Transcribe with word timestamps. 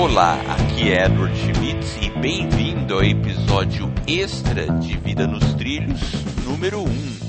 Olá, 0.00 0.40
aqui 0.48 0.90
é 0.90 1.04
Edward 1.04 1.36
Schmitz 1.38 1.96
e 2.00 2.08
bem-vindo 2.18 2.94
ao 2.94 3.04
episódio 3.04 3.92
extra 4.06 4.66
de 4.78 4.96
Vida 4.96 5.26
nos 5.26 5.44
Trilhos 5.54 6.00
número 6.44 6.80
1. 6.82 7.20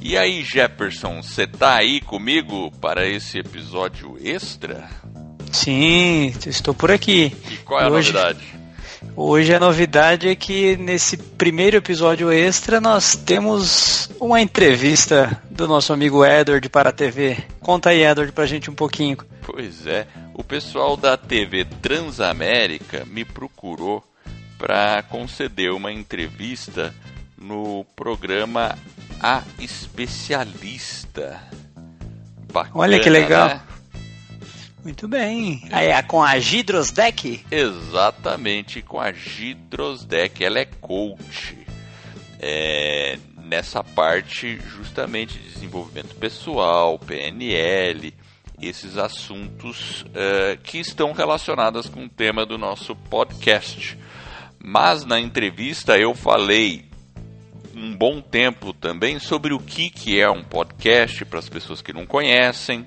E 0.00 0.16
aí, 0.16 0.42
Jefferson, 0.42 1.20
você 1.22 1.46
tá 1.46 1.74
aí 1.74 2.00
comigo 2.00 2.70
para 2.80 3.06
esse 3.06 3.38
episódio 3.38 4.16
extra? 4.22 4.88
Sim, 5.52 6.32
estou 6.46 6.72
por 6.72 6.90
aqui. 6.90 7.30
E 7.50 7.56
qual 7.58 7.80
é 7.80 7.84
a 7.84 7.88
Hoje- 7.90 8.12
novidade? 8.12 8.40
Hoje 9.16 9.54
a 9.54 9.60
novidade 9.60 10.28
é 10.28 10.34
que 10.34 10.76
nesse 10.76 11.16
primeiro 11.16 11.76
episódio 11.76 12.32
extra 12.32 12.80
nós 12.80 13.14
temos 13.14 14.10
uma 14.20 14.40
entrevista 14.40 15.40
do 15.50 15.68
nosso 15.68 15.92
amigo 15.92 16.24
Edward 16.24 16.68
para 16.68 16.88
a 16.88 16.92
TV. 16.92 17.38
Conta 17.60 17.90
aí, 17.90 18.02
Edward, 18.04 18.32
pra 18.32 18.44
gente 18.46 18.70
um 18.70 18.74
pouquinho. 18.74 19.18
Pois 19.42 19.86
é, 19.86 20.06
o 20.34 20.42
pessoal 20.42 20.96
da 20.96 21.16
TV 21.16 21.64
Transamérica 21.64 23.04
me 23.06 23.24
procurou 23.24 24.02
para 24.58 25.02
conceder 25.04 25.70
uma 25.72 25.92
entrevista 25.92 26.92
no 27.38 27.84
programa 27.94 28.76
A 29.20 29.42
Especialista. 29.60 31.40
Bacana, 32.52 32.74
Olha 32.74 33.00
que 33.00 33.10
legal. 33.10 33.48
né? 33.48 33.60
Muito 34.84 35.08
bem. 35.08 35.62
Aí 35.72 35.88
é 35.88 36.02
com 36.02 36.22
a 36.22 36.38
Gidrosdeck? 36.38 37.44
Exatamente, 37.50 38.82
com 38.82 39.00
a 39.00 39.12
Gidrosdeck, 39.12 40.44
ela 40.44 40.58
é 40.58 40.66
coach. 40.66 41.56
É, 42.38 43.18
nessa 43.42 43.82
parte 43.82 44.58
justamente 44.58 45.38
de 45.38 45.48
desenvolvimento 45.50 46.14
pessoal, 46.16 46.98
PNL, 46.98 48.12
esses 48.60 48.98
assuntos 48.98 50.04
é, 50.14 50.58
que 50.62 50.78
estão 50.78 51.12
relacionados 51.12 51.88
com 51.88 52.04
o 52.04 52.08
tema 52.08 52.44
do 52.44 52.58
nosso 52.58 52.94
podcast. 52.94 53.98
Mas 54.62 55.06
na 55.06 55.18
entrevista 55.18 55.98
eu 55.98 56.14
falei 56.14 56.84
um 57.74 57.96
bom 57.96 58.20
tempo 58.20 58.72
também 58.72 59.18
sobre 59.18 59.52
o 59.52 59.58
que, 59.58 59.88
que 59.88 60.20
é 60.20 60.30
um 60.30 60.44
podcast 60.44 61.24
para 61.24 61.38
as 61.38 61.48
pessoas 61.48 61.80
que 61.80 61.92
não 61.92 62.06
conhecem. 62.06 62.86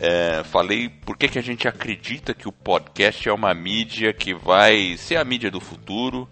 É, 0.00 0.42
falei 0.44 0.88
por 0.88 1.16
que, 1.16 1.28
que 1.28 1.38
a 1.38 1.42
gente 1.42 1.68
acredita 1.68 2.32
que 2.32 2.48
o 2.48 2.52
podcast 2.52 3.28
é 3.28 3.32
uma 3.32 3.52
mídia 3.52 4.12
que 4.14 4.32
vai 4.32 4.96
ser 4.96 5.16
a 5.16 5.24
mídia 5.24 5.50
do 5.50 5.60
futuro. 5.60 6.26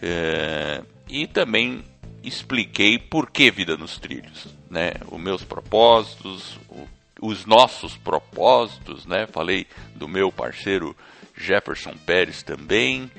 É, 0.00 0.82
e 1.08 1.26
também 1.26 1.84
expliquei 2.22 2.98
por 2.98 3.30
que 3.30 3.50
Vida 3.50 3.76
nos 3.76 3.98
Trilhos. 3.98 4.46
Né? 4.70 4.92
Os 5.10 5.20
meus 5.20 5.42
propósitos, 5.42 6.58
o- 6.68 6.86
os 7.20 7.44
nossos 7.44 7.96
propósitos. 7.96 9.04
Né? 9.04 9.26
Falei 9.26 9.66
do 9.96 10.06
meu 10.06 10.30
parceiro 10.30 10.96
Jefferson 11.36 11.94
Pérez 12.06 12.42
também. 12.44 13.10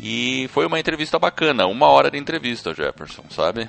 E 0.00 0.48
foi 0.52 0.66
uma 0.66 0.80
entrevista 0.80 1.18
bacana, 1.18 1.66
uma 1.66 1.86
hora 1.86 2.10
de 2.10 2.18
entrevista, 2.18 2.74
Jefferson, 2.74 3.24
sabe? 3.30 3.68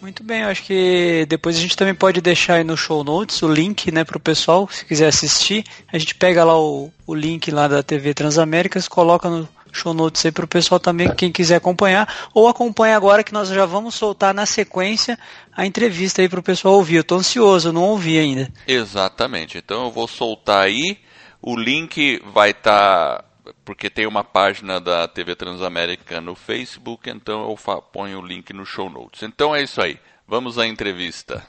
Muito 0.00 0.22
bem, 0.22 0.40
eu 0.40 0.48
acho 0.48 0.62
que 0.62 1.26
depois 1.28 1.56
a 1.56 1.60
gente 1.60 1.76
também 1.76 1.94
pode 1.94 2.22
deixar 2.22 2.54
aí 2.54 2.64
no 2.64 2.76
show 2.76 3.04
notes 3.04 3.42
o 3.42 3.52
link, 3.52 3.92
né, 3.92 4.02
pro 4.02 4.18
pessoal, 4.18 4.66
se 4.70 4.84
quiser 4.84 5.08
assistir. 5.08 5.64
A 5.92 5.98
gente 5.98 6.14
pega 6.14 6.42
lá 6.42 6.58
o, 6.58 6.90
o 7.06 7.14
link 7.14 7.50
lá 7.50 7.68
da 7.68 7.82
TV 7.82 8.14
Transaméricas, 8.14 8.88
coloca 8.88 9.28
no 9.28 9.46
show 9.72 9.94
notes 9.94 10.24
aí 10.24 10.32
pro 10.32 10.46
pessoal 10.46 10.80
também, 10.80 11.14
quem 11.14 11.30
quiser 11.30 11.56
acompanhar, 11.56 12.12
ou 12.34 12.48
acompanha 12.48 12.96
agora 12.96 13.22
que 13.22 13.32
nós 13.32 13.48
já 13.48 13.66
vamos 13.66 13.94
soltar 13.94 14.34
na 14.34 14.46
sequência 14.46 15.18
a 15.54 15.66
entrevista 15.66 16.22
aí 16.22 16.28
pro 16.28 16.42
pessoal 16.42 16.74
ouvir. 16.74 16.96
Eu 16.96 17.04
tô 17.04 17.16
ansioso, 17.16 17.72
não 17.72 17.82
ouvi 17.82 18.18
ainda. 18.18 18.50
Exatamente. 18.66 19.58
Então 19.58 19.84
eu 19.84 19.90
vou 19.90 20.08
soltar 20.08 20.64
aí. 20.64 20.98
O 21.42 21.56
link 21.56 22.22
vai 22.32 22.50
estar. 22.50 23.24
Porque 23.64 23.90
tem 23.90 24.06
uma 24.06 24.24
página 24.24 24.80
da 24.80 25.06
TV 25.06 25.34
Transamérica 25.34 26.20
no 26.20 26.34
Facebook, 26.34 27.08
então 27.08 27.48
eu 27.48 27.82
ponho 27.82 28.20
o 28.20 28.26
link 28.26 28.52
no 28.52 28.64
show 28.64 28.90
notes. 28.90 29.22
Então 29.22 29.54
é 29.54 29.62
isso 29.62 29.80
aí. 29.80 29.98
Vamos 30.26 30.58
à 30.58 30.66
entrevista. 30.66 31.42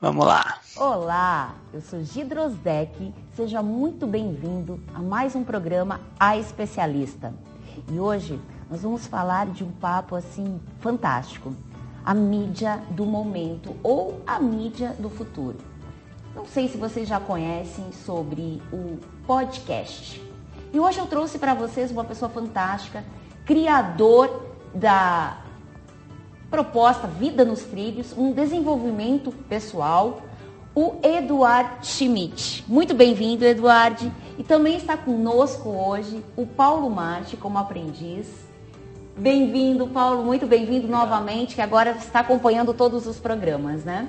Vamos 0.00 0.26
lá. 0.26 0.58
Olá, 0.76 1.54
eu 1.72 1.80
sou 1.80 2.02
Gidrosdeck, 2.02 3.14
seja 3.36 3.62
muito 3.62 4.06
bem-vindo 4.06 4.82
a 4.92 4.98
mais 4.98 5.36
um 5.36 5.44
programa 5.44 6.00
A 6.18 6.36
Especialista. 6.36 7.32
E 7.88 8.00
hoje 8.00 8.40
nós 8.68 8.82
vamos 8.82 9.06
falar 9.06 9.46
de 9.46 9.62
um 9.62 9.70
papo 9.70 10.16
assim 10.16 10.60
fantástico, 10.80 11.54
a 12.04 12.12
mídia 12.12 12.82
do 12.90 13.06
momento 13.06 13.76
ou 13.82 14.22
a 14.26 14.40
mídia 14.40 14.96
do 14.98 15.08
futuro. 15.08 15.58
Não 16.34 16.46
sei 16.46 16.66
se 16.66 16.76
vocês 16.76 17.08
já 17.08 17.20
conhecem 17.20 17.92
sobre 17.92 18.60
o 18.72 18.98
podcast. 19.26 20.31
E 20.72 20.80
hoje 20.80 20.98
eu 20.98 21.06
trouxe 21.06 21.38
para 21.38 21.52
vocês 21.52 21.90
uma 21.90 22.02
pessoa 22.02 22.30
fantástica, 22.30 23.04
criador 23.44 24.46
da 24.74 25.36
proposta 26.50 27.06
Vida 27.06 27.44
nos 27.44 27.60
Trilhos, 27.62 28.16
um 28.16 28.32
desenvolvimento 28.32 29.30
pessoal, 29.50 30.22
o 30.74 30.94
Eduard 31.02 31.86
Schmidt. 31.86 32.64
Muito 32.66 32.94
bem-vindo, 32.94 33.44
Eduard. 33.44 34.10
E 34.38 34.42
também 34.42 34.78
está 34.78 34.96
conosco 34.96 35.68
hoje 35.68 36.24
o 36.38 36.46
Paulo 36.46 36.88
Marte 36.88 37.36
como 37.36 37.58
aprendiz. 37.58 38.28
Bem-vindo, 39.14 39.86
Paulo, 39.88 40.24
muito 40.24 40.46
bem-vindo 40.46 40.88
novamente, 40.88 41.54
que 41.54 41.60
agora 41.60 41.90
está 41.90 42.20
acompanhando 42.20 42.72
todos 42.72 43.06
os 43.06 43.18
programas, 43.18 43.84
né? 43.84 44.08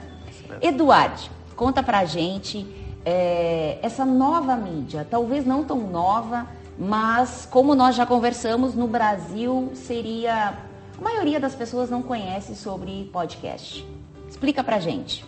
Eduard, 0.62 1.30
conta 1.58 1.84
pra 1.84 2.06
gente 2.06 2.66
é, 3.06 3.80
essa 3.82 4.06
nova 4.06 4.56
mídia, 4.56 5.06
talvez 5.10 5.46
não 5.46 5.64
tão 5.64 5.80
nova, 5.90 6.48
mas 6.78 7.48
como 7.50 7.76
nós 7.76 7.96
já 7.96 8.06
conversamos, 8.06 8.74
no 8.74 8.88
Brasil 8.88 9.72
seria. 9.76 10.58
A 10.98 11.02
maioria 11.02 11.40
das 11.40 11.56
pessoas 11.56 11.90
não 11.90 12.02
conhece 12.02 12.56
sobre 12.56 13.10
podcast. 13.12 13.86
Explica 14.30 14.64
pra 14.64 14.80
gente. 14.80 15.26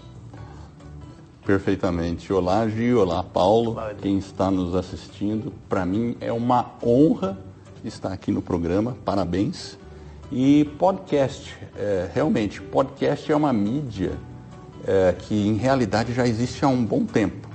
Perfeitamente. 1.45 2.31
Olá, 2.31 2.67
Gi, 2.67 2.93
olá, 2.93 3.23
Paulo, 3.23 3.75
quem 4.01 4.17
está 4.17 4.49
nos 4.49 4.75
assistindo. 4.75 5.51
Para 5.67 5.85
mim 5.85 6.15
é 6.21 6.31
uma 6.31 6.71
honra 6.83 7.37
estar 7.83 8.11
aqui 8.11 8.31
no 8.31 8.41
programa, 8.41 8.95
parabéns. 9.03 9.77
E 10.31 10.65
podcast, 10.79 11.55
é, 11.77 12.09
realmente, 12.13 12.61
podcast 12.61 13.31
é 13.31 13.35
uma 13.35 13.53
mídia 13.53 14.13
é, 14.87 15.13
que 15.13 15.47
em 15.47 15.53
realidade 15.55 16.13
já 16.13 16.27
existe 16.27 16.65
há 16.65 16.67
um 16.67 16.83
bom 16.83 17.05
tempo. 17.05 17.54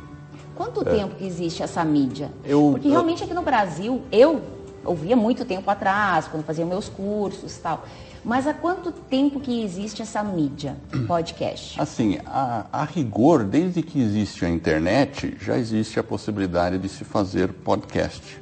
Quanto 0.61 0.85
tempo 0.85 1.15
que 1.15 1.25
existe 1.27 1.63
essa 1.63 1.83
mídia? 1.83 2.31
Eu- 2.45 2.73
Porque 2.73 2.87
realmente 2.91 3.25
aqui 3.25 3.33
no 3.33 3.41
Brasil, 3.41 4.03
eu 4.13 4.43
ouvia 4.85 5.17
muito 5.17 5.43
tempo 5.47 5.71
atrás, 5.71 6.29
quando 6.29 6.45
fazia 6.45 6.67
meus 6.67 6.87
cursos 6.87 7.57
e 7.57 7.61
tal. 7.61 7.87
Mas 8.23 8.47
há 8.47 8.53
quanto 8.53 8.93
tempo 8.93 9.41
que 9.41 9.63
existe 9.65 10.03
essa 10.03 10.23
mídia, 10.23 10.77
podcast? 11.09 11.81
Assim, 11.81 12.19
a, 12.27 12.67
a 12.71 12.85
rigor, 12.85 13.43
desde 13.43 13.81
que 13.81 13.99
existe 14.03 14.45
a 14.45 14.51
internet, 14.51 15.35
já 15.41 15.57
existe 15.57 15.99
a 15.99 16.03
possibilidade 16.03 16.77
de 16.77 16.91
se 16.91 17.05
fazer 17.05 17.49
podcast. 17.55 18.39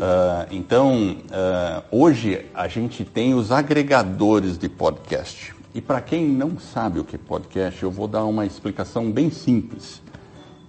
Ah, 0.00 0.46
então, 0.50 1.18
ah, 1.30 1.82
hoje 1.90 2.46
a 2.54 2.66
gente 2.66 3.04
tem 3.04 3.34
os 3.34 3.52
agregadores 3.52 4.56
de 4.56 4.70
podcast. 4.70 5.54
E 5.74 5.80
para 5.82 6.00
quem 6.00 6.26
não 6.26 6.58
sabe 6.58 6.98
o 6.98 7.04
que 7.04 7.16
é 7.16 7.18
podcast, 7.18 7.82
eu 7.82 7.90
vou 7.90 8.08
dar 8.08 8.24
uma 8.24 8.46
explicação 8.46 9.12
bem 9.12 9.30
simples. 9.30 10.00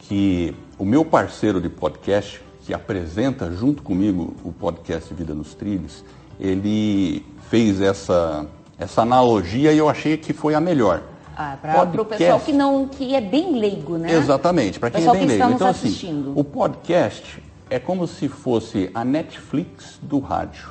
Que 0.08 0.56
o 0.80 0.86
meu 0.86 1.04
parceiro 1.04 1.60
de 1.60 1.68
podcast, 1.68 2.42
que 2.66 2.74
apresenta 2.74 3.52
junto 3.52 3.84
comigo 3.84 4.34
o 4.44 4.52
podcast 4.52 5.14
Vida 5.14 5.34
nos 5.34 5.54
Trilhos, 5.54 6.04
ele 6.40 7.26
fez 7.50 7.82
essa, 7.82 8.46
essa 8.78 9.02
analogia 9.02 9.74
e 9.74 9.78
eu 9.78 9.90
achei 9.90 10.16
que 10.16 10.34
foi 10.34 10.56
a 10.56 10.62
melhor. 10.62 11.04
Ah, 11.36 11.58
para 11.62 12.02
o 12.02 12.06
pessoal 12.06 12.40
que 12.40 12.52
não 12.52 12.88
que 12.88 13.14
é 13.14 13.22
bem 13.22 13.60
leigo, 13.60 13.98
né? 13.98 14.12
Exatamente, 14.14 14.80
para 14.80 14.90
quem 14.90 15.02
é 15.02 15.02
Pessoal 15.02 15.16
bem 15.16 15.28
que 15.28 15.34
leigo. 15.34 15.54
Então, 15.54 15.68
assim, 15.68 16.34
o 16.36 16.44
podcast 16.44 17.44
é 17.70 17.78
como 17.78 18.08
se 18.08 18.28
fosse 18.28 18.90
a 18.94 19.04
Netflix 19.04 20.00
do 20.02 20.20
rádio. 20.20 20.70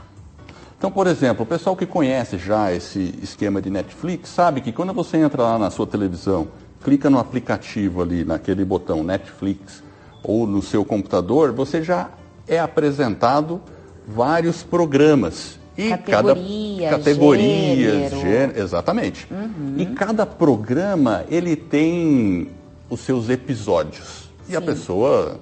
Então, 0.79 0.91
por 0.91 1.07
exemplo, 1.07 1.45
o 1.45 1.47
pessoal 1.47 1.77
que 1.77 1.87
conhece 1.87 2.37
já 2.37 2.73
esse 2.73 3.15
esquema 3.23 3.63
de 3.63 3.71
Netflix 3.71 4.29
sabe 4.29 4.61
que 4.61 4.73
quando 4.73 4.93
você 4.93 5.19
entra 5.19 5.43
lá 5.43 5.59
na 5.59 5.71
sua 5.71 5.87
televisão, 5.87 6.49
clica 6.83 7.09
no 7.11 7.19
aplicativo 7.19 8.03
ali, 8.03 8.25
naquele 8.25 8.65
botão 8.65 9.03
Netflix, 9.03 9.83
ou 10.23 10.47
no 10.47 10.63
seu 10.63 10.85
computador, 10.85 11.53
você 11.53 11.83
já 11.83 12.11
é 12.47 12.59
apresentado 12.59 13.61
vários 14.07 14.63
programas. 14.63 15.59
E 15.79 15.91
Categoria, 15.91 16.89
cada 16.91 16.99
categorias, 16.99 18.11
gênero. 18.13 18.21
gê- 18.21 18.61
exatamente. 18.61 19.29
E 19.77 19.85
cada 19.87 20.25
programa 20.25 21.25
ele 21.29 21.55
tem 21.55 22.49
os 22.89 23.01
seus 23.01 23.29
episódios. 23.29 24.31
E 24.49 24.57
a 24.57 24.61
pessoa 24.61 25.39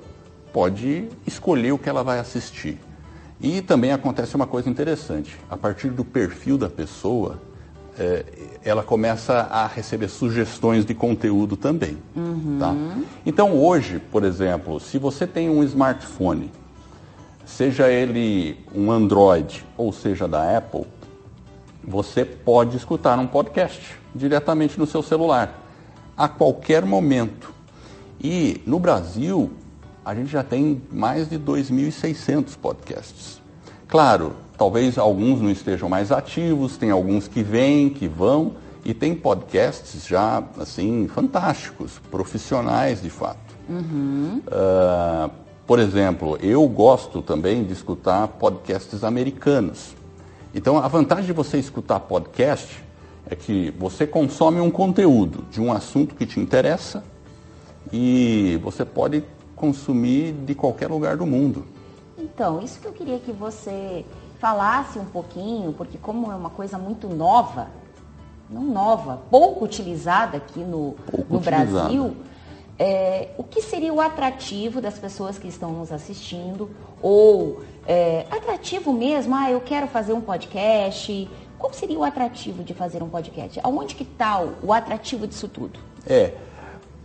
pode 0.53 1.09
escolher 1.27 1.73
o 1.73 1.79
que 1.79 1.89
ela 1.89 2.03
vai 2.03 2.19
assistir. 2.19 2.79
E 3.41 3.61
também 3.61 3.93
acontece 3.93 4.35
uma 4.35 4.47
coisa 4.47 4.69
interessante. 4.69 5.37
A 5.49 5.57
partir 5.57 5.91
do 5.91 6.05
perfil 6.05 6.57
da 6.59 6.69
pessoa, 6.71 7.39
eh, 7.99 8.25
ela 8.65 8.83
começa 8.83 9.35
a 9.51 9.67
receber 9.67 10.09
sugestões 10.09 10.85
de 10.85 10.95
conteúdo 10.95 11.57
também. 11.57 11.99
Tá? 12.59 12.75
Então 13.25 13.53
hoje, 13.57 14.01
por 14.11 14.25
exemplo, 14.25 14.81
se 14.81 14.99
você 14.99 15.27
tem 15.27 15.49
um 15.49 15.63
smartphone, 15.63 16.51
seja 17.45 17.91
ele 17.91 18.59
um 18.75 18.91
Android 18.91 19.65
ou 19.77 19.93
seja 19.93 20.27
da 20.27 20.57
Apple, 20.57 20.87
você 21.83 22.25
pode 22.25 22.77
escutar 22.77 23.19
um 23.19 23.27
podcast 23.27 23.99
diretamente 24.15 24.79
no 24.79 24.87
seu 24.87 25.03
celular, 25.03 25.63
a 26.17 26.29
qualquer 26.29 26.85
momento. 26.85 27.53
E 28.23 28.63
no 28.67 28.79
Brasil, 28.79 29.51
a 30.05 30.15
gente 30.15 30.31
já 30.31 30.43
tem 30.43 30.81
mais 30.91 31.29
de 31.29 31.39
2.600 31.39 32.57
podcasts. 32.57 33.43
Claro, 33.87 34.35
talvez 34.57 34.99
alguns 34.99 35.41
não 35.41 35.51
estejam 35.51 35.89
mais 35.89 36.13
ativos, 36.13 36.77
tem 36.77 36.91
alguns 36.91 37.29
que 37.29 37.43
vêm, 37.43 37.91
que 37.91 38.09
vão, 38.09 38.53
e 38.85 38.93
tem 38.93 39.15
podcasts 39.15 40.07
já, 40.07 40.43
assim, 40.59 41.09
fantásticos, 41.09 42.01
profissionais 42.11 43.03
de 43.03 43.11
fato. 43.11 43.39
Uhum. 43.69 44.43
Uh, 44.47 45.31
por 45.67 45.79
exemplo, 45.79 46.39
eu 46.43 46.67
gosto 46.69 47.23
também 47.23 47.65
de 47.65 47.73
escutar 47.73 48.29
podcasts 48.29 49.03
americanos. 49.03 49.95
Então, 50.55 50.79
a 50.79 50.87
vantagem 50.87 51.25
de 51.25 51.33
você 51.33 51.59
escutar 51.59 52.01
podcast 52.01 52.85
é 53.29 53.35
que 53.35 53.75
você 53.79 54.07
consome 54.07 54.61
um 54.61 54.71
conteúdo 54.71 55.45
de 55.51 55.61
um 55.61 55.73
assunto 55.73 56.15
que 56.15 56.27
te 56.27 56.39
interessa 56.39 57.03
e 57.91 58.61
você 58.63 58.85
pode 58.85 59.25
consumir 59.57 60.33
de 60.33 60.55
qualquer 60.55 60.91
lugar 60.91 61.17
do 61.17 61.25
mundo. 61.25 61.65
Então, 62.19 62.61
isso 62.61 62.79
que 62.81 62.87
eu 62.87 62.93
queria 62.93 63.19
que 63.19 63.33
você 63.33 64.05
falasse 64.39 64.99
um 64.99 65.05
pouquinho, 65.05 65.73
porque 65.73 65.99
como 65.99 66.31
é 66.31 66.35
uma 66.35 66.51
coisa 66.51 66.79
muito 66.79 67.09
nova, 67.09 67.69
não 68.49 68.63
nova, 68.63 69.23
pouco 69.31 69.65
utilizada 69.65 70.37
aqui 70.37 70.61
no, 70.61 70.97
no 71.29 71.41
Brasil, 71.41 72.17
é, 72.79 73.31
o 73.39 73.45
que 73.45 73.63
seria 73.63 73.93
o 73.93 74.01
atrativo 74.01 74.81
das 74.81 74.99
pessoas 74.99 75.39
que 75.39 75.49
estão 75.49 75.71
nos 75.73 75.93
assistindo? 75.93 76.71
Ou 77.01 77.63
é, 77.87 78.27
atrativo 78.31 78.93
mesmo, 78.93 79.35
ah, 79.35 79.51
eu 79.51 79.61
quero 79.61 79.87
fazer 79.87 80.13
um 80.13 80.21
podcast. 80.21 81.31
Qual 81.59 81.73
seria 81.73 81.99
o 81.99 82.05
atrativo 82.05 82.65
de 82.65 82.75
fazer 82.75 83.03
um 83.03 83.09
podcast? 83.09 83.61
Aonde 83.63 83.95
que 83.95 84.03
está 84.03 84.41
o, 84.41 84.55
o 84.63 84.73
atrativo 84.73 85.27
disso 85.27 85.49
tudo? 85.49 85.79
É, 86.07 86.35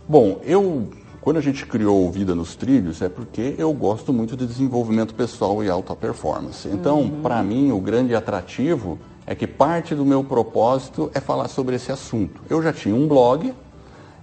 bom, 0.08 0.40
eu 0.42 0.90
quando 1.20 1.36
a 1.36 1.40
gente 1.40 1.66
criou 1.66 2.10
Vida 2.10 2.34
nos 2.34 2.54
Trilhos 2.54 3.02
é 3.02 3.08
porque 3.08 3.54
eu 3.58 3.72
gosto 3.72 4.12
muito 4.12 4.36
de 4.36 4.46
desenvolvimento 4.46 5.14
pessoal 5.14 5.62
e 5.62 5.68
alta 5.68 5.94
performance. 5.94 6.66
Então, 6.68 7.00
uhum. 7.00 7.20
para 7.20 7.42
mim, 7.42 7.70
o 7.72 7.78
grande 7.78 8.14
atrativo 8.14 8.98
é 9.26 9.34
que 9.34 9.46
parte 9.46 9.94
do 9.94 10.04
meu 10.04 10.24
propósito 10.24 11.10
é 11.14 11.20
falar 11.20 11.48
sobre 11.48 11.76
esse 11.76 11.92
assunto. 11.92 12.40
Eu 12.48 12.62
já 12.62 12.72
tinha 12.72 12.94
um 12.94 13.06
blog, 13.06 13.52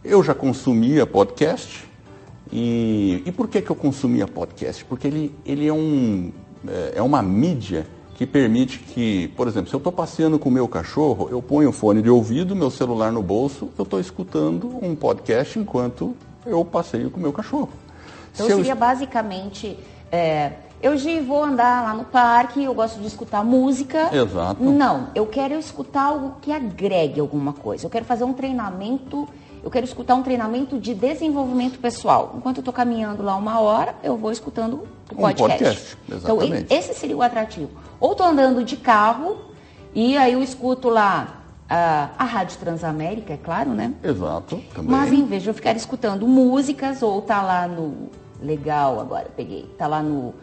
eu 0.04 0.24
já 0.24 0.34
consumia 0.34 1.06
podcast. 1.06 1.86
E, 2.52 3.22
e 3.26 3.32
por 3.32 3.48
que, 3.48 3.62
que 3.62 3.70
eu 3.70 3.76
consumia 3.76 4.28
podcast? 4.28 4.84
Porque 4.86 5.08
ele, 5.08 5.36
ele 5.46 5.68
é, 5.68 5.74
um, 5.74 6.32
é, 6.68 6.94
é 6.96 7.02
uma 7.02 7.22
mídia 7.22 7.86
que 8.16 8.26
permite 8.26 8.80
que, 8.80 9.28
por 9.38 9.48
exemplo, 9.48 9.70
se 9.70 9.76
eu 9.76 9.78
estou 9.78 9.92
passeando 9.92 10.40
com 10.40 10.50
o 10.50 10.52
meu 10.52 10.68
cachorro, 10.68 11.28
eu 11.30 11.40
ponho 11.42 11.70
o 11.70 11.72
fone 11.72 12.02
de 12.02 12.10
ouvido, 12.10 12.56
meu 12.56 12.72
celular 12.72 13.12
no 13.12 13.22
bolso, 13.22 13.70
eu 13.78 13.84
estou 13.84 14.00
escutando 14.00 14.80
um 14.82 14.96
podcast 14.96 15.60
enquanto 15.60 16.16
eu 16.48 16.64
passeio 16.66 17.10
com 17.10 17.18
o 17.18 17.22
meu 17.22 17.34
cachorro. 17.34 17.70
Então 18.34 18.48
se 18.48 18.56
seria 18.56 18.72
eu... 18.72 18.76
basicamente. 18.76 19.78
É, 20.12 20.54
eu 20.82 20.94
vou 21.24 21.44
andar 21.44 21.84
lá 21.84 21.94
no 21.94 22.06
parque, 22.06 22.64
eu 22.64 22.74
gosto 22.74 23.00
de 23.00 23.08
escutar 23.08 23.44
música. 23.44 24.16
Exato. 24.16 24.64
Não, 24.64 25.08
eu 25.16 25.26
quero 25.26 25.56
escutar 25.56 26.04
algo 26.04 26.36
que 26.42 26.52
agregue 26.52 27.20
alguma 27.20 27.52
coisa. 27.52 27.86
Eu 27.86 27.90
quero 27.90 28.06
fazer 28.06 28.24
um 28.24 28.34
treinamento 28.34 29.28
eu 29.64 29.72
quero 29.72 29.86
escutar 29.86 30.16
um 30.16 30.24
treinamento 30.24 30.80
de 30.80 30.94
desenvolvimento 30.94 31.78
pessoal. 31.80 32.36
Enquanto 32.38 32.58
eu 32.58 32.62
estou 32.62 32.74
caminhando 32.74 33.22
lá 33.22 33.36
uma 33.36 33.60
hora, 33.60 33.96
eu 34.02 34.16
vou 34.16 34.32
escutando 34.32 34.88
o 35.12 35.16
podcast. 35.16 35.44
Um 35.44 35.48
podcast 35.48 35.98
exatamente. 36.10 36.64
Então, 36.64 36.78
esse 36.78 36.94
seria 36.94 37.18
o 37.18 37.22
atrativo. 37.22 37.72
Ou 38.00 38.14
estou 38.14 38.28
andando 38.28 38.64
de 38.64 38.78
carro 38.78 39.38
e 39.94 40.16
aí 40.16 40.32
eu 40.32 40.42
escuto 40.42 40.90
lá 40.90 41.37
a, 41.70 42.10
a 42.18 42.24
Rádio 42.24 42.58
Transamérica, 42.58 43.34
é 43.34 43.38
claro, 43.38 43.72
né? 43.72 43.94
Exato, 44.04 44.62
também. 44.74 44.92
Mas 44.92 45.12
em 45.12 45.26
vez 45.26 45.44
de 45.44 45.50
eu 45.50 45.54
ficar 45.54 45.76
escutando 45.76 46.28
músicas 46.28 47.02
ou 47.02 47.22
tá 47.22 47.42
lá 47.42 47.68
no... 47.68 48.10
Legal, 48.42 49.00
agora 49.00 49.30
peguei. 49.36 49.64
Tá 49.78 49.88
lá 49.88 50.02
no... 50.02 50.34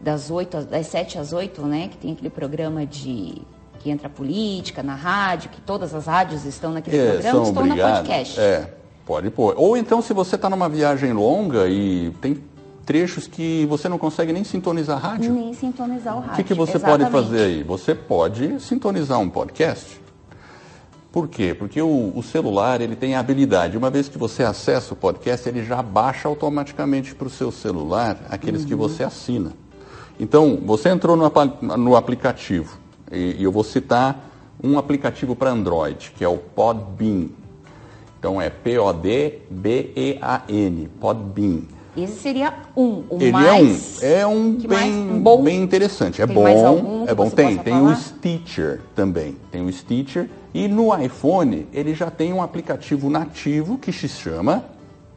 Das, 0.00 0.30
8, 0.30 0.64
das 0.64 0.86
7 0.88 1.18
às 1.18 1.32
8, 1.32 1.62
né? 1.62 1.88
Que 1.88 1.96
tem 1.96 2.12
aquele 2.12 2.28
programa 2.28 2.84
de 2.84 3.40
que 3.84 3.90
entra 3.90 4.08
política 4.08 4.82
na 4.82 4.94
rádio, 4.94 5.50
que 5.50 5.60
todas 5.60 5.94
as 5.94 6.06
rádios 6.06 6.46
estão 6.46 6.72
naquele 6.72 6.96
é, 6.96 7.12
programa, 7.12 7.42
estão 7.42 7.62
obrigados. 7.62 7.84
na 7.84 7.96
podcast. 7.96 8.40
É, 8.40 8.74
pode 9.04 9.30
pôr. 9.30 9.54
Ou 9.58 9.76
então, 9.76 10.00
se 10.00 10.14
você 10.14 10.36
está 10.36 10.48
numa 10.48 10.70
viagem 10.70 11.12
longa 11.12 11.68
e 11.68 12.10
tem 12.20 12.42
trechos 12.84 13.26
que 13.26 13.66
você 13.66 13.88
não 13.88 13.98
consegue 13.98 14.32
nem 14.32 14.42
sintonizar 14.42 14.96
a 14.96 15.08
rádio. 15.10 15.32
Nem 15.32 15.52
sintonizar 15.52 16.16
o 16.16 16.20
rádio. 16.20 16.32
O 16.32 16.36
que, 16.36 16.44
que 16.44 16.54
você 16.54 16.76
Exatamente. 16.78 17.10
pode 17.10 17.26
fazer 17.26 17.42
aí? 17.42 17.62
Você 17.62 17.94
pode 17.94 18.60
sintonizar 18.60 19.20
um 19.20 19.28
podcast. 19.28 20.00
Por 21.14 21.28
quê? 21.28 21.54
Porque 21.54 21.80
o, 21.80 22.12
o, 22.12 22.24
celular 22.24 22.80
ele 22.80 22.96
tem 22.96 23.14
a 23.14 23.20
habilidade, 23.20 23.78
uma 23.78 23.88
vez 23.88 24.08
que 24.08 24.18
você 24.18 24.42
acessa 24.42 24.94
o 24.94 24.96
podcast, 24.96 25.48
ele 25.48 25.64
já 25.64 25.80
baixa 25.80 26.26
automaticamente 26.26 27.14
para 27.14 27.28
o 27.28 27.30
seu 27.30 27.52
celular 27.52 28.18
aqueles 28.28 28.62
uhum. 28.62 28.66
que 28.66 28.74
você 28.74 29.04
assina. 29.04 29.52
Então, 30.18 30.58
você 30.66 30.88
entrou 30.88 31.14
no, 31.16 31.30
no 31.76 31.94
aplicativo, 31.94 32.76
e, 33.12 33.36
e 33.38 33.44
eu 33.44 33.52
vou 33.52 33.62
citar 33.62 34.28
um 34.60 34.76
aplicativo 34.76 35.36
para 35.36 35.50
Android, 35.50 36.12
que 36.18 36.24
é 36.24 36.28
o 36.28 36.36
Podbean. 36.36 37.28
Então 38.18 38.42
é 38.42 38.50
P-O-D-B-E-A-N, 38.50 39.38
Podbean. 41.00 41.60
Esse 41.96 42.16
seria 42.22 42.52
um, 42.76 43.04
o 43.08 43.18
Ele 43.20 43.30
mais... 43.30 44.02
é 44.02 44.26
um, 44.26 44.32
é 44.32 44.36
um 44.36 44.50
bem, 44.66 45.20
bom? 45.20 45.44
bem 45.44 45.62
interessante. 45.62 46.20
É 46.20 46.26
tem 46.26 46.34
bom, 46.34 47.04
é 47.06 47.14
bom. 47.14 47.30
Tem, 47.30 47.56
tem 47.58 47.80
o 47.80 47.94
Stitcher 47.94 48.80
também. 48.96 49.36
Tem 49.52 49.64
o 49.64 49.72
Stitcher. 49.72 50.28
E 50.54 50.68
no 50.68 50.96
iPhone, 50.96 51.66
ele 51.72 51.94
já 51.94 52.12
tem 52.12 52.32
um 52.32 52.40
aplicativo 52.40 53.10
nativo 53.10 53.76
que 53.76 53.92
se 53.92 54.08
chama 54.08 54.64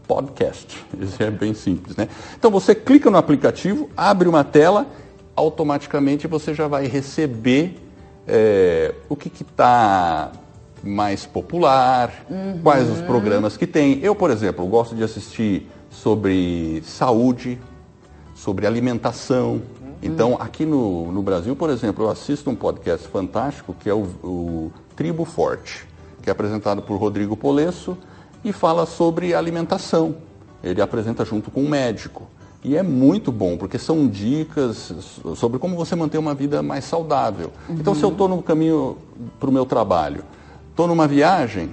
Podcast. 0.08 0.84
Isso 1.00 1.22
é 1.22 1.30
bem 1.30 1.54
simples, 1.54 1.96
né? 1.96 2.10
Então 2.36 2.50
você 2.50 2.74
clica 2.74 3.12
no 3.12 3.18
aplicativo, 3.18 3.88
abre 3.96 4.28
uma 4.28 4.44
tela, 4.44 4.88
automaticamente 5.36 6.26
você 6.26 6.56
já 6.56 6.68
vai 6.68 6.88
receber 6.88 7.78
é, 8.28 8.96
o 9.08 9.16
que 9.16 9.32
está 9.44 10.32
mais 10.84 11.28
popular, 11.28 12.26
uhum. 12.28 12.60
quais 12.64 12.90
os 12.90 13.02
programas 13.02 13.56
que 13.56 13.68
tem. 13.68 14.00
Eu, 14.02 14.16
por 14.16 14.32
exemplo, 14.32 14.66
gosto 14.66 14.96
de 14.96 15.04
assistir 15.04 15.70
sobre 15.92 16.82
saúde, 16.84 17.60
sobre 18.34 18.66
alimentação. 18.66 19.52
Uhum. 19.52 19.62
Então, 20.02 20.38
aqui 20.40 20.66
no, 20.66 21.12
no 21.12 21.22
Brasil, 21.22 21.56
por 21.56 21.70
exemplo, 21.70 22.06
eu 22.06 22.10
assisto 22.10 22.50
um 22.50 22.56
podcast 22.56 23.08
fantástico 23.08 23.76
que 23.80 23.88
é 23.88 23.94
o, 23.94 24.08
o 24.24 24.72
Tribo 24.98 25.26
Forte, 25.26 25.88
que 26.24 26.30
é 26.30 26.32
apresentado 26.32 26.82
por 26.82 26.98
Rodrigo 26.98 27.38
Polesso 27.38 27.96
e 28.44 28.52
fala 28.52 28.88
sobre 28.88 29.36
alimentação. 29.36 30.16
Ele 30.64 30.82
apresenta 30.82 31.24
junto 31.24 31.52
com 31.52 31.62
um 31.62 31.70
médico. 31.70 32.28
E 32.64 32.76
é 32.76 32.82
muito 32.82 33.32
bom, 33.32 33.56
porque 33.56 33.78
são 33.78 34.08
dicas 34.08 34.92
sobre 35.36 35.60
como 35.60 35.76
você 35.76 35.96
manter 35.96 36.18
uma 36.18 36.34
vida 36.34 36.64
mais 36.64 36.84
saudável. 36.84 37.52
Uhum. 37.70 37.76
Então, 37.76 37.94
se 37.94 38.04
eu 38.04 38.10
estou 38.10 38.28
no 38.28 38.42
caminho 38.42 38.98
para 39.40 39.48
o 39.48 39.54
meu 39.54 39.68
trabalho, 39.68 40.26
estou 40.72 40.88
numa 40.88 41.08
viagem, 41.08 41.70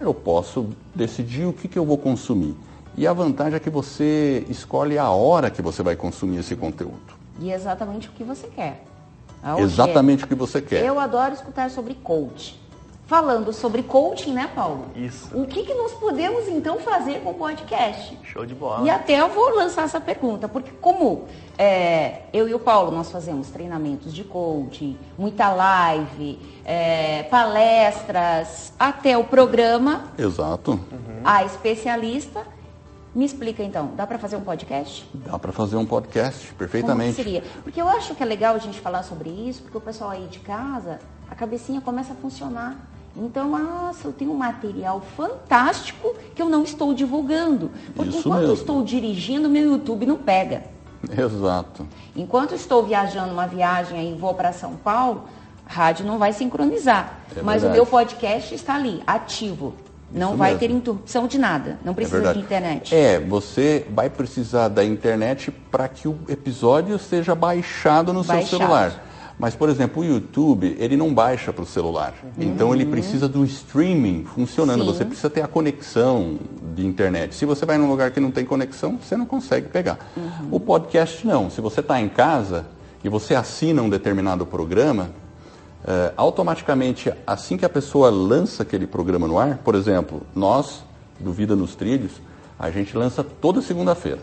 eu 0.00 0.14
posso 0.14 0.68
decidir 0.94 1.44
o 1.44 1.52
que, 1.52 1.66
que 1.66 1.78
eu 1.78 1.84
vou 1.84 1.98
consumir. 1.98 2.54
E 2.96 3.08
a 3.08 3.12
vantagem 3.12 3.56
é 3.56 3.58
que 3.58 3.68
você 3.68 4.46
escolhe 4.48 4.96
a 4.96 5.10
hora 5.10 5.50
que 5.50 5.60
você 5.60 5.82
vai 5.82 5.96
consumir 5.96 6.38
esse 6.38 6.54
conteúdo. 6.54 7.18
E 7.40 7.50
exatamente 7.50 8.08
o 8.08 8.12
que 8.12 8.22
você 8.22 8.46
quer. 8.46 8.84
exatamente 9.58 10.24
o 10.24 10.28
que 10.28 10.34
você 10.36 10.62
quer. 10.62 10.84
Eu 10.84 11.00
adoro 11.00 11.34
escutar 11.34 11.70
sobre 11.70 11.94
coach 11.94 12.67
falando 13.08 13.54
sobre 13.54 13.82
coaching, 13.82 14.34
né, 14.34 14.50
Paulo? 14.54 14.84
Isso. 14.94 15.30
O 15.34 15.46
que, 15.46 15.64
que 15.64 15.72
nós 15.72 15.92
podemos 15.94 16.46
então 16.46 16.78
fazer 16.78 17.20
com 17.20 17.30
o 17.30 17.34
podcast? 17.34 18.18
Show 18.22 18.44
de 18.44 18.54
bola. 18.54 18.86
E 18.86 18.90
até 18.90 19.18
eu 19.18 19.30
vou 19.30 19.56
lançar 19.56 19.86
essa 19.86 19.98
pergunta, 19.98 20.46
porque 20.46 20.70
como 20.72 21.24
é, 21.56 22.24
eu 22.34 22.46
e 22.46 22.52
o 22.52 22.58
Paulo 22.58 22.92
nós 22.92 23.10
fazemos 23.10 23.48
treinamentos 23.48 24.12
de 24.14 24.24
coaching, 24.24 24.98
muita 25.16 25.50
live, 25.50 26.38
é, 26.66 27.22
palestras, 27.24 28.74
até 28.78 29.16
o 29.16 29.24
programa. 29.24 30.12
Exato. 30.18 30.72
Uhum. 30.72 31.22
A 31.24 31.44
especialista. 31.44 32.46
Me 33.14 33.24
explica 33.24 33.64
então, 33.64 33.92
dá 33.96 34.06
para 34.06 34.18
fazer 34.18 34.36
um 34.36 34.42
podcast? 34.42 35.08
Dá 35.14 35.38
para 35.38 35.50
fazer 35.50 35.76
um 35.76 35.86
podcast, 35.86 36.52
perfeitamente. 36.52 37.14
Como 37.14 37.24
seria? 37.24 37.42
Porque 37.64 37.80
eu 37.80 37.88
acho 37.88 38.14
que 38.14 38.22
é 38.22 38.26
legal 38.26 38.54
a 38.54 38.58
gente 38.58 38.78
falar 38.78 39.02
sobre 39.02 39.30
isso, 39.30 39.62
porque 39.62 39.78
o 39.78 39.80
pessoal 39.80 40.10
aí 40.10 40.26
de 40.26 40.38
casa, 40.40 41.00
a 41.28 41.34
cabecinha 41.34 41.80
começa 41.80 42.12
a 42.12 42.16
funcionar. 42.16 42.76
Então, 43.20 43.48
nossa, 43.50 44.06
eu 44.08 44.12
tenho 44.12 44.30
um 44.32 44.36
material 44.36 45.02
fantástico 45.16 46.14
que 46.34 46.40
eu 46.40 46.48
não 46.48 46.62
estou 46.62 46.94
divulgando. 46.94 47.70
Porque 47.94 48.10
Isso 48.10 48.20
enquanto 48.20 48.40
mesmo. 48.40 48.54
estou 48.54 48.82
dirigindo, 48.84 49.48
meu 49.48 49.72
YouTube 49.72 50.06
não 50.06 50.16
pega. 50.16 50.62
Exato. 51.16 51.86
Enquanto 52.16 52.54
estou 52.54 52.82
viajando 52.84 53.32
uma 53.32 53.46
viagem 53.46 54.12
e 54.12 54.14
vou 54.16 54.34
para 54.34 54.52
São 54.52 54.74
Paulo, 54.76 55.24
rádio 55.66 56.04
não 56.06 56.18
vai 56.18 56.32
sincronizar. 56.32 57.18
É 57.36 57.42
mas 57.42 57.62
verdade. 57.62 57.66
o 57.66 57.72
meu 57.82 57.86
podcast 57.86 58.54
está 58.54 58.74
ali, 58.74 59.02
ativo. 59.06 59.74
Não 60.10 60.28
Isso 60.30 60.38
vai 60.38 60.48
mesmo. 60.52 60.60
ter 60.60 60.70
interrupção 60.70 61.26
de 61.26 61.38
nada. 61.38 61.78
Não 61.84 61.92
É 61.92 61.94
precisa 61.94 62.16
verdade. 62.16 62.38
de 62.38 62.44
internet. 62.44 62.94
É, 62.94 63.20
você 63.20 63.86
vai 63.90 64.08
precisar 64.08 64.68
da 64.68 64.82
internet 64.84 65.50
para 65.50 65.86
que 65.86 66.08
o 66.08 66.18
episódio 66.28 66.98
seja 66.98 67.34
baixado 67.34 68.12
no 68.12 68.24
Baixado. 68.24 68.48
seu 68.48 68.58
celular. 68.58 69.04
Mas, 69.38 69.54
por 69.54 69.68
exemplo, 69.68 70.02
o 70.02 70.04
YouTube, 70.04 70.76
ele 70.80 70.96
não 70.96 71.14
baixa 71.14 71.52
para 71.52 71.62
o 71.62 71.66
celular. 71.66 72.12
Então, 72.36 72.74
ele 72.74 72.84
precisa 72.84 73.28
do 73.28 73.44
streaming 73.44 74.24
funcionando. 74.24 74.80
Uhum. 74.80 74.86
Sim. 74.86 74.92
Você 74.92 75.04
precisa 75.04 75.30
ter 75.30 75.42
a 75.42 75.46
conexão 75.46 76.38
de 76.74 76.84
internet. 76.84 77.36
Se 77.36 77.44
você 77.44 77.64
vai 77.64 77.78
num 77.78 77.88
lugar 77.88 78.10
que 78.10 78.18
não 78.18 78.32
tem 78.32 78.44
conexão, 78.44 78.98
você 79.00 79.16
não 79.16 79.26
consegue 79.26 79.68
pegar. 79.68 79.98
Uhum. 80.16 80.48
O 80.50 80.58
podcast, 80.58 81.24
não. 81.24 81.48
Se 81.50 81.60
você 81.60 81.78
está 81.78 82.00
em 82.00 82.08
casa 82.08 82.66
e 83.04 83.08
você 83.08 83.36
assina 83.36 83.80
um 83.80 83.88
determinado 83.88 84.44
programa, 84.44 85.10
eh, 85.86 86.12
automaticamente, 86.16 87.12
assim 87.24 87.56
que 87.56 87.64
a 87.64 87.68
pessoa 87.68 88.10
lança 88.10 88.64
aquele 88.64 88.86
programa 88.86 89.28
no 89.28 89.38
ar, 89.38 89.58
por 89.58 89.76
exemplo, 89.76 90.22
nós, 90.34 90.82
do 91.20 91.32
Vida 91.32 91.54
nos 91.54 91.76
Trilhos, 91.76 92.12
a 92.58 92.70
gente 92.70 92.96
lança 92.96 93.22
toda 93.22 93.62
segunda-feira. 93.62 94.20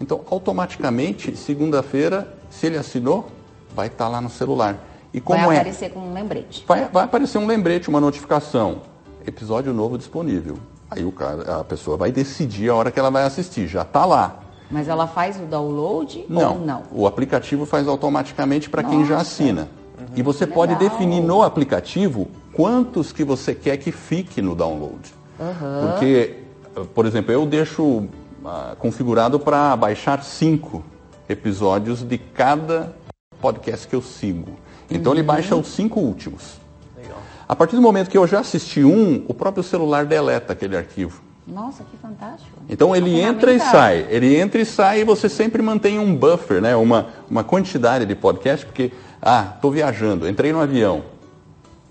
Então, 0.00 0.22
automaticamente, 0.30 1.36
segunda-feira, 1.36 2.34
se 2.50 2.66
ele 2.66 2.78
assinou, 2.78 3.30
vai 3.74 3.88
estar 3.88 4.08
lá 4.08 4.20
no 4.20 4.30
celular. 4.30 4.76
E 5.12 5.20
como 5.20 5.38
vai 5.46 5.56
é? 5.56 5.60
aparecer 5.60 5.90
como 5.90 6.08
um 6.08 6.12
lembrete. 6.12 6.64
Vai, 6.66 6.88
vai 6.88 7.04
aparecer 7.04 7.38
um 7.38 7.46
lembrete, 7.46 7.88
uma 7.88 8.00
notificação. 8.00 8.82
Episódio 9.26 9.72
novo 9.72 9.96
disponível. 9.96 10.58
Aí 10.90 11.04
o 11.04 11.12
cara, 11.12 11.60
a 11.60 11.64
pessoa 11.64 11.96
vai 11.96 12.12
decidir 12.12 12.68
a 12.70 12.74
hora 12.74 12.90
que 12.90 12.98
ela 12.98 13.10
vai 13.10 13.24
assistir. 13.24 13.66
Já 13.66 13.82
está 13.82 14.04
lá. 14.04 14.40
Mas 14.70 14.88
ela 14.88 15.06
faz 15.06 15.36
o 15.38 15.44
download 15.44 16.24
Não, 16.28 16.54
ou 16.54 16.58
não? 16.60 16.82
o 16.90 17.06
aplicativo 17.06 17.64
faz 17.64 17.86
automaticamente 17.86 18.68
para 18.68 18.82
quem 18.82 19.04
já 19.04 19.18
assina. 19.18 19.68
E 20.16 20.22
você 20.22 20.46
pode 20.46 20.72
Legal. 20.74 20.90
definir 20.90 21.20
no 21.20 21.42
aplicativo 21.42 22.28
quantos 22.52 23.12
que 23.12 23.24
você 23.24 23.54
quer 23.54 23.76
que 23.76 23.92
fique 23.92 24.42
no 24.42 24.54
download. 24.54 25.14
Porque, 25.90 26.38
eh, 26.76 26.80
por 26.94 27.06
exemplo, 27.06 27.32
eu 27.32 27.46
deixo 27.46 28.04
ah, 28.44 28.74
configurado 28.78 29.38
para 29.38 29.76
baixar 29.76 30.22
cinco 30.22 30.82
episódios 31.28 32.02
de 32.02 32.18
cada 32.18 32.92
podcast 33.44 33.86
que 33.86 33.94
eu 33.94 34.00
sigo. 34.00 34.56
Então 34.90 35.12
ele 35.12 35.22
baixa 35.22 35.54
os 35.54 35.68
cinco 35.68 36.00
últimos. 36.00 36.58
Legal. 36.96 37.18
A 37.46 37.54
partir 37.54 37.76
do 37.76 37.82
momento 37.82 38.08
que 38.08 38.16
eu 38.16 38.26
já 38.26 38.40
assisti 38.40 38.82
um, 38.82 39.22
o 39.28 39.34
próprio 39.34 39.62
celular 39.62 40.06
deleta 40.06 40.54
aquele 40.54 40.74
arquivo. 40.74 41.20
Nossa, 41.46 41.84
que 41.84 41.94
fantástico. 41.98 42.50
Então 42.70 42.96
ele 42.96 43.20
entra 43.20 43.52
e 43.52 43.60
sai, 43.60 44.06
ele 44.08 44.34
entra 44.34 44.58
e 44.62 44.64
sai 44.64 45.00
e 45.00 45.04
você 45.04 45.28
sempre 45.28 45.60
mantém 45.60 45.98
um 45.98 46.16
buffer, 46.16 46.62
né? 46.62 46.74
uma, 46.74 47.08
uma 47.28 47.44
quantidade 47.44 48.06
de 48.06 48.14
podcast, 48.14 48.64
porque, 48.64 48.90
ah, 49.20 49.52
estou 49.54 49.70
viajando, 49.70 50.26
entrei 50.26 50.50
no 50.50 50.60
avião, 50.60 51.04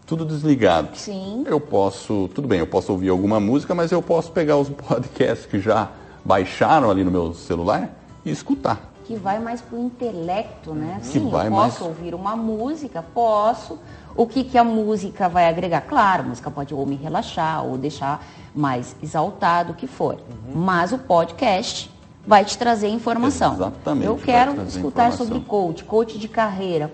tudo 0.08 0.26
desligado. 0.26 0.98
Sim. 0.98 1.44
Eu 1.46 1.60
posso, 1.60 2.32
tudo 2.34 2.48
bem, 2.48 2.62
eu 2.62 2.68
posso 2.68 2.92
ouvir 2.92 3.10
alguma 3.10 3.40
música, 3.40 3.76
mas 3.76 3.92
eu 3.92 4.02
posso 4.02 4.32
pegar 4.32 4.58
os 4.58 4.70
podcasts 4.74 5.46
que 5.46 5.60
já 5.60 5.92
baixaram 6.26 6.90
ali 6.90 7.04
no 7.04 7.12
meu 7.12 7.32
celular 7.36 7.96
e 8.26 8.32
escutar. 8.32 8.93
Que 9.14 9.20
vai 9.20 9.38
mais 9.40 9.62
pro 9.62 9.78
intelecto, 9.78 10.74
né? 10.74 10.98
Que 11.00 11.06
Sim, 11.08 11.30
vai 11.30 11.46
eu 11.48 11.52
mais- 11.52 11.74
posso 11.76 11.86
ouvir 11.86 12.16
uma 12.16 12.36
música, 12.36 13.04
posso. 13.14 13.78
O 14.16 14.26
que, 14.26 14.44
que 14.44 14.58
a 14.58 14.64
música 14.64 15.30
vai 15.30 15.48
agregar? 15.48 15.82
Claro, 15.82 16.24
a 16.24 16.26
música 16.26 16.50
pode 16.50 16.74
ou 16.74 16.84
me 16.84 16.96
relaxar, 16.96 17.64
ou 17.64 17.78
deixar 17.78 18.26
mais 18.56 18.96
exaltado, 19.04 19.74
o 19.74 19.76
que 19.76 19.86
for. 19.86 20.16
Uhum. 20.16 20.56
Mas 20.62 20.92
o 20.92 20.98
podcast 20.98 21.92
vai 22.26 22.44
te 22.44 22.58
trazer 22.58 22.88
informação. 22.88 23.54
Exatamente, 23.54 24.08
Eu 24.08 24.18
quero 24.18 24.52
escutar 24.64 25.10
informação. 25.10 25.28
sobre 25.28 25.40
coach, 25.42 25.84
coach 25.84 26.18
de 26.18 26.28
carreira, 26.28 26.88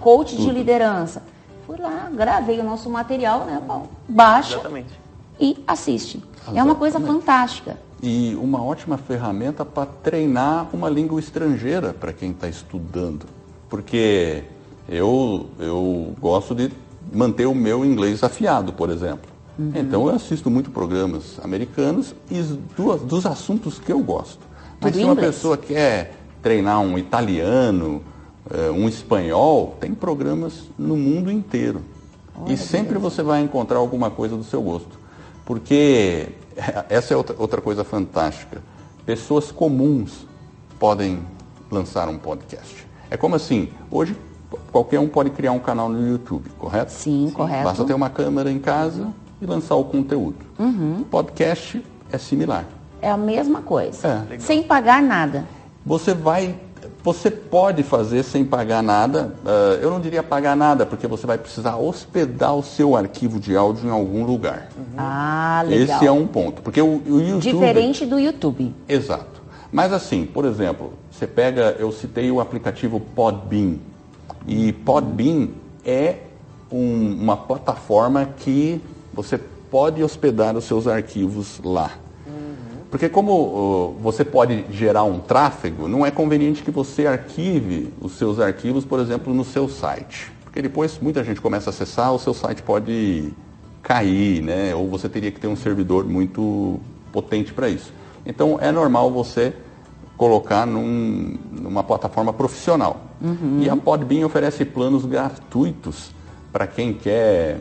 coach 0.00 0.34
de 0.34 0.42
Tudo. 0.44 0.52
liderança. 0.52 1.22
Fui 1.66 1.76
lá, 1.76 2.08
gravei 2.14 2.60
o 2.60 2.64
nosso 2.64 2.88
material, 2.88 3.40
né? 3.40 3.60
Bom, 3.66 3.88
baixa 4.08 4.54
Exatamente. 4.54 4.98
e 5.38 5.62
assiste. 5.66 6.22
É 6.54 6.62
uma 6.62 6.74
coisa 6.74 6.96
Exatamente. 6.98 7.20
fantástica. 7.26 7.76
E 8.02 8.36
uma 8.40 8.62
ótima 8.64 8.98
ferramenta 8.98 9.64
para 9.64 9.86
treinar 9.86 10.68
uma 10.72 10.88
língua 10.88 11.20
estrangeira 11.20 11.92
para 11.94 12.12
quem 12.12 12.30
está 12.32 12.48
estudando. 12.48 13.26
Porque 13.70 14.42
eu, 14.88 15.46
eu 15.58 16.12
gosto 16.20 16.54
de 16.54 16.70
manter 17.12 17.46
o 17.46 17.54
meu 17.54 17.84
inglês 17.84 18.22
afiado, 18.24 18.72
por 18.72 18.90
exemplo. 18.90 19.30
Então 19.74 20.08
eu 20.08 20.14
assisto 20.14 20.50
muito 20.50 20.70
programas 20.70 21.38
americanos 21.44 22.14
e 22.30 22.40
os- 22.40 22.56
do- 22.76 22.96
dos 23.06 23.24
assuntos 23.26 23.78
que 23.78 23.92
eu 23.92 24.00
gosto. 24.00 24.40
Mas 24.80 24.92
Tudo 24.92 25.00
se 25.00 25.04
uma 25.04 25.12
inglês. 25.12 25.34
pessoa 25.36 25.56
quer 25.56 26.16
treinar 26.42 26.80
um 26.80 26.98
italiano, 26.98 28.02
eh, 28.50 28.70
um 28.72 28.88
espanhol, 28.88 29.76
tem 29.78 29.94
programas 29.94 30.64
no 30.76 30.96
mundo 30.96 31.30
inteiro. 31.30 31.82
Olha 32.34 32.52
e 32.52 32.56
sempre 32.56 32.98
você 32.98 33.22
vai 33.22 33.42
encontrar 33.42 33.78
alguma 33.78 34.10
coisa 34.10 34.36
do 34.36 34.42
seu 34.42 34.60
gosto. 34.60 34.98
Porque 35.44 36.28
essa 36.88 37.14
é 37.14 37.16
outra, 37.16 37.36
outra 37.38 37.60
coisa 37.60 37.84
fantástica. 37.84 38.62
Pessoas 39.04 39.50
comuns 39.50 40.26
podem 40.78 41.20
lançar 41.70 42.08
um 42.08 42.18
podcast. 42.18 42.86
É 43.10 43.16
como 43.16 43.34
assim, 43.34 43.70
hoje 43.90 44.16
qualquer 44.70 45.00
um 45.00 45.08
pode 45.08 45.30
criar 45.30 45.52
um 45.52 45.58
canal 45.58 45.88
no 45.88 46.06
YouTube, 46.06 46.50
correto? 46.58 46.92
Sim, 46.92 47.30
correto. 47.34 47.64
Basta 47.64 47.84
ter 47.84 47.94
uma 47.94 48.10
câmera 48.10 48.50
em 48.50 48.58
casa 48.58 49.08
e 49.40 49.46
lançar 49.46 49.74
o 49.76 49.84
conteúdo. 49.84 50.36
Uhum. 50.58 51.04
Podcast 51.10 51.84
é 52.10 52.18
similar. 52.18 52.64
É 53.00 53.10
a 53.10 53.16
mesma 53.16 53.62
coisa. 53.62 54.26
É. 54.30 54.38
Sem 54.38 54.62
pagar 54.62 55.02
nada. 55.02 55.44
Você 55.84 56.14
vai, 56.14 56.54
você 57.04 57.30
pode 57.30 57.82
fazer 57.82 58.22
sem 58.22 58.44
pagar 58.44 58.82
nada. 58.82 59.34
ah, 59.44 59.78
eu 59.80 59.90
não 59.90 60.00
diria 60.00 60.22
pagar 60.22 60.56
nada, 60.56 60.86
porque 60.86 61.06
você 61.06 61.26
vai 61.26 61.36
precisar 61.38 61.76
hospedar 61.76 62.54
o 62.54 62.62
seu 62.62 62.94
arquivo 62.96 63.40
de 63.40 63.56
áudio 63.56 63.86
em 63.88 63.90
algum 63.90 64.24
lugar. 64.24 64.68
Ah, 64.96 65.62
legal. 65.66 65.96
Esse 65.96 66.06
é 66.06 66.12
um 66.12 66.26
ponto, 66.26 66.62
porque 66.62 66.80
o, 66.80 67.02
o 67.06 67.20
YouTube 67.20 67.40
Diferente 67.40 68.06
do 68.06 68.18
YouTube. 68.18 68.74
Exato. 68.88 69.42
Mas 69.70 69.92
assim, 69.92 70.26
por 70.26 70.44
exemplo, 70.44 70.92
você 71.10 71.26
pega, 71.26 71.74
eu 71.78 71.90
citei 71.92 72.30
o 72.30 72.40
aplicativo 72.40 73.00
Podbean. 73.00 73.76
E 74.46 74.72
Podbean 74.72 75.48
é 75.84 76.16
um- 76.70 77.16
uma 77.20 77.36
plataforma 77.36 78.28
que 78.36 78.80
você 79.12 79.38
pode 79.38 80.02
hospedar 80.02 80.56
os 80.56 80.64
seus 80.64 80.86
arquivos 80.86 81.58
lá. 81.64 81.92
Porque 82.92 83.08
como 83.08 83.96
você 84.02 84.22
pode 84.22 84.66
gerar 84.70 85.02
um 85.04 85.18
tráfego, 85.18 85.88
não 85.88 86.04
é 86.04 86.10
conveniente 86.10 86.62
que 86.62 86.70
você 86.70 87.06
arquive 87.06 87.90
os 87.98 88.12
seus 88.18 88.38
arquivos, 88.38 88.84
por 88.84 89.00
exemplo, 89.00 89.32
no 89.32 89.46
seu 89.46 89.66
site. 89.66 90.30
Porque 90.44 90.60
depois 90.60 90.98
muita 91.00 91.24
gente 91.24 91.40
começa 91.40 91.70
a 91.70 91.72
acessar, 91.72 92.12
o 92.12 92.18
seu 92.18 92.34
site 92.34 92.62
pode 92.62 93.32
cair, 93.82 94.42
né? 94.42 94.74
Ou 94.74 94.90
você 94.90 95.08
teria 95.08 95.32
que 95.32 95.40
ter 95.40 95.46
um 95.48 95.56
servidor 95.56 96.04
muito 96.04 96.78
potente 97.10 97.54
para 97.54 97.66
isso. 97.66 97.94
Então 98.26 98.58
é 98.60 98.70
normal 98.70 99.10
você 99.10 99.54
colocar 100.18 100.66
num- 100.66 101.38
numa 101.50 101.82
plataforma 101.82 102.30
profissional. 102.30 103.06
E 103.62 103.70
a 103.70 103.74
Podbean 103.76 104.26
oferece 104.26 104.66
planos 104.66 105.06
gratuitos 105.06 106.12
para 106.52 106.66
quem 106.66 106.92
quer, 106.92 107.58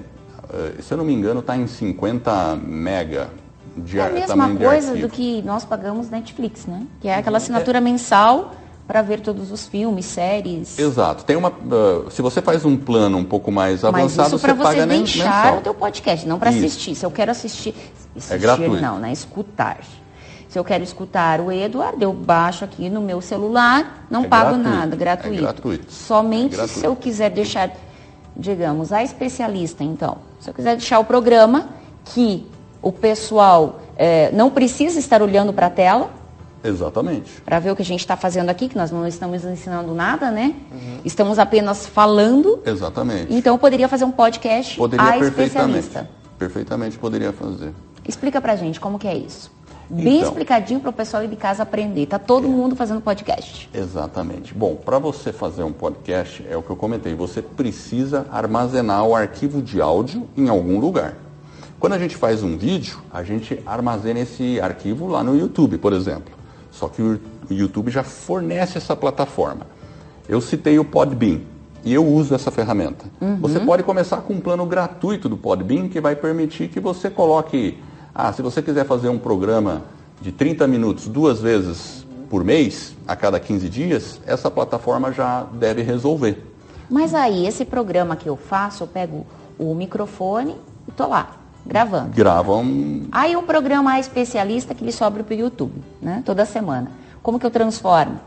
eh, 0.53 0.73
se 0.81 0.93
eu 0.93 0.97
não 0.97 1.05
me 1.05 1.13
engano, 1.13 1.39
está 1.39 1.55
em 1.55 1.67
50 1.67 2.57
mega 2.57 3.29
de 3.77 3.99
É 3.99 4.05
a 4.05 4.09
mesma 4.09 4.55
coisa 4.55 4.95
do 4.95 5.07
que 5.09 5.41
nós 5.43 5.63
pagamos 5.65 6.09
Netflix, 6.09 6.65
né? 6.65 6.85
Que 6.99 7.07
é 7.07 7.15
aquela 7.15 7.37
assinatura 7.37 7.79
mensal 7.81 8.53
para 8.87 9.01
ver 9.01 9.21
todos 9.21 9.51
os 9.51 9.67
filmes, 9.67 10.05
séries. 10.05 10.77
Exato. 10.77 11.23
Tem 11.23 11.35
uma, 11.37 11.49
ah, 11.49 12.09
se 12.09 12.21
você 12.21 12.41
faz 12.41 12.65
um 12.65 12.75
plano 12.75 13.17
um 13.17 13.23
pouco 13.23 13.49
mais 13.51 13.83
Mas 13.83 13.85
avançado, 13.95 14.27
isso 14.35 14.39
para 14.39 14.53
você 14.53 14.75
você 14.81 14.85
deixar 14.85 15.25
mensal. 15.45 15.57
o 15.57 15.61
teu 15.61 15.73
podcast, 15.73 16.27
não 16.27 16.37
para 16.37 16.49
assistir. 16.49 16.95
Se 16.95 17.05
eu 17.05 17.11
quero 17.11 17.31
assistir, 17.31 17.73
assistir 18.17 18.37
gratuito. 18.39 18.81
não, 18.81 18.99
né? 18.99 19.11
Escutar. 19.13 19.77
Se 20.49 20.59
eu 20.59 20.65
quero 20.65 20.83
escutar 20.83 21.39
o 21.39 21.49
Eduardo, 21.49 22.03
eu 22.03 22.11
baixo 22.11 22.65
aqui 22.65 22.89
no 22.89 22.99
meu 22.99 23.21
celular, 23.21 24.05
não 24.09 24.25
É 24.25 24.27
pago 24.27 24.49
gratuito, 24.57 24.69
nada, 24.69 24.95
é 24.95 24.97
gratuito. 24.97 25.41
gratuito. 25.41 25.93
Somente 25.93 26.55
É 26.55 26.57
gratuito. 26.57 26.79
se 26.81 26.85
eu 26.85 26.93
quiser 26.93 27.29
deixar, 27.29 27.71
digamos, 28.35 28.91
a 28.91 29.01
especialista, 29.01 29.81
então. 29.85 30.17
Se 30.41 30.49
eu 30.49 30.53
quiser 30.53 30.75
deixar 30.75 30.99
o 30.99 31.05
programa 31.05 31.69
que 32.03 32.45
o 32.81 32.91
pessoal 32.91 33.79
eh, 33.97 34.29
não 34.33 34.49
precisa 34.49 34.99
estar 34.99 35.21
olhando 35.21 35.53
para 35.53 35.67
a 35.67 35.69
tela, 35.69 36.09
Exatamente. 36.63 37.41
para 37.41 37.59
ver 37.59 37.71
o 37.71 37.75
que 37.75 37.81
a 37.81 37.85
gente 37.85 38.01
está 38.01 38.15
fazendo 38.15 38.49
aqui, 38.49 38.67
que 38.69 38.77
nós 38.77 38.91
não 38.91 39.05
estamos 39.07 39.43
ensinando 39.43 39.93
nada, 39.93 40.29
né? 40.31 40.53
Uhum. 40.71 40.99
Estamos 41.03 41.39
apenas 41.39 41.85
falando. 41.87 42.59
Exatamente. 42.65 43.33
Então 43.33 43.55
eu 43.55 43.57
poderia 43.59 43.87
fazer 43.87 44.05
um 44.05 44.11
podcast 44.11 44.77
Poderia 44.77 45.05
a 45.05 45.11
perfeitamente. 45.17 45.79
especialista. 45.79 46.09
Perfeitamente 46.37 46.97
poderia 46.97 47.31
fazer. 47.33 47.71
Explica 48.07 48.39
pra 48.41 48.55
gente 48.55 48.79
como 48.79 48.97
que 48.99 49.07
é 49.07 49.15
isso. 49.15 49.51
Bem 49.89 50.17
Então. 50.17 50.29
explicadinho 50.29 50.79
para 50.79 50.89
o 50.89 50.93
pessoal 50.93 51.23
ir 51.23 51.27
de 51.27 51.35
casa 51.35 51.63
aprender. 51.63 52.05
Tá 52.05 52.17
todo 52.17 52.47
mundo 52.47 52.75
fazendo 52.77 53.01
podcast. 53.01 53.69
Exatamente. 53.73 54.53
Bom, 54.53 54.75
para 54.75 54.97
você 54.99 55.33
fazer 55.33 55.63
um 55.63 55.73
podcast, 55.73 56.45
é 56.49 56.55
o 56.55 56.61
que 56.61 56.69
eu 56.69 56.75
comentei, 56.77 57.13
você 57.13 57.41
precisa 57.41 58.25
armazenar 58.31 59.03
o 59.05 59.13
arquivo 59.15 59.61
de 59.61 59.81
áudio 59.81 60.27
em 60.37 60.47
algum 60.47 60.79
lugar. 60.79 61.15
Quando 61.81 61.93
a 61.93 61.97
gente 61.97 62.15
faz 62.15 62.43
um 62.43 62.55
vídeo, 62.55 62.99
a 63.11 63.23
gente 63.23 63.59
armazena 63.65 64.19
esse 64.19 64.61
arquivo 64.61 65.07
lá 65.07 65.23
no 65.23 65.35
YouTube, 65.35 65.79
por 65.79 65.93
exemplo. 65.93 66.31
Só 66.69 66.87
que 66.87 67.01
o 67.01 67.19
YouTube 67.49 67.89
já 67.89 68.03
fornece 68.03 68.77
essa 68.77 68.95
plataforma. 68.95 69.65
Eu 70.29 70.39
citei 70.39 70.77
o 70.77 70.85
Podbean 70.85 71.39
e 71.83 71.91
eu 71.91 72.05
uso 72.05 72.35
essa 72.35 72.51
ferramenta. 72.51 73.05
Você 73.39 73.59
pode 73.59 73.81
começar 73.81 74.17
com 74.17 74.33
um 74.33 74.39
plano 74.39 74.63
gratuito 74.63 75.27
do 75.27 75.35
Podbean 75.35 75.89
que 75.89 75.99
vai 75.99 76.15
permitir 76.15 76.67
que 76.67 76.79
você 76.79 77.09
coloque 77.09 77.79
Ah, 78.13 78.31
se 78.31 78.43
você 78.43 78.61
quiser 78.61 78.85
fazer 78.85 79.09
um 79.09 79.17
programa 79.17 79.81
de 80.21 80.31
30 80.31 80.67
minutos 80.67 81.07
duas 81.07 81.39
vezes 81.39 82.05
por 82.29 82.43
mês, 82.43 82.95
a 83.07 83.15
cada 83.15 83.39
15 83.39 83.67
dias, 83.69 84.21
essa 84.27 84.51
plataforma 84.51 85.11
já 85.11 85.47
deve 85.53 85.81
resolver. 85.81 86.45
Mas 86.87 87.15
aí, 87.15 87.47
esse 87.47 87.65
programa 87.65 88.15
que 88.15 88.29
eu 88.29 88.37
faço, 88.37 88.83
eu 88.83 88.87
pego 88.87 89.25
o 89.57 89.73
microfone 89.73 90.55
e 90.87 90.91
tô 90.91 91.07
lá, 91.07 91.40
gravando. 91.65 92.11
Gravam. 92.15 93.01
Aí 93.11 93.35
o 93.35 93.43
programa 93.43 93.99
especialista 93.99 94.73
que 94.73 94.83
ele 94.83 94.91
sobra 94.91 95.23
para 95.23 95.35
o 95.35 95.37
YouTube, 95.39 95.81
né? 96.01 96.21
Toda 96.25 96.45
semana. 96.45 96.91
Como 97.21 97.39
que 97.39 97.45
eu 97.45 97.51
transformo? 97.51 98.19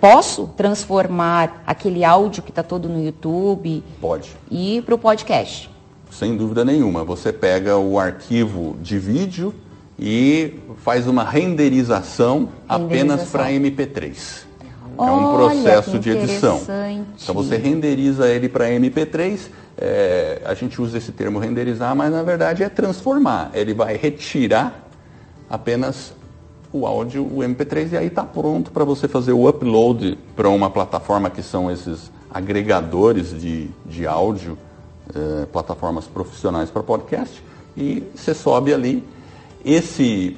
Posso 0.00 0.48
transformar 0.56 1.62
aquele 1.66 2.04
áudio 2.04 2.42
que 2.42 2.50
está 2.50 2.62
todo 2.62 2.88
no 2.88 3.02
YouTube 3.04 3.82
Pode. 4.00 4.30
e 4.50 4.82
para 4.82 4.94
o 4.94 4.98
podcast? 4.98 5.70
Sem 6.10 6.36
dúvida 6.36 6.64
nenhuma. 6.64 7.04
Você 7.04 7.32
pega 7.32 7.76
o 7.76 7.98
arquivo 7.98 8.76
de 8.80 8.98
vídeo 8.98 9.54
e 9.98 10.54
faz 10.78 11.06
uma 11.06 11.22
renderização, 11.22 12.48
apenas 12.68 13.20
Renderização. 13.20 13.30
para 13.40 13.50
MP3. 13.52 14.44
É 14.98 15.02
um 15.02 15.24
Olha, 15.24 15.62
processo 15.62 15.98
de 15.98 16.10
edição. 16.10 16.60
Então 17.22 17.34
você 17.34 17.56
renderiza 17.56 18.28
ele 18.28 18.48
para 18.48 18.68
MP3. 18.68 19.40
é, 19.76 20.42
a 20.44 20.54
gente 20.54 20.80
usa 20.80 20.98
esse 20.98 21.12
termo 21.12 21.38
renderizar, 21.38 21.94
mas 21.96 22.12
na 22.12 22.22
verdade 22.22 22.62
é 22.62 22.68
transformar. 22.68 23.50
Ele 23.54 23.74
vai 23.74 23.96
retirar 23.96 24.88
apenas 25.48 26.14
o 26.72 26.86
áudio, 26.86 27.22
o 27.24 27.38
MP3, 27.38 27.92
e 27.92 27.96
aí 27.96 28.06
está 28.08 28.24
pronto 28.24 28.72
para 28.72 28.84
você 28.84 29.06
fazer 29.06 29.32
o 29.32 29.48
upload 29.48 30.18
para 30.34 30.48
uma 30.48 30.68
plataforma 30.68 31.30
que 31.30 31.40
são 31.40 31.70
esses 31.70 32.10
agregadores 32.28 33.30
de, 33.40 33.68
de 33.86 34.08
áudio, 34.08 34.58
eh, 35.14 35.46
plataformas 35.52 36.06
profissionais 36.06 36.70
para 36.70 36.82
podcast, 36.82 37.40
e 37.76 38.02
você 38.12 38.34
sobe 38.34 38.74
ali. 38.74 39.04
Esse, 39.64 40.36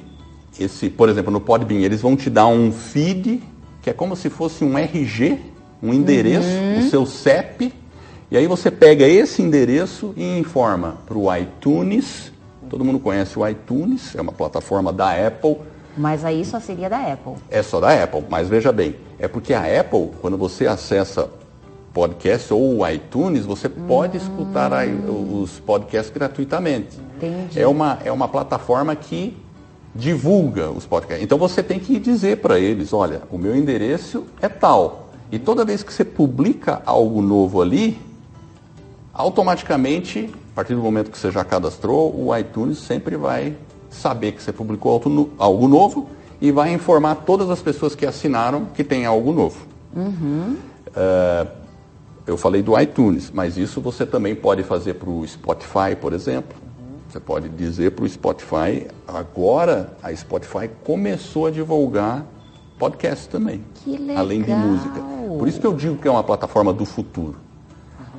esse, 0.59 0.91
por 0.91 1.09
exemplo, 1.09 1.31
no 1.31 1.41
Podbean, 1.41 1.79
eles 1.79 2.01
vão 2.01 2.15
te 2.15 2.29
dar 2.29 2.45
um 2.45 2.71
feed 2.71 3.41
que 3.87 3.91
é 3.91 3.93
como 3.93 4.17
se 4.17 4.29
fosse 4.29 4.65
um 4.65 4.77
RG, 4.77 5.39
um 5.81 5.93
endereço, 5.93 6.49
o 6.77 6.89
seu 6.89 7.05
CEP, 7.05 7.73
e 8.29 8.35
aí 8.35 8.45
você 8.45 8.69
pega 8.69 9.07
esse 9.07 9.41
endereço 9.41 10.13
e 10.17 10.37
informa 10.37 10.97
para 11.05 11.17
o 11.17 11.33
iTunes. 11.33 12.33
Todo 12.69 12.83
mundo 12.83 12.99
conhece 12.99 13.39
o 13.39 13.47
iTunes, 13.47 14.13
é 14.13 14.19
uma 14.19 14.33
plataforma 14.33 14.91
da 14.91 15.25
Apple. 15.25 15.55
Mas 15.95 16.25
aí 16.25 16.43
só 16.43 16.59
seria 16.59 16.89
da 16.89 16.97
Apple. 16.97 17.35
É 17.49 17.63
só 17.63 17.79
da 17.79 18.03
Apple, 18.03 18.25
mas 18.29 18.49
veja 18.49 18.73
bem, 18.73 18.97
é 19.17 19.25
porque 19.25 19.53
a 19.53 19.61
Apple, 19.79 20.11
quando 20.19 20.37
você 20.37 20.67
acessa 20.67 21.29
podcast 21.93 22.53
ou 22.53 22.79
o 22.79 22.89
iTunes, 22.89 23.45
você 23.45 23.69
pode 23.69 24.17
escutar 24.17 24.73
aí 24.73 24.93
os 24.93 25.61
podcasts 25.61 26.13
gratuitamente. 26.13 26.99
Entendi. 27.15 27.57
É 27.57 27.65
uma, 27.65 27.99
é 28.03 28.11
uma 28.11 28.27
plataforma 28.27 28.93
que 28.97 29.37
divulga 29.97 30.69
os 30.69 30.85
podcasts. 30.85 31.23
Então 31.23 31.37
você 31.37 31.61
tem 31.63 31.79
que 31.79 31.99
dizer 31.99 32.37
para 32.37 32.59
eles, 32.59 32.93
olha, 32.93 33.23
o 33.31 33.37
meu 33.37 33.55
endereço 33.55 34.25
é 34.41 34.47
tal. 34.47 35.09
E 35.31 35.37
toda 35.39 35.65
vez 35.65 35.83
que 35.83 35.91
você 35.91 36.05
publica 36.05 36.81
algo 36.85 37.21
novo 37.21 37.61
ali, 37.61 37.99
automaticamente, 39.13 40.29
a 40.53 40.55
partir 40.55 40.75
do 40.75 40.81
momento 40.81 41.11
que 41.11 41.17
você 41.17 41.31
já 41.31 41.43
cadastrou, 41.43 42.13
o 42.15 42.35
iTunes 42.37 42.77
sempre 42.77 43.17
vai 43.17 43.55
saber 43.89 44.33
que 44.33 44.43
você 44.43 44.53
publicou 44.53 44.91
algo 44.93 45.09
no- 45.09 45.29
algo 45.37 45.67
novo 45.67 46.09
e 46.39 46.51
vai 46.51 46.71
informar 46.73 47.15
todas 47.15 47.49
as 47.49 47.61
pessoas 47.61 47.95
que 47.95 48.05
assinaram 48.05 48.65
que 48.65 48.83
tem 48.83 49.05
algo 49.05 49.31
novo. 49.33 49.65
É, 50.95 51.47
eu 52.27 52.37
falei 52.37 52.61
do 52.61 52.79
iTunes, 52.79 53.31
mas 53.33 53.57
isso 53.57 53.81
você 53.81 54.05
também 54.05 54.35
pode 54.35 54.61
fazer 54.63 54.93
para 54.95 55.09
o 55.09 55.27
Spotify, 55.27 55.95
por 55.99 56.13
exemplo. 56.13 56.55
Você 57.09 57.19
pode 57.19 57.47
dizer 57.49 57.91
para 57.91 58.03
o 58.03 58.09
Spotify, 58.09 58.87
agora 59.07 59.93
a 60.03 60.13
Spotify 60.15 60.69
começou 60.83 61.47
a 61.47 61.51
divulgar 61.51 62.25
podcast 62.77 63.29
também, 63.29 63.63
Que 63.83 63.95
além 64.15 64.41
de 64.41 64.49
legal. 64.49 64.67
música. 64.67 65.01
Por 65.39 65.47
isso 65.47 65.59
que 65.59 65.65
eu 65.65 65.73
digo 65.73 65.95
que 65.97 66.07
é 66.07 66.11
uma 66.11 66.23
plataforma 66.23 66.73
do 66.73 66.85
futuro. 66.85 67.37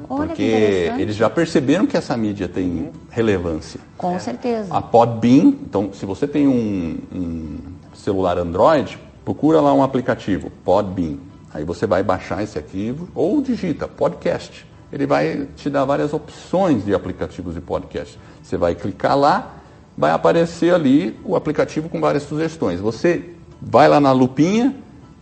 Olha 0.08 0.28
que 0.28 0.50
porque 0.50 1.02
eles 1.02 1.16
já 1.16 1.28
perceberam 1.28 1.86
que 1.86 1.96
essa 1.96 2.16
mídia 2.16 2.48
tem 2.48 2.90
relevância. 3.10 3.78
Com 3.96 4.18
certeza. 4.18 4.72
A 4.74 4.80
Podbean, 4.80 5.48
então 5.62 5.92
se 5.92 6.06
você 6.06 6.26
tem 6.26 6.48
um, 6.48 6.98
um 7.12 7.56
celular 7.94 8.38
Android, 8.38 8.98
procura 9.24 9.60
lá 9.60 9.74
um 9.74 9.82
aplicativo, 9.82 10.50
Podbean. 10.64 11.16
Aí 11.52 11.62
você 11.64 11.86
vai 11.86 12.02
baixar 12.02 12.42
esse 12.42 12.56
arquivo 12.56 13.08
ou 13.14 13.42
digita 13.42 13.86
podcast. 13.86 14.66
Ele 14.92 15.06
vai 15.06 15.48
te 15.56 15.68
dar 15.68 15.84
várias 15.84 16.12
opções 16.12 16.84
de 16.84 16.94
aplicativos 16.94 17.54
de 17.54 17.60
podcast. 17.60 18.18
Você 18.42 18.56
vai 18.56 18.74
clicar 18.74 19.16
lá, 19.16 19.54
vai 19.96 20.10
aparecer 20.12 20.74
ali 20.74 21.18
o 21.24 21.36
aplicativo 21.36 21.88
com 21.88 22.00
várias 22.00 22.22
sugestões. 22.22 22.80
Você 22.80 23.34
vai 23.60 23.88
lá 23.88 24.00
na 24.00 24.12
lupinha, 24.12 24.74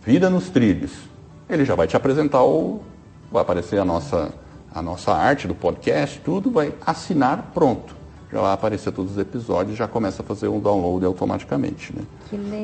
Vida 0.05 0.29
nos 0.29 0.49
Trilhos. 0.49 0.91
Ele 1.49 1.65
já 1.65 1.75
vai 1.75 1.87
te 1.87 1.97
apresentar 1.97 2.43
o. 2.43 2.81
Vai 3.29 3.41
aparecer 3.41 3.77
a 3.77 3.83
nossa, 3.83 4.33
a 4.73 4.81
nossa 4.81 5.11
arte 5.11 5.47
do 5.47 5.55
podcast, 5.55 6.21
tudo, 6.23 6.49
vai 6.49 6.73
assinar, 6.85 7.51
pronto. 7.53 7.93
Já 8.31 8.41
vai 8.41 8.53
aparecer 8.53 8.91
todos 8.91 9.13
os 9.13 9.17
episódios, 9.17 9.77
já 9.77 9.87
começa 9.87 10.21
a 10.21 10.25
fazer 10.25 10.47
um 10.47 10.59
download 10.59 11.05
automaticamente. 11.05 11.93
Né? 11.93 12.03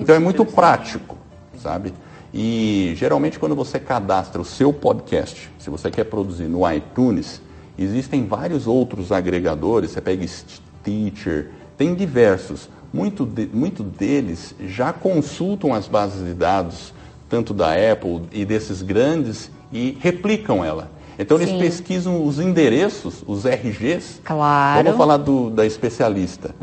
Então 0.01 0.15
é 0.15 0.19
muito 0.19 0.45
prático, 0.45 1.17
sabe? 1.57 1.93
E 2.33 2.93
geralmente 2.95 3.37
quando 3.37 3.55
você 3.55 3.79
cadastra 3.79 4.41
o 4.41 4.45
seu 4.45 4.73
podcast, 4.73 5.51
se 5.59 5.69
você 5.69 5.91
quer 5.91 6.05
produzir 6.05 6.45
no 6.45 6.69
iTunes, 6.71 7.39
existem 7.77 8.25
vários 8.25 8.65
outros 8.65 9.11
agregadores, 9.11 9.91
você 9.91 10.01
pega 10.01 10.25
Stitcher, 10.27 11.51
tem 11.77 11.93
diversos. 11.93 12.69
Muito, 12.91 13.25
de- 13.25 13.49
muito 13.51 13.83
deles 13.83 14.55
já 14.67 14.91
consultam 14.93 15.73
as 15.73 15.87
bases 15.87 16.25
de 16.25 16.33
dados, 16.33 16.93
tanto 17.29 17.53
da 17.53 17.73
Apple 17.73 18.21
e 18.31 18.45
desses 18.45 18.81
grandes, 18.81 19.49
e 19.71 19.97
replicam 19.99 20.63
ela. 20.63 20.91
Então 21.17 21.37
eles 21.37 21.49
Sim. 21.49 21.59
pesquisam 21.59 22.25
os 22.25 22.39
endereços, 22.39 23.23
os 23.27 23.45
RGs. 23.45 24.21
Claro. 24.23 24.77
Uhum. 24.79 24.83
Vamos 24.85 24.97
falar 24.97 25.17
do, 25.17 25.49
da 25.49 25.65
especialista. 25.65 26.55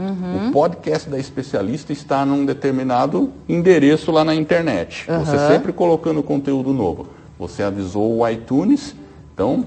O 0.48 0.52
podcast 0.52 1.08
da 1.08 1.18
especialista 1.18 1.92
está 1.92 2.24
num 2.26 2.44
determinado 2.44 3.30
endereço 3.48 4.10
lá 4.10 4.24
na 4.24 4.34
internet. 4.34 5.04
Você 5.06 5.36
Uhum. 5.36 5.48
sempre 5.48 5.72
colocando 5.72 6.22
conteúdo 6.22 6.72
novo. 6.72 7.06
Você 7.38 7.62
avisou 7.62 8.18
o 8.18 8.28
iTunes, 8.28 8.94
então 9.32 9.64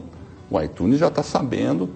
o 0.51 0.61
iTunes 0.61 0.99
já 0.99 1.07
está 1.07 1.23
sabendo, 1.23 1.89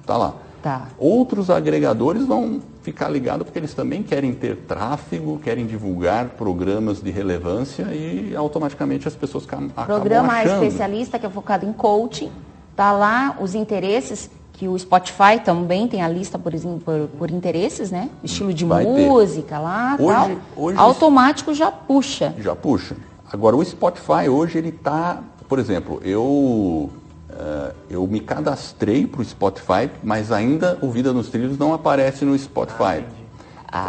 está 0.00 0.16
lá. 0.16 0.34
Tá. 0.66 0.88
Outros 0.98 1.48
agregadores 1.48 2.26
vão 2.26 2.60
ficar 2.82 3.08
ligados 3.08 3.44
porque 3.44 3.56
eles 3.56 3.72
também 3.72 4.02
querem 4.02 4.32
ter 4.34 4.56
tráfego, 4.66 5.38
querem 5.38 5.64
divulgar 5.64 6.30
programas 6.30 7.00
de 7.00 7.08
relevância 7.08 7.84
e 7.94 8.34
automaticamente 8.34 9.06
as 9.06 9.14
pessoas 9.14 9.44
acabam 9.44 9.68
Programa 9.86 10.32
achando. 10.32 10.64
especialista 10.64 11.20
que 11.20 11.26
é 11.26 11.30
focado 11.30 11.64
em 11.64 11.72
coaching. 11.72 12.32
Tá 12.74 12.90
lá 12.90 13.36
os 13.40 13.54
interesses 13.54 14.28
que 14.54 14.66
o 14.66 14.76
Spotify 14.76 15.38
também 15.44 15.86
tem 15.86 16.02
a 16.02 16.08
lista 16.08 16.36
por, 16.36 16.52
exemplo, 16.52 16.80
por, 16.84 17.08
por 17.16 17.30
interesses, 17.30 17.92
né? 17.92 18.10
Estilo 18.24 18.52
de 18.52 18.64
Vai 18.64 18.84
ter. 18.84 18.90
música 18.90 19.60
lá, 19.60 19.96
Hoje- 20.00 20.08
tal. 20.12 20.30
hoje- 20.64 20.78
Automático 20.78 21.54
já 21.54 21.70
puxa. 21.70 22.34
Já 22.40 22.56
puxa. 22.56 22.96
Agora, 23.32 23.54
o 23.54 23.64
Spotify 23.64 24.28
hoje 24.28 24.58
ele 24.58 24.70
está, 24.70 25.22
por 25.48 25.60
exemplo, 25.60 26.00
eu 26.02 26.90
eh, 27.38 27.72
eu 27.90 28.06
me 28.06 28.20
cadastrei 28.20 29.06
para 29.06 29.20
o 29.20 29.24
Spotify, 29.24 29.90
mas 30.02 30.32
ainda 30.32 30.78
o 30.80 30.90
Vida 30.90 31.12
nos 31.12 31.28
Trilhos 31.28 31.58
não 31.58 31.74
aparece 31.74 32.24
no 32.24 32.38
Spotify. 32.38 33.04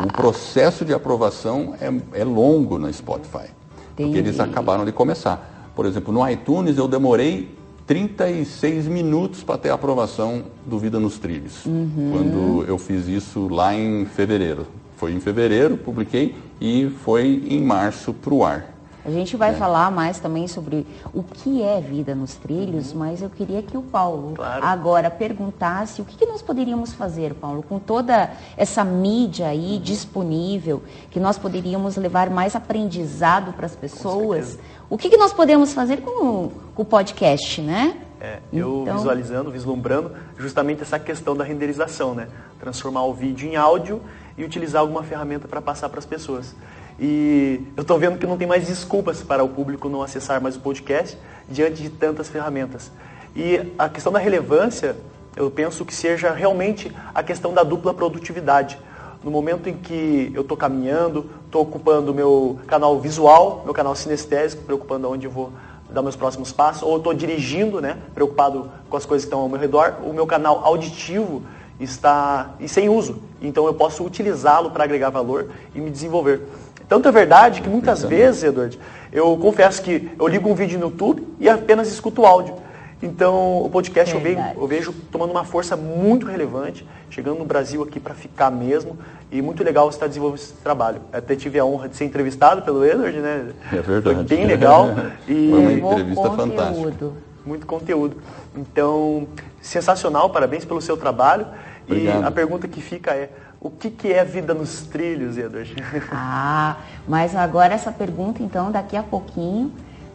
O 0.04 0.12
processo 0.12 0.84
de 0.84 0.94
aprovação 0.94 1.74
é, 1.80 2.20
é 2.20 2.24
longo 2.24 2.78
no 2.78 2.92
Spotify, 2.92 3.50
porque 3.96 4.18
eles 4.18 4.36
Entendi. 4.36 4.50
acabaram 4.52 4.84
de 4.84 4.92
começar. 4.92 5.72
Por 5.76 5.86
exemplo, 5.86 6.14
no 6.14 6.28
iTunes 6.30 6.78
eu 6.78 6.88
demorei 6.88 7.56
36 7.86 8.88
minutos 8.88 9.44
para 9.44 9.58
ter 9.58 9.70
a 9.70 9.76
aprovação 9.76 10.44
do 10.66 10.78
Vida 10.78 11.00
nos 11.00 11.18
Trilhos, 11.18 11.64
quando 12.12 12.66
eu 12.68 12.78
fiz 12.78 13.08
isso 13.08 13.48
lá 13.48 13.74
em 13.74 14.06
fevereiro. 14.06 14.68
Foi 14.98 15.14
em 15.14 15.20
fevereiro, 15.22 15.78
publiquei, 15.78 16.36
e 16.60 16.90
foi 17.06 17.44
em 17.48 17.64
março 17.64 18.14
para 18.14 18.34
o 18.34 18.44
ar. 18.44 18.77
A 19.08 19.10
gente 19.10 19.36
É. 19.36 19.40
vai 19.40 19.54
falar 19.56 19.90
mais 19.90 20.20
também 20.20 20.48
sobre 20.50 20.86
o 21.14 21.24
que 21.24 21.62
é 21.64 21.80
vida 21.80 22.14
nos 22.14 22.36
trilhos, 22.36 22.92
mas 22.92 23.22
eu 23.22 23.30
queria 23.30 23.64
que 23.64 23.78
o 23.78 23.82
Paulo 23.82 24.34
Claro. 24.36 24.66
agora 24.66 25.10
perguntasse 25.10 26.02
o 26.02 26.06
que, 26.06 26.18
que 26.18 26.26
nós 26.26 26.42
poderíamos 26.42 26.92
fazer, 26.94 27.34
Paulo, 27.34 27.64
com 27.64 27.80
toda 27.80 28.30
essa 28.58 28.84
mídia 28.84 29.48
aí 29.48 29.80
disponível, 29.82 30.84
que 31.10 31.22
nós 31.22 31.38
poderíamos 31.38 31.96
levar 31.96 32.30
mais 32.30 32.54
aprendizado 32.54 33.54
para 33.54 33.66
as 33.66 33.76
pessoas. 33.78 34.60
O 34.90 34.98
que, 34.98 35.10
que 35.10 35.16
nós 35.18 35.32
podemos 35.32 35.74
fazer 35.74 36.02
com, 36.02 36.26
o- 36.26 36.52
com 36.76 36.82
o 36.82 36.86
podcast, 36.86 37.62
né? 37.62 37.98
É, 38.20 38.40
eu 38.52 38.82
Então- 38.82 38.98
visualizando, 38.98 39.52
vislumbrando 39.52 40.12
justamente 40.38 40.82
essa 40.82 41.00
questão 41.00 41.34
da 41.36 41.46
renderização, 41.46 42.14
né? 42.14 42.28
Transformar 42.60 43.04
o 43.06 43.14
vídeo 43.14 43.48
em 43.48 43.56
áudio 43.56 44.02
e 44.38 44.44
utilizar 44.44 44.82
alguma 44.82 45.04
ferramenta 45.04 45.48
para 45.48 45.62
passar 45.62 45.88
para 45.88 46.00
as 46.00 46.06
pessoas. 46.06 46.54
E 47.00 47.62
eu 47.76 47.82
estou 47.82 48.00
vendo 48.00 48.18
que 48.18 48.26
não 48.26 48.38
tem 48.38 48.48
mais 48.48 48.66
desculpas 48.68 49.22
para 49.22 49.44
o 49.44 49.50
público 49.50 49.88
não 49.88 50.02
acessar 50.02 50.42
mais 50.42 50.56
o 50.56 50.60
podcast 50.60 51.18
diante 51.48 51.82
de 51.82 51.90
tantas 51.90 52.28
ferramentas. 52.28 52.92
E 53.36 53.72
a 53.78 53.88
questão 53.88 54.12
da 54.12 54.20
relevância, 54.20 54.96
eu 55.36 55.52
penso 55.52 55.86
que 55.86 55.94
seja 55.94 56.32
realmente 56.32 56.92
a 57.14 57.22
questão 57.22 57.54
da 57.54 57.64
dupla 57.64 57.94
produtividade. 57.94 58.80
no 59.24 59.32
momento 59.32 59.68
em 59.68 59.76
que 59.76 60.32
eu 60.34 60.42
estou 60.42 60.56
caminhando, 60.56 61.30
estou 61.46 61.62
ocupando 61.64 62.14
meu 62.14 62.60
canal 62.68 63.00
visual, 63.00 63.62
meu 63.66 63.74
canal 63.74 63.96
sinestésico, 63.96 64.64
preocupando 64.64 65.10
onde 65.10 65.26
eu 65.26 65.32
vou 65.32 65.52
dar 65.90 66.02
meus 66.02 66.16
próximos 66.16 66.52
passos, 66.52 66.84
ou 66.84 66.98
estou 66.98 67.14
dirigindo, 67.14 67.82
né, 67.82 67.98
preocupado 68.14 68.70
com 68.90 68.98
as 68.98 69.06
coisas 69.06 69.26
que 69.26 69.28
estão 69.28 69.40
ao 69.40 69.50
meu 69.50 69.60
redor, 69.60 69.96
o 70.04 70.14
meu 70.14 70.28
canal 70.28 70.64
auditivo 70.64 71.42
está 71.80 72.52
e 72.60 72.68
sem 72.68 72.90
uso. 72.90 73.22
Então 73.42 73.66
eu 73.66 73.74
posso 73.74 74.04
utilizá-lo 74.04 74.72
para 74.72 74.84
agregar 74.84 75.10
valor 75.10 75.50
e 75.74 75.80
me 75.80 75.90
desenvolver. 75.90 76.42
Tanto 76.88 77.08
é 77.08 77.12
verdade 77.12 77.62
que 77.62 77.70
muitas 77.70 78.04
vezes, 78.04 78.44
Edward, 78.44 78.80
eu 79.12 79.38
confesso 79.38 79.82
que 79.82 80.10
eu 80.18 80.28
ligo 80.28 80.50
um 80.50 80.56
vídeo 80.56 80.80
no 80.80 80.86
YouTube 80.86 81.28
e 81.40 81.50
apenas 81.50 81.90
escuto 81.90 82.22
o 82.22 82.26
áudio. 82.26 82.56
Então, 83.02 83.62
o 83.62 83.70
podcast 83.70 84.14
eu 84.14 84.20
vejo, 84.20 84.42
eu 84.56 84.68
vejo, 84.68 84.94
tomando 85.12 85.30
uma 85.30 85.44
força 85.44 85.78
muito 85.78 86.26
relevante, 86.26 86.88
chegando 87.12 87.38
no 87.38 87.46
Brasil 87.46 87.84
aqui 87.84 88.00
para 88.00 88.16
ficar 88.16 88.50
mesmo, 88.50 88.98
e 89.32 89.40
muito 89.40 89.64
legal 89.64 89.86
você 89.86 89.98
estar 89.98 90.06
tá 90.06 90.08
desenvolvendo 90.08 90.40
esse 90.40 90.54
trabalho. 90.54 91.02
Até 91.14 91.36
tive 91.36 91.60
a 91.60 91.66
honra 91.66 91.90
de 91.90 91.96
ser 91.96 92.06
entrevistado 92.06 92.64
pelo 92.64 92.84
Edward, 92.84 93.20
né? 93.20 93.52
É 93.72 93.82
verdade. 93.82 94.16
Foi 94.16 94.24
bem 94.24 94.48
legal. 94.48 94.90
e 95.28 95.50
Foi 95.52 95.60
uma 95.60 95.74
entrevista 95.74 96.32
fantástica. 96.32 97.12
Muito 97.46 97.68
conteúdo. 97.68 98.18
Então, 98.56 99.28
sensacional, 99.62 100.32
parabéns 100.32 100.66
pelo 100.66 100.82
seu 100.82 100.98
trabalho. 100.98 101.46
Obrigado. 101.88 102.24
E 102.24 102.26
a 102.26 102.32
pergunta 102.32 102.68
que 102.68 102.82
fica 102.82 103.12
é, 103.12 103.30
o 103.68 103.72
que, 103.72 103.90
que 103.90 104.14
é 104.14 104.24
vida 104.24 104.54
nos 104.54 104.84
trilhos, 104.84 105.38
Edward? 105.38 105.76
Ah, 106.10 106.78
mas 107.06 107.36
agora 107.36 107.74
essa 107.74 107.92
pergunta, 107.92 108.42
então, 108.42 108.72
daqui 108.72 108.96
a 108.96 109.04
pouquinho 109.04 109.74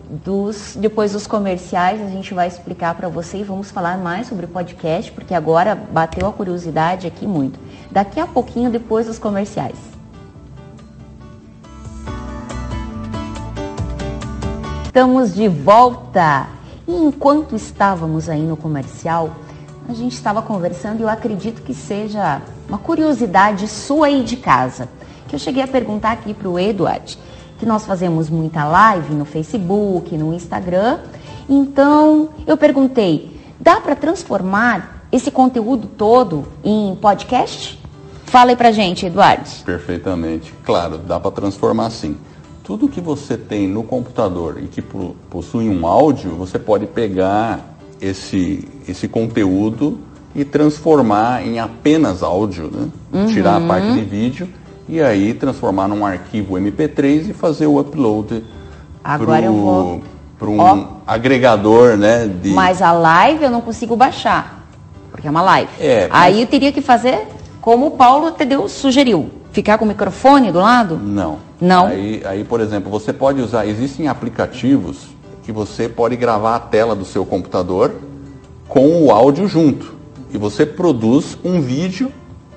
dos, 0.09 0.75
depois 0.75 1.13
dos 1.13 1.27
comerciais, 1.27 2.01
a 2.01 2.09
gente 2.09 2.33
vai 2.33 2.49
explicar 2.49 2.95
para 2.95 3.09
você 3.09 3.39
e 3.39 3.45
vamos 3.45 3.71
falar 3.71 3.99
mais 3.99 4.27
sobre 4.27 4.47
podcast, 4.47 5.13
porque 5.13 5.35
agora 5.35 5.75
bateu 5.75 6.27
a 6.27 6.33
curiosidade 6.33 7.07
aqui 7.07 7.27
muito. 7.27 7.61
Daqui 7.91 8.19
a 8.19 8.27
pouquinho, 8.27 8.71
depois 8.71 9.07
dos 9.07 9.19
comerciais. 9.19 9.77
Estamos 14.87 15.35
de 15.35 15.47
volta! 15.47 16.49
E 16.89 16.95
enquanto 16.95 17.55
estávamos 17.55 18.31
aí 18.31 18.43
no 18.43 18.57
comercial, 18.57 19.31
a 19.89 19.95
gente 19.95 20.15
estava 20.15 20.43
conversando 20.43 21.01
e 21.01 21.03
eu 21.03 21.09
acredito 21.09 21.63
que 21.63 21.75
seja 21.75 22.41
uma 22.69 22.79
curiosidade 22.79 23.69
sua 23.69 24.07
aí 24.07 24.23
de 24.23 24.37
casa, 24.37 24.89
que 25.29 25.35
eu 25.35 25.39
cheguei 25.39 25.63
a 25.63 25.69
perguntar 25.69 26.13
aqui 26.13 26.33
para 26.33 26.49
o 26.49 26.59
Eduardo 26.59 27.13
que 27.63 27.67
nós 27.67 27.87
fazemos 27.87 28.29
muita 28.29 28.65
live 28.65 29.15
no 29.15 29.25
Facebook, 29.25 30.19
no 30.19 30.35
Instagram. 30.35 30.99
Então, 31.49 32.31
eu 32.45 32.57
perguntei: 32.57 33.41
dá 33.61 33.81
para 33.81 33.95
transformar 33.95 35.07
esse 35.13 35.31
conteúdo 35.31 35.87
todo 35.87 36.45
em 36.65 36.97
podcast? 36.97 37.81
Fala 38.25 38.51
aí 38.51 38.57
pra 38.57 38.73
gente, 38.73 39.07
Eduardo. 39.07 39.49
Perfeitamente. 39.65 40.53
Claro, 40.65 40.99
dá 40.99 41.21
para 41.21 41.31
transformar 41.31 41.91
sim. 41.91 42.17
Tudo 42.65 42.89
que 42.89 43.01
você 43.01 43.37
tem 43.37 43.69
no 43.69 43.85
computador 43.85 44.59
e 44.61 44.67
que 44.67 44.83
possui 44.83 45.69
um 45.69 45.87
áudio, 45.87 46.33
você 46.33 46.59
pode 46.59 46.87
pegar 46.87 47.72
esse, 48.03 48.69
esse 48.89 49.07
conteúdo 49.07 50.01
e 50.35 50.45
transformar 50.45 51.47
em 51.47 51.61
apenas 51.61 52.23
áudio, 52.23 52.71
né? 52.73 52.89
Uhum. 53.13 53.27
Tirar 53.27 53.57
a 53.57 53.61
parte 53.61 53.93
de 53.93 54.01
vídeo 54.01 54.49
e 54.89 55.01
aí 55.01 55.33
transformar 55.33 55.87
num 55.87 56.05
arquivo 56.05 56.55
MP3 56.55 57.31
e 57.31 57.33
fazer 57.33 57.67
o 57.67 57.79
upload 57.79 58.45
Agora 59.05 59.43
pro, 59.43 59.47
eu 59.47 59.55
vou 59.55 60.03
para 60.39 60.49
um 60.49 60.59
Ó, 60.59 60.87
agregador, 61.07 61.97
né? 61.97 62.27
De... 62.27 62.51
Mas 62.51 62.83
a 62.83 62.93
live 62.93 63.45
eu 63.45 63.51
não 63.51 63.61
consigo 63.61 63.95
baixar, 63.95 64.67
porque 65.11 65.29
é 65.29 65.31
uma 65.31 65.43
live. 65.43 65.71
É, 65.79 66.09
mas... 66.09 66.23
Aí 66.23 66.41
eu 66.41 66.47
teria 66.47 66.73
que 66.73 66.81
fazer 66.81 67.29
como 67.61 67.87
o 67.87 67.91
Paulo 67.93 68.33
Tedeu 68.33 68.69
sugeriu, 68.69 69.31
ficar 69.53 69.79
com 69.79 69.85
o 69.85 69.89
microfone 69.89 70.51
do 70.51 70.59
lado? 70.59 70.97
Não. 70.97 71.39
Não. 71.61 71.87
Aí, 71.87 72.21
aí, 72.25 72.43
por 72.43 72.61
exemplo, 72.61 72.91
você 72.91 73.13
pode 73.13 73.41
usar, 73.41 73.67
existem 73.67 74.09
aplicativos 74.09 75.13
que 75.43 75.53
você 75.53 75.89
pode 75.89 76.17
gravar 76.17 76.57
a 76.57 76.61
tela 76.61 76.95
do 76.95 77.05
seu 77.05 77.25
computador 77.25 77.93
com 78.69 79.05
o 79.05 79.11
áudio 79.11 79.47
junto. 79.49 79.95
E 80.33 80.39
você 80.39 80.65
produz 80.65 81.37
um 81.45 81.61
vídeo 81.61 82.11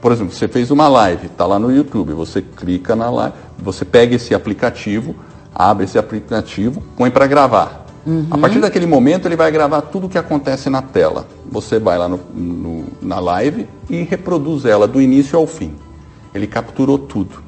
por 0.06 0.12
exemplo, 0.12 0.36
você 0.36 0.48
fez 0.48 0.69
uma 0.69 0.88
live, 0.88 1.26
está 1.26 1.48
lá 1.48 1.58
no 1.58 1.76
YouTube, 1.76 2.13
você 2.13 2.39
clica 2.39 2.95
na 2.95 3.10
live, 3.10 3.34
você 3.58 3.84
pega 3.84 4.15
esse 4.15 4.36
aplicativo, 4.36 5.15
abre 5.52 5.86
esse 5.86 5.98
aplicativo, 5.98 6.84
põe 6.95 7.10
para 7.10 7.26
gravar. 7.26 7.88
Uhum. 8.06 8.28
A 8.30 8.38
partir 8.38 8.60
daquele 8.60 8.86
momento 8.86 9.28
ele 9.28 9.36
vai 9.36 9.50
gravar 9.50 9.82
tudo 9.82 10.06
o 10.06 10.10
que 10.10 10.19
acontece 10.19 10.69
na 10.69 10.84
tela. 10.84 11.26
Você 11.52 11.80
vai 11.80 11.98
lá 11.98 12.08
no, 12.08 12.19
no, 12.36 12.86
na 13.02 13.19
live 13.19 13.67
e 13.89 14.04
reproduz 14.04 14.63
ela 14.65 14.88
do 14.88 15.02
início 15.02 15.39
ao 15.39 15.48
fim. 15.48 15.74
Ele 16.36 16.45
capturou 16.45 17.00
tudo. 17.00 17.41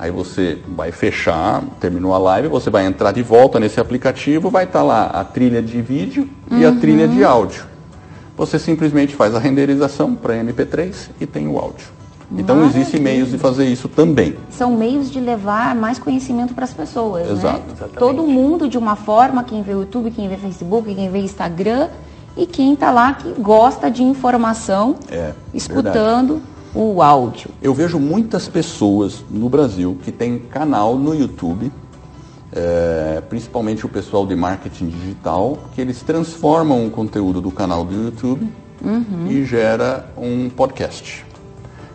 Aí 0.00 0.10
você 0.10 0.56
vai 0.66 0.90
fechar, 0.90 1.62
terminou 1.78 2.14
a 2.14 2.18
live, 2.18 2.48
você 2.48 2.70
vai 2.70 2.86
entrar 2.86 3.12
de 3.12 3.22
volta 3.22 3.60
nesse 3.60 3.78
aplicativo, 3.78 4.48
vai 4.48 4.64
estar 4.64 4.78
tá 4.78 4.82
lá 4.82 5.04
a 5.08 5.22
trilha 5.24 5.60
de 5.60 5.82
vídeo 5.82 6.26
uhum. 6.50 6.58
e 6.58 6.64
a 6.64 6.72
trilha 6.72 7.06
de 7.06 7.22
uhum. 7.22 7.28
áudio. 7.28 7.64
Você 8.34 8.58
simplesmente 8.58 9.14
faz 9.14 9.34
a 9.34 9.38
renderização 9.38 10.14
para 10.14 10.34
MP3 10.42 11.10
e 11.20 11.26
tem 11.26 11.46
o 11.46 11.58
áudio. 11.58 11.88
Então 12.34 12.64
existem 12.64 12.98
meios 12.98 13.30
de 13.30 13.36
fazer 13.36 13.66
isso 13.66 13.90
também. 13.90 14.36
São 14.48 14.74
meios 14.74 15.10
de 15.10 15.20
levar 15.20 15.74
mais 15.74 15.98
conhecimento 15.98 16.54
para 16.54 16.64
as 16.64 16.72
pessoas, 16.72 17.26
né? 17.26 17.32
Exato. 17.34 17.58
né? 17.58 17.88
Todo 17.98 18.22
mundo 18.22 18.68
de 18.68 18.78
uma 18.78 18.96
forma, 18.96 19.44
quem 19.44 19.62
vê 19.62 19.72
YouTube, 19.72 20.10
quem 20.12 20.30
vê 20.30 20.38
Facebook, 20.38 20.94
quem 20.94 21.10
vê 21.10 21.18
Instagram 21.18 21.90
e 22.38 22.46
quem 22.46 22.72
está 22.72 22.90
lá 22.90 23.12
que 23.12 23.34
gosta 23.38 23.90
de 23.90 24.02
informação, 24.02 24.96
é, 25.10 25.34
escutando 25.52 26.36
verdade. 26.36 26.59
O 26.74 27.02
áudio. 27.02 27.50
Eu 27.60 27.74
vejo 27.74 27.98
muitas 27.98 28.48
pessoas 28.48 29.24
no 29.30 29.48
Brasil 29.48 29.98
que 30.02 30.12
têm 30.12 30.38
canal 30.38 30.96
no 30.96 31.14
YouTube, 31.14 31.70
é, 32.52 33.22
principalmente 33.28 33.86
o 33.86 33.88
pessoal 33.88 34.26
de 34.26 34.34
marketing 34.34 34.88
digital, 34.88 35.58
que 35.74 35.80
eles 35.80 36.02
transformam 36.02 36.86
o 36.86 36.90
conteúdo 36.90 37.40
do 37.40 37.50
canal 37.50 37.84
do 37.84 37.94
YouTube 37.94 38.48
uhum. 38.82 39.26
e 39.28 39.44
gera 39.44 40.08
um 40.16 40.48
podcast. 40.48 41.29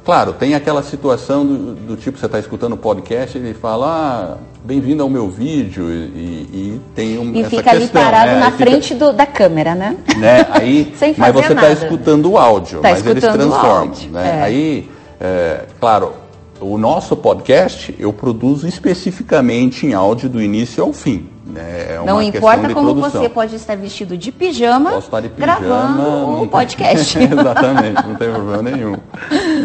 Claro, 0.05 0.33
tem 0.33 0.53
aquela 0.53 0.83
situação 0.83 1.43
do, 1.43 1.73
do 1.73 1.95
tipo, 1.97 2.19
você 2.19 2.27
está 2.27 2.37
escutando 2.37 2.73
o 2.73 2.77
podcast 2.77 3.35
e 3.35 3.41
ele 3.41 3.55
fala, 3.55 4.37
ah, 4.37 4.37
bem-vindo 4.63 5.01
ao 5.01 5.09
meu 5.09 5.27
vídeo, 5.27 5.89
e, 5.89 6.47
e 6.53 6.81
tem 6.93 7.17
um, 7.17 7.33
e 7.33 7.39
essa 7.39 7.49
fica 7.49 7.71
questão, 7.71 7.79
ali 7.79 8.11
parado 8.11 8.31
né? 8.33 8.39
na 8.39 8.51
frente 8.51 8.93
do, 8.93 9.11
da 9.11 9.25
câmera, 9.25 9.73
né? 9.73 9.97
né? 10.15 10.45
Aí, 10.51 10.93
Sem 10.95 11.15
fazer 11.15 11.33
mas 11.33 11.47
você 11.47 11.53
está 11.53 11.71
escutando 11.71 12.31
o 12.31 12.37
áudio, 12.37 12.81
tá 12.81 12.91
mas 12.91 13.03
eles 13.03 13.23
transformam. 13.23 13.95
Né? 14.11 14.27
É. 14.27 14.43
Aí, 14.43 14.91
é, 15.19 15.65
claro, 15.79 16.13
o 16.59 16.77
nosso 16.77 17.15
podcast 17.15 17.95
eu 17.97 18.13
produzo 18.13 18.67
especificamente 18.67 19.87
em 19.87 19.95
áudio 19.95 20.29
do 20.29 20.39
início 20.39 20.83
ao 20.83 20.93
fim. 20.93 21.27
Né? 21.45 21.93
É 21.93 22.03
não 22.03 22.21
importa 22.21 22.73
como 22.73 22.93
produção. 22.93 23.21
você 23.21 23.29
pode 23.29 23.55
estar 23.55 23.77
vestido 23.77 24.17
de 24.17 24.31
pijama, 24.31 24.91
Posso 24.91 25.07
estar 25.07 25.21
de 25.21 25.29
pijama 25.29 25.59
gravando 25.59 26.43
o 26.43 26.47
podcast. 26.47 27.17
Exatamente, 27.21 28.07
não 28.07 28.15
tem 28.15 28.31
problema 28.31 28.63
nenhum. 28.63 28.97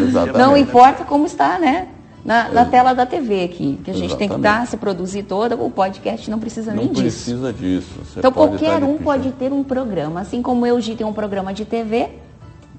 Exatamente. 0.07 0.37
Não 0.37 0.55
importa 0.55 1.03
como 1.03 1.25
está, 1.25 1.57
né? 1.57 1.87
Na, 2.23 2.49
na, 2.49 2.65
tela 2.65 2.93
da 2.93 3.03
TV 3.03 3.45
aqui, 3.45 3.79
que 3.83 3.89
a 3.89 3.93
gente 3.95 4.05
Exatamente. 4.05 4.17
tem 4.17 4.29
que 4.29 4.37
dar, 4.37 4.67
se 4.67 4.77
produzir 4.77 5.23
toda, 5.23 5.55
o 5.55 5.71
podcast 5.71 6.29
não 6.29 6.37
precisa 6.37 6.71
nem 6.71 6.85
não 6.85 6.93
disso. 6.93 7.31
Não 7.31 7.39
precisa 7.39 7.53
disso. 7.53 7.89
Você 8.05 8.19
então 8.19 8.31
qualquer 8.31 8.83
um 8.83 8.99
pode 8.99 9.31
ter 9.31 9.51
um 9.51 9.63
programa, 9.63 10.21
assim 10.21 10.39
como 10.39 10.63
eu 10.67 10.79
tenho 10.79 11.09
um 11.09 11.13
programa 11.13 11.51
de 11.51 11.65
TV, 11.65 11.97
Exato. 11.97 12.11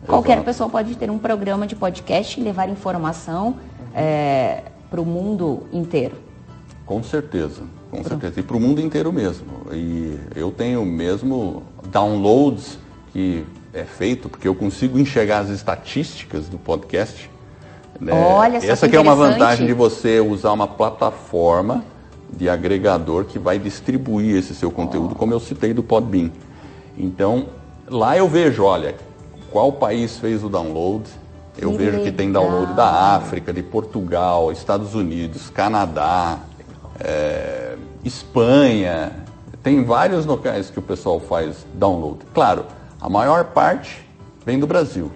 qualquer 0.07 0.45
pessoa 0.45 0.71
pode 0.71 0.95
ter 0.95 1.11
um 1.11 1.19
programa 1.19 1.67
de 1.67 1.75
podcast 1.75 2.39
e 2.39 2.43
levar 2.45 2.69
informação 2.69 3.57
é, 3.93 4.63
para 4.89 5.01
o 5.01 5.05
mundo 5.05 5.65
inteiro. 5.73 6.15
Com 6.87 7.03
certeza, 7.03 7.63
com 7.93 8.03
certeza. 8.03 8.41
E 8.41 8.43
para 8.43 8.57
o 8.57 8.61
mundo 8.61 8.81
inteiro 8.81 9.13
mesmo. 9.13 9.47
E 9.71 10.19
eu 10.35 10.51
tenho 10.51 10.83
mesmo 10.85 11.63
downloads 11.89 12.79
que 13.13 13.45
é 13.75 13.85
feito, 13.85 14.31
porque 14.31 14.49
eu 14.49 14.55
consigo 14.55 14.99
enxergar 14.99 15.41
as 15.41 15.51
estatísticas 15.51 16.49
do 16.49 16.57
podcast. 16.57 17.31
Né? 18.01 18.13
Olha, 18.15 18.57
Essa 18.57 18.89
que 18.89 18.97
é 18.97 19.01
uma 19.01 19.15
vantagem 19.15 19.67
de 19.67 19.75
você 19.75 20.21
usar 20.21 20.53
uma 20.53 20.67
plataforma 20.67 21.85
de 22.35 22.49
agregador 22.49 23.27
que 23.27 23.39
vai 23.39 23.59
distribuir 23.59 24.37
esse 24.37 24.55
seu 24.55 24.71
conteúdo, 24.71 25.13
oh. 25.13 25.19
como 25.19 25.35
eu 25.35 25.41
citei 25.41 25.75
do 25.75 25.83
Podbean. 25.83 26.31
Então, 26.97 27.49
lá 27.87 28.17
eu 28.17 28.27
vejo, 28.27 28.65
olha, 28.65 28.95
qual 29.51 29.71
país 29.71 30.17
fez 30.17 30.43
o 30.43 30.49
download, 30.49 31.05
eu 31.59 31.73
que 31.73 31.77
vejo 31.77 31.91
legal. 31.91 32.05
que 32.07 32.13
tem 32.13 32.33
download 32.33 32.73
da 32.73 33.15
África, 33.17 33.53
de 33.53 33.63
Portugal, 33.63 34.51
Estados 34.51 34.95
Unidos, 34.95 35.51
Canadá, 35.51 36.39
é, 36.99 37.62
Espanha. 38.05 39.13
Tem 39.63 39.85
vários 39.85 40.27
locais 40.27 40.71
que 40.71 40.79
o 40.79 40.83
pessoal 40.83 41.21
faz 41.21 41.65
download. 41.75 42.19
Claro, 42.35 42.67
a 43.01 43.09
maior 43.09 43.45
parte 43.45 44.05
vem 44.45 44.59
do 44.59 44.67
Brasil. 44.67 45.11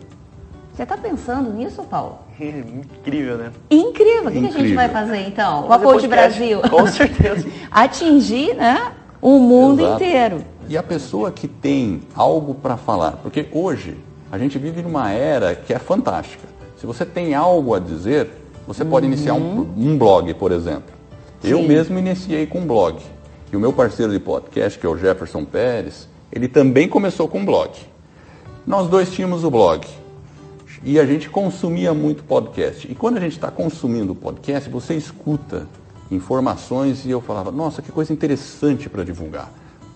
Você 0.72 0.82
está 0.82 0.96
pensando 0.96 1.52
nisso, 1.52 1.82
Paulo? 1.84 2.18
Incrível, 2.38 3.38
né? 3.38 3.52
Incrível. 3.70 4.28
O 4.28 4.32
que, 4.32 4.40
que, 4.40 4.46
a 4.46 4.50
gente 4.50 4.74
vai 4.74 4.88
fazer 4.88 5.26
então? 5.26 5.64
Com 5.64 5.72
a 5.72 5.78
Code 5.78 6.06
Brasil? 6.06 6.60
Com 6.68 6.86
certeza. 6.86 7.48
Atingir 7.70 8.54
né, 8.54 8.92
o 9.20 9.38
mundo 9.38 9.82
Exato. 9.82 9.94
inteiro. 10.04 10.44
E 10.68 10.76
a 10.76 10.82
pessoa 10.82 11.30
que 11.30 11.48
tem 11.48 12.02
algo 12.14 12.54
para 12.54 12.76
falar, 12.76 13.12
porque 13.22 13.48
hoje 13.52 13.96
a 14.30 14.38
gente 14.38 14.58
vive 14.58 14.82
numa 14.82 15.10
era 15.10 15.54
que 15.54 15.72
é 15.72 15.78
fantástica. 15.78 16.46
Se 16.76 16.86
você 16.86 17.06
tem 17.06 17.34
algo 17.34 17.74
a 17.74 17.78
dizer, 17.78 18.30
Você 18.66 18.84
pode 18.84 19.06
iniciar 19.06 19.34
um, 19.34 19.60
um 19.76 19.96
blog, 19.96 20.34
por 20.34 20.50
exemplo. 20.50 20.95
Eu 21.42 21.62
mesmo 21.62 21.98
iniciei 21.98 22.46
com 22.46 22.60
um 22.60 22.66
blog. 22.66 23.00
E 23.52 23.56
o 23.56 23.60
meu 23.60 23.72
parceiro 23.72 24.12
de 24.12 24.18
podcast, 24.18 24.78
que 24.78 24.86
é 24.86 24.88
o 24.88 24.96
Jefferson 24.96 25.44
Pérez, 25.44 26.08
ele 26.32 26.48
também 26.48 26.88
começou 26.88 27.28
com 27.28 27.38
um 27.38 27.44
blog. 27.44 27.70
Nós 28.66 28.88
dois 28.88 29.12
tínhamos 29.12 29.44
o 29.44 29.50
blog. 29.50 29.86
E 30.82 30.98
a 30.98 31.06
gente 31.06 31.30
consumia 31.30 31.94
muito 31.94 32.24
podcast. 32.24 32.90
E 32.90 32.94
quando 32.94 33.16
a 33.16 33.20
gente 33.20 33.32
está 33.32 33.50
consumindo 33.50 34.14
podcast, 34.14 34.68
você 34.68 34.94
escuta 34.94 35.66
informações 36.10 37.04
e 37.04 37.10
eu 37.10 37.20
falava, 37.20 37.50
nossa, 37.50 37.82
que 37.82 37.90
coisa 37.90 38.12
interessante 38.12 38.88
para 38.88 39.04
divulgar. 39.04 39.52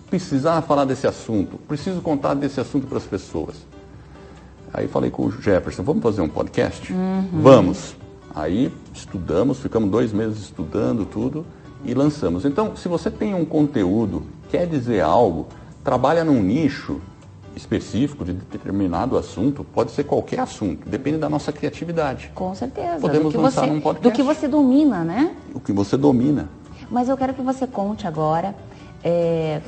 Precisava 0.09 0.61
falar 0.61 0.85
desse 0.85 1.07
assunto, 1.07 1.57
preciso 1.67 2.01
contar 2.01 2.33
desse 2.33 2.59
assunto 2.59 2.87
para 2.87 2.97
as 2.97 3.05
pessoas. 3.05 3.55
Aí 4.73 4.87
falei 4.87 5.09
com 5.11 5.25
o 5.25 5.31
Jefferson, 5.31 5.83
vamos 5.83 6.01
fazer 6.03 6.21
um 6.21 6.29
podcast? 6.29 6.93
Vamos. 7.31 7.95
Aí 8.33 8.71
estudamos, 8.93 9.59
ficamos 9.59 9.89
dois 9.89 10.11
meses 10.13 10.39
estudando 10.39 11.05
tudo 11.05 11.45
e 11.83 11.93
lançamos. 11.93 12.45
Então, 12.45 12.75
se 12.75 12.87
você 12.87 13.09
tem 13.09 13.33
um 13.33 13.45
conteúdo, 13.45 14.23
quer 14.49 14.67
dizer 14.67 15.01
algo, 15.01 15.47
trabalha 15.83 16.23
num 16.23 16.41
nicho 16.41 17.01
específico 17.55 18.23
de 18.23 18.33
determinado 18.33 19.17
assunto, 19.17 19.63
pode 19.63 19.91
ser 19.91 20.05
qualquer 20.05 20.39
assunto, 20.39 20.87
depende 20.87 21.17
da 21.17 21.29
nossa 21.29 21.51
criatividade, 21.51 22.31
Com 22.33 22.55
certeza. 22.55 22.99
Podemos 22.99 23.33
do 23.33 23.37
que 23.39 23.43
lançar 23.43 23.61
você, 23.61 23.67
num 23.67 23.81
podcast. 23.81 24.09
Do 24.09 24.15
que 24.15 24.23
você 24.23 24.47
domina, 24.47 25.03
né? 25.03 25.35
o 25.53 25.59
que 25.59 25.73
você 25.73 25.97
domina. 25.97 26.49
Mas 26.89 27.09
eu 27.09 27.17
quero 27.17 27.33
que 27.33 27.41
você 27.41 27.67
conte 27.67 28.07
agora 28.07 28.55
é, 29.03 29.61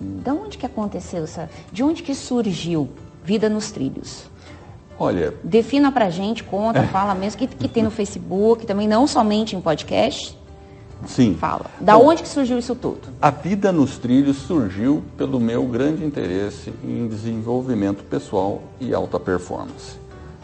de 0.00 0.30
onde 0.30 0.58
que 0.58 0.66
aconteceu 0.66 1.24
essa, 1.24 1.48
de 1.72 1.82
onde 1.82 2.02
que 2.02 2.14
surgiu 2.14 2.88
Vida 3.24 3.48
nos 3.48 3.70
Trilhos. 3.70 4.29
Olha, 5.00 5.32
Defina 5.42 5.90
pra 5.90 6.10
gente, 6.10 6.42
É. 6.42 6.46
conta, 6.46 6.82
fala 6.84 7.14
mesmo, 7.14 7.38
que, 7.38 7.46
que 7.46 7.66
tem 7.66 7.82
no 7.82 7.90
Facebook, 7.90 8.66
também 8.66 8.86
não 8.86 9.06
somente 9.06 9.56
em 9.56 9.60
podcast. 9.60 10.38
sim. 11.06 11.34
Fala. 11.40 11.64
Da 11.80 11.96
Bom, 11.96 12.08
onde 12.08 12.22
que 12.22 12.28
surgiu 12.28 12.58
isso 12.58 12.74
tudo? 12.74 13.00
A 13.22 13.30
vida 13.30 13.72
nos 13.72 13.96
trilhos 13.96 14.36
surgiu 14.36 15.02
pelo 15.16 15.40
meu 15.40 15.64
grande 15.64 16.04
interesse 16.04 16.70
em 16.84 17.08
desenvolvimento 17.08 18.04
pessoal 18.04 18.60
e 18.78 18.92
alta 18.92 19.18
performance. 19.18 19.98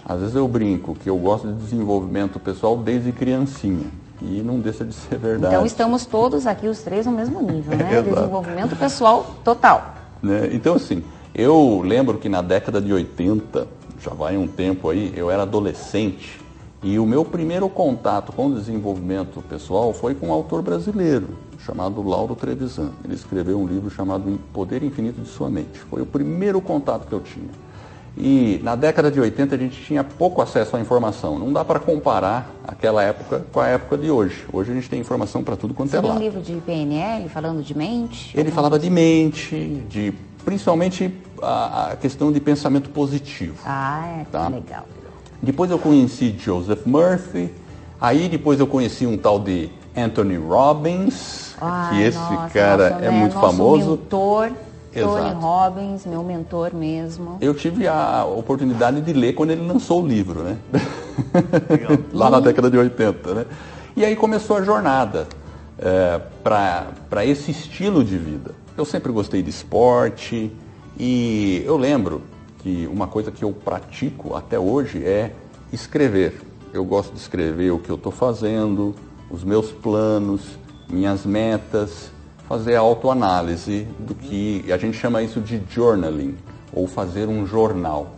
Às 0.08 0.20
vezes 0.20 0.34
eu 0.34 0.48
brinco 0.48 0.94
que 0.94 1.10
eu 1.10 1.18
gosto 1.18 1.48
de 1.48 1.54
desenvolvimento 1.54 2.38
pessoal 2.40 2.76
desde 2.78 3.12
criancinha. 3.12 3.84
E 4.22 4.40
não 4.42 4.58
deixa 4.58 4.82
de 4.82 4.94
ser 4.94 5.18
verdade. 5.18 5.52
Então 5.54 5.66
estamos 5.66 6.06
todos 6.06 6.46
aqui, 6.46 6.66
os 6.68 6.78
três, 6.80 7.04
no 7.04 7.12
mesmo 7.12 7.42
nível, 7.42 7.76
né? 7.76 8.00
Desenvolvimento 8.08 8.74
pessoal 8.76 9.34
total. 9.44 9.94
né? 10.22 10.48
Então, 10.52 10.76
assim, 10.76 11.04
eu 11.34 11.82
lembro 11.84 12.16
que 12.16 12.26
na 12.30 12.40
década 12.40 12.80
de 12.80 12.90
80, 12.94 13.68
já 14.00 14.12
vai 14.12 14.36
um 14.36 14.46
tempo 14.46 14.90
aí, 14.90 15.12
eu 15.16 15.30
era 15.30 15.42
adolescente 15.42 16.40
e 16.82 16.98
o 16.98 17.06
meu 17.06 17.24
primeiro 17.24 17.68
contato 17.68 18.32
com 18.32 18.46
o 18.46 18.54
desenvolvimento 18.54 19.42
pessoal 19.48 19.92
foi 19.92 20.14
com 20.14 20.28
um 20.28 20.32
autor 20.32 20.62
brasileiro 20.62 21.28
chamado 21.58 22.06
Lauro 22.06 22.34
Trevisan. 22.34 22.92
Ele 23.04 23.14
escreveu 23.14 23.58
um 23.58 23.66
livro 23.66 23.90
chamado 23.90 24.38
Poder 24.52 24.82
Infinito 24.82 25.20
de 25.20 25.28
Sua 25.28 25.50
Mente. 25.50 25.78
Foi 25.90 26.02
o 26.02 26.06
primeiro 26.06 26.60
contato 26.60 27.06
que 27.06 27.12
eu 27.12 27.20
tinha. 27.20 27.48
E 28.16 28.60
na 28.62 28.74
década 28.74 29.10
de 29.10 29.20
80 29.20 29.54
a 29.54 29.58
gente 29.58 29.82
tinha 29.82 30.02
pouco 30.02 30.40
acesso 30.40 30.76
à 30.76 30.80
informação. 30.80 31.38
Não 31.38 31.52
dá 31.52 31.64
para 31.64 31.78
comparar 31.78 32.50
aquela 32.66 33.02
época 33.02 33.44
com 33.52 33.60
a 33.60 33.66
época 33.66 33.98
de 33.98 34.10
hoje. 34.10 34.44
Hoje 34.52 34.70
a 34.70 34.74
gente 34.74 34.88
tem 34.88 35.00
informação 35.00 35.42
para 35.42 35.56
tudo 35.56 35.74
quanto 35.74 35.88
é 35.88 35.96
Seria 35.96 36.08
um 36.08 36.12
lado. 36.12 36.22
livro 36.22 36.40
de 36.40 36.54
PNL, 36.54 37.28
falando 37.28 37.62
de 37.62 37.76
mente? 37.76 38.38
Ele 38.38 38.50
falava 38.50 38.78
de 38.78 38.88
mente, 38.88 39.84
de 39.88 40.14
principalmente 40.44 41.12
a, 41.42 41.90
a 41.92 41.96
questão 41.96 42.32
de 42.32 42.40
pensamento 42.40 42.90
positivo. 42.90 43.56
Ah, 43.64 44.06
é, 44.20 44.24
Tá. 44.30 44.48
legal. 44.48 44.86
Depois 45.42 45.70
eu 45.70 45.78
conheci 45.78 46.34
Joseph 46.38 46.86
Murphy, 46.86 47.52
aí 48.00 48.28
depois 48.28 48.58
eu 48.58 48.66
conheci 48.66 49.06
um 49.06 49.16
tal 49.16 49.38
de 49.38 49.70
Anthony 49.96 50.36
Robbins, 50.36 51.54
Ai, 51.60 51.90
que 51.94 52.02
esse 52.02 52.18
nossa, 52.18 52.48
cara 52.52 52.90
nossa, 52.90 53.04
é 53.04 53.10
né, 53.10 53.18
muito 53.20 53.34
nosso 53.34 53.46
famoso. 53.46 53.90
mentor, 53.92 54.50
Tony 54.92 55.20
Exato. 55.28 55.40
Robbins, 55.40 56.06
meu 56.06 56.22
mentor 56.22 56.74
mesmo. 56.74 57.36
Eu 57.40 57.52
tive 57.54 57.86
a 57.86 58.24
oportunidade 58.24 59.00
de 59.02 59.12
ler 59.12 59.34
quando 59.34 59.50
ele 59.50 59.66
lançou 59.66 60.02
o 60.02 60.06
livro, 60.06 60.42
né? 60.42 60.56
Lá 62.12 62.30
na 62.30 62.40
década 62.40 62.70
de 62.70 62.78
80, 62.78 63.34
né? 63.34 63.46
E 63.94 64.04
aí 64.04 64.16
começou 64.16 64.56
a 64.56 64.62
jornada 64.62 65.26
para 66.42 67.24
esse 67.24 67.50
estilo 67.50 68.02
de 68.02 68.16
vida. 68.16 68.52
Eu 68.76 68.84
sempre 68.84 69.12
gostei 69.12 69.42
de 69.42 69.50
esporte 69.50 70.50
e 70.98 71.62
eu 71.66 71.76
lembro 71.76 72.22
que 72.58 72.88
uma 72.90 73.06
coisa 73.06 73.30
que 73.30 73.44
eu 73.44 73.52
pratico 73.52 74.34
até 74.34 74.58
hoje 74.58 75.04
é 75.04 75.32
escrever. 75.72 76.40
Eu 76.72 76.84
gosto 76.84 77.12
de 77.12 77.20
escrever 77.20 77.70
o 77.70 77.78
que 77.78 77.90
eu 77.90 77.96
estou 77.96 78.12
fazendo, 78.12 78.94
os 79.30 79.44
meus 79.44 79.70
planos, 79.70 80.58
minhas 80.90 81.26
metas, 81.26 82.10
fazer 82.48 82.76
autoanálise 82.76 83.86
do 83.98 84.14
que 84.14 84.64
a 84.72 84.78
gente 84.78 84.96
chama 84.96 85.22
isso 85.22 85.40
de 85.40 85.60
journaling 85.68 86.36
ou 86.72 86.86
fazer 86.86 87.28
um 87.28 87.46
jornal. 87.46 88.12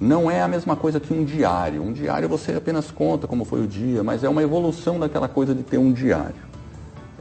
Não 0.00 0.30
é 0.30 0.42
a 0.42 0.48
mesma 0.48 0.74
coisa 0.74 0.98
que 0.98 1.12
um 1.12 1.24
diário. 1.24 1.82
Um 1.82 1.92
diário 1.92 2.28
você 2.28 2.52
apenas 2.52 2.90
conta 2.90 3.26
como 3.26 3.44
foi 3.44 3.62
o 3.62 3.66
dia, 3.66 4.02
mas 4.02 4.24
é 4.24 4.28
uma 4.28 4.42
evolução 4.42 4.98
daquela 4.98 5.28
coisa 5.28 5.54
de 5.54 5.62
ter 5.62 5.78
um 5.78 5.92
diário. 5.92 6.53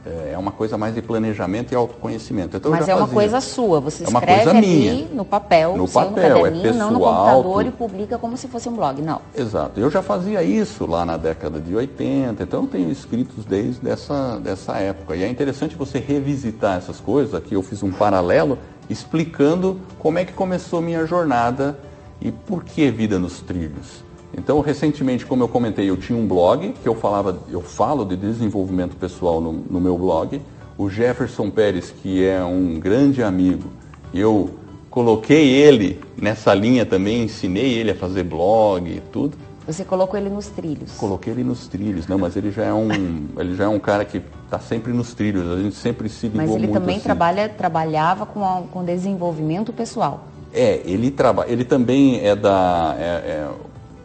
É 0.05 0.37
uma 0.37 0.51
coisa 0.51 0.77
mais 0.77 0.93
de 0.93 1.01
planejamento 1.01 1.71
e 1.71 1.75
autoconhecimento. 1.75 2.57
Então, 2.57 2.71
Mas 2.71 2.89
é 2.89 2.95
uma 2.95 3.07
coisa 3.07 3.39
sua, 3.39 3.79
você 3.79 4.03
É 4.03 4.07
uma 4.09 4.19
escreve 4.19 4.43
coisa 4.43 4.57
ali 4.57 4.67
minha. 4.67 5.07
no 5.13 5.23
papel, 5.23 5.77
No 5.77 5.87
papel, 5.87 6.23
é 6.23 6.51
caderninho, 6.51 6.73
não 6.73 6.91
no 6.91 6.99
pessoal, 6.99 7.35
computador 7.35 7.65
e 7.65 7.71
publica 7.71 8.17
como 8.17 8.35
se 8.35 8.47
fosse 8.49 8.67
um 8.67 8.73
blog, 8.73 9.01
não. 9.01 9.21
Exato. 9.33 9.79
Eu 9.79 9.89
já 9.89 10.01
fazia 10.01 10.43
isso 10.43 10.85
lá 10.85 11.05
na 11.05 11.15
década 11.15 11.59
de 11.59 11.73
80, 11.73 12.43
então 12.43 12.63
eu 12.63 12.67
tenho 12.67 12.91
escritos 12.91 13.45
desde 13.45 13.89
essa, 13.89 14.39
dessa 14.39 14.77
época. 14.77 15.15
E 15.15 15.23
é 15.23 15.29
interessante 15.29 15.75
você 15.75 15.99
revisitar 15.99 16.77
essas 16.77 16.99
coisas. 16.99 17.33
Aqui 17.33 17.53
eu 17.55 17.63
fiz 17.63 17.81
um 17.81 17.91
paralelo 17.91 18.57
explicando 18.89 19.79
como 19.99 20.19
é 20.19 20.25
que 20.25 20.33
começou 20.33 20.81
minha 20.81 21.05
jornada 21.05 21.77
e 22.19 22.29
por 22.31 22.63
que 22.65 22.91
vida 22.91 23.17
nos 23.17 23.39
trilhos. 23.39 24.03
Então, 24.37 24.59
recentemente, 24.61 25.25
como 25.25 25.43
eu 25.43 25.47
comentei, 25.47 25.89
eu 25.89 25.97
tinha 25.97 26.17
um 26.17 26.27
blog 26.27 26.73
que 26.81 26.87
eu 26.87 26.95
falava, 26.95 27.37
eu 27.49 27.61
falo 27.61 28.03
de 28.03 28.15
desenvolvimento 28.15 28.95
pessoal 28.95 29.39
no, 29.39 29.51
no 29.53 29.79
meu 29.79 29.97
blog. 29.97 30.41
O 30.77 30.89
Jefferson 30.89 31.49
Pérez, 31.51 31.91
que 32.01 32.25
é 32.25 32.43
um 32.43 32.79
grande 32.79 33.21
amigo, 33.21 33.69
eu 34.13 34.49
coloquei 34.89 35.49
ele 35.49 35.99
nessa 36.19 36.53
linha 36.53 36.85
também, 36.85 37.23
ensinei 37.23 37.73
ele 37.73 37.91
a 37.91 37.95
fazer 37.95 38.23
blog 38.23 38.89
e 38.89 38.99
tudo. 39.11 39.37
Você 39.67 39.85
colocou 39.85 40.19
ele 40.19 40.29
nos 40.29 40.47
trilhos. 40.47 40.91
Coloquei 40.97 41.31
ele 41.31 41.43
nos 41.43 41.67
trilhos, 41.67 42.05
não, 42.07 42.17
mas 42.17 42.35
ele 42.35 42.51
já 42.51 42.63
é 42.65 42.73
um, 42.73 42.89
ele 43.37 43.55
já 43.55 43.65
é 43.65 43.67
um 43.67 43.79
cara 43.79 44.03
que 44.03 44.21
está 44.45 44.59
sempre 44.59 44.91
nos 44.91 45.13
trilhos. 45.13 45.49
A 45.57 45.61
gente 45.61 45.75
sempre 45.75 46.09
se 46.09 46.25
ligou 46.27 46.41
Mas 46.41 46.49
ele 46.55 46.67
muito 46.67 46.73
também 46.73 46.95
assim. 46.95 47.03
trabalha, 47.03 47.47
trabalhava 47.47 48.25
com, 48.25 48.43
a- 48.43 48.63
com 48.71 48.83
desenvolvimento 48.83 49.71
pessoal. 49.71 50.25
É, 50.53 50.81
ele 50.85 51.09
trabalha, 51.11 51.49
ele 51.49 51.63
também 51.63 52.19
é 52.25 52.35
da, 52.35 52.95
é- 52.99 53.03
é 53.03 53.47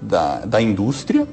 da, 0.01 0.41
da 0.41 0.61
indústria. 0.61 1.27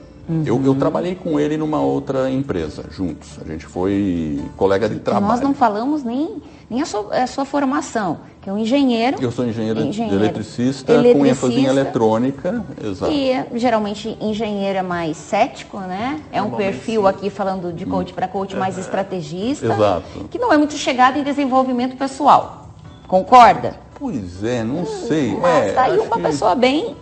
Eu, 0.44 0.56
Uhum. 0.56 0.66
eu 0.66 0.74
trabalhei 0.74 1.14
com 1.14 1.40
ele 1.40 1.56
numa 1.56 1.80
outra 1.80 2.32
empresa, 2.32 2.84
juntos. 2.90 3.38
A 3.40 3.48
gente 3.48 3.64
foi 3.68 4.42
colega 4.58 4.90
de 4.90 4.96
trabalho. 5.00 5.28
nós 5.28 5.40
não 5.40 5.54
falamos 5.54 6.04
nem, 6.04 6.42
nem 6.68 6.82
a, 6.82 6.86
sua, 6.88 7.14
a 7.16 7.28
sua 7.28 7.46
formação, 7.46 8.18
que 8.42 8.50
é 8.50 8.54
um 8.54 8.58
engenheiro. 8.58 9.18
Eu 9.22 9.32
sou 9.32 9.46
engenheiro, 9.46 9.80
Engenheiro. 9.82 10.16
eletricista, 10.18 10.94
com 10.96 11.00
ênfase 11.00 11.54
em 11.54 11.66
Eletricista. 11.66 11.70
eletrônica. 11.70 12.66
Exato. 12.84 13.12
E 13.12 13.46
geralmente 13.60 14.18
engenheiro 14.20 14.80
é 14.80 14.82
mais 14.82 15.16
cético, 15.16 15.78
né? 15.82 16.20
É 16.32 16.42
um 16.42 16.50
perfil 16.50 17.02
sim. 17.04 17.08
aqui 17.08 17.30
falando 17.30 17.72
de 17.72 17.86
coach 17.86 18.12
para 18.12 18.28
coach 18.28 18.56
mais 18.56 18.80
estrategista. 18.80 19.68
Exato. 19.68 20.26
Que 20.32 20.40
não 20.40 20.52
é 20.52 20.58
muito 20.58 20.74
chegado 20.74 21.20
em 21.20 21.24
desenvolvimento 21.24 21.96
pessoal. 21.98 22.70
Concorda? 23.08 23.76
Pois 24.00 24.44
é, 24.44 24.64
não 24.64 24.88
sei. 24.88 25.38
Mas 25.40 25.66
é, 25.68 25.72
tá 25.74 25.84
aí 25.84 25.92
acho 26.00 26.02
uma 26.08 26.16
que- 26.16 26.22
pessoa 26.24 26.56
bem, 26.56 26.96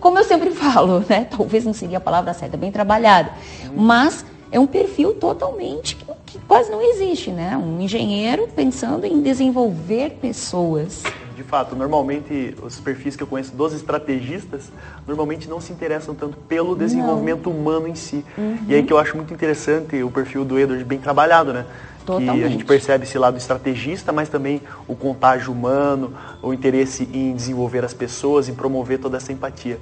como 0.00 0.18
eu 0.18 0.24
sempre 0.24 0.50
falo, 0.52 1.04
né? 1.08 1.26
Talvez 1.30 1.64
não 1.64 1.72
seria 1.72 1.98
a 1.98 2.00
palavra 2.00 2.32
certa, 2.34 2.56
bem 2.56 2.72
trabalhada. 2.72 3.30
Mas 3.76 4.24
é 4.50 4.58
um 4.58 4.66
perfil 4.66 5.14
totalmente 5.14 5.96
que, 5.96 6.04
que 6.26 6.38
quase 6.40 6.70
não 6.70 6.82
existe, 6.82 7.30
né? 7.30 7.56
Um 7.56 7.80
engenheiro 7.80 8.48
pensando 8.48 9.04
em 9.04 9.20
desenvolver 9.20 10.18
pessoas. 10.20 11.02
De 11.36 11.44
fato, 11.44 11.74
normalmente 11.74 12.54
os 12.62 12.78
perfis 12.80 13.16
que 13.16 13.22
eu 13.22 13.26
conheço 13.26 13.56
dos 13.56 13.72
estrategistas 13.72 14.70
normalmente 15.06 15.48
não 15.48 15.58
se 15.58 15.72
interessam 15.72 16.14
tanto 16.14 16.36
pelo 16.36 16.76
desenvolvimento 16.76 17.48
humano 17.48 17.88
em 17.88 17.94
si. 17.94 18.22
E 18.68 18.74
aí 18.74 18.82
que 18.82 18.92
eu 18.92 18.98
acho 18.98 19.16
muito 19.16 19.32
interessante 19.32 20.02
o 20.02 20.10
perfil 20.10 20.44
do 20.44 20.58
Edward 20.58 20.84
bem 20.84 20.98
trabalhado, 20.98 21.52
né? 21.52 21.64
Que 22.04 22.12
a 22.12 22.18
Totalmente. 22.18 22.52
gente 22.52 22.64
percebe 22.64 23.04
esse 23.04 23.18
lado 23.18 23.36
estrategista, 23.36 24.12
mas 24.12 24.28
também 24.28 24.60
o 24.88 24.96
contágio 24.96 25.52
humano, 25.52 26.12
o 26.42 26.52
interesse 26.52 27.08
em 27.12 27.34
desenvolver 27.34 27.84
as 27.84 27.94
pessoas, 27.94 28.48
em 28.48 28.54
promover 28.54 28.98
toda 28.98 29.16
essa 29.16 29.32
empatia. 29.32 29.78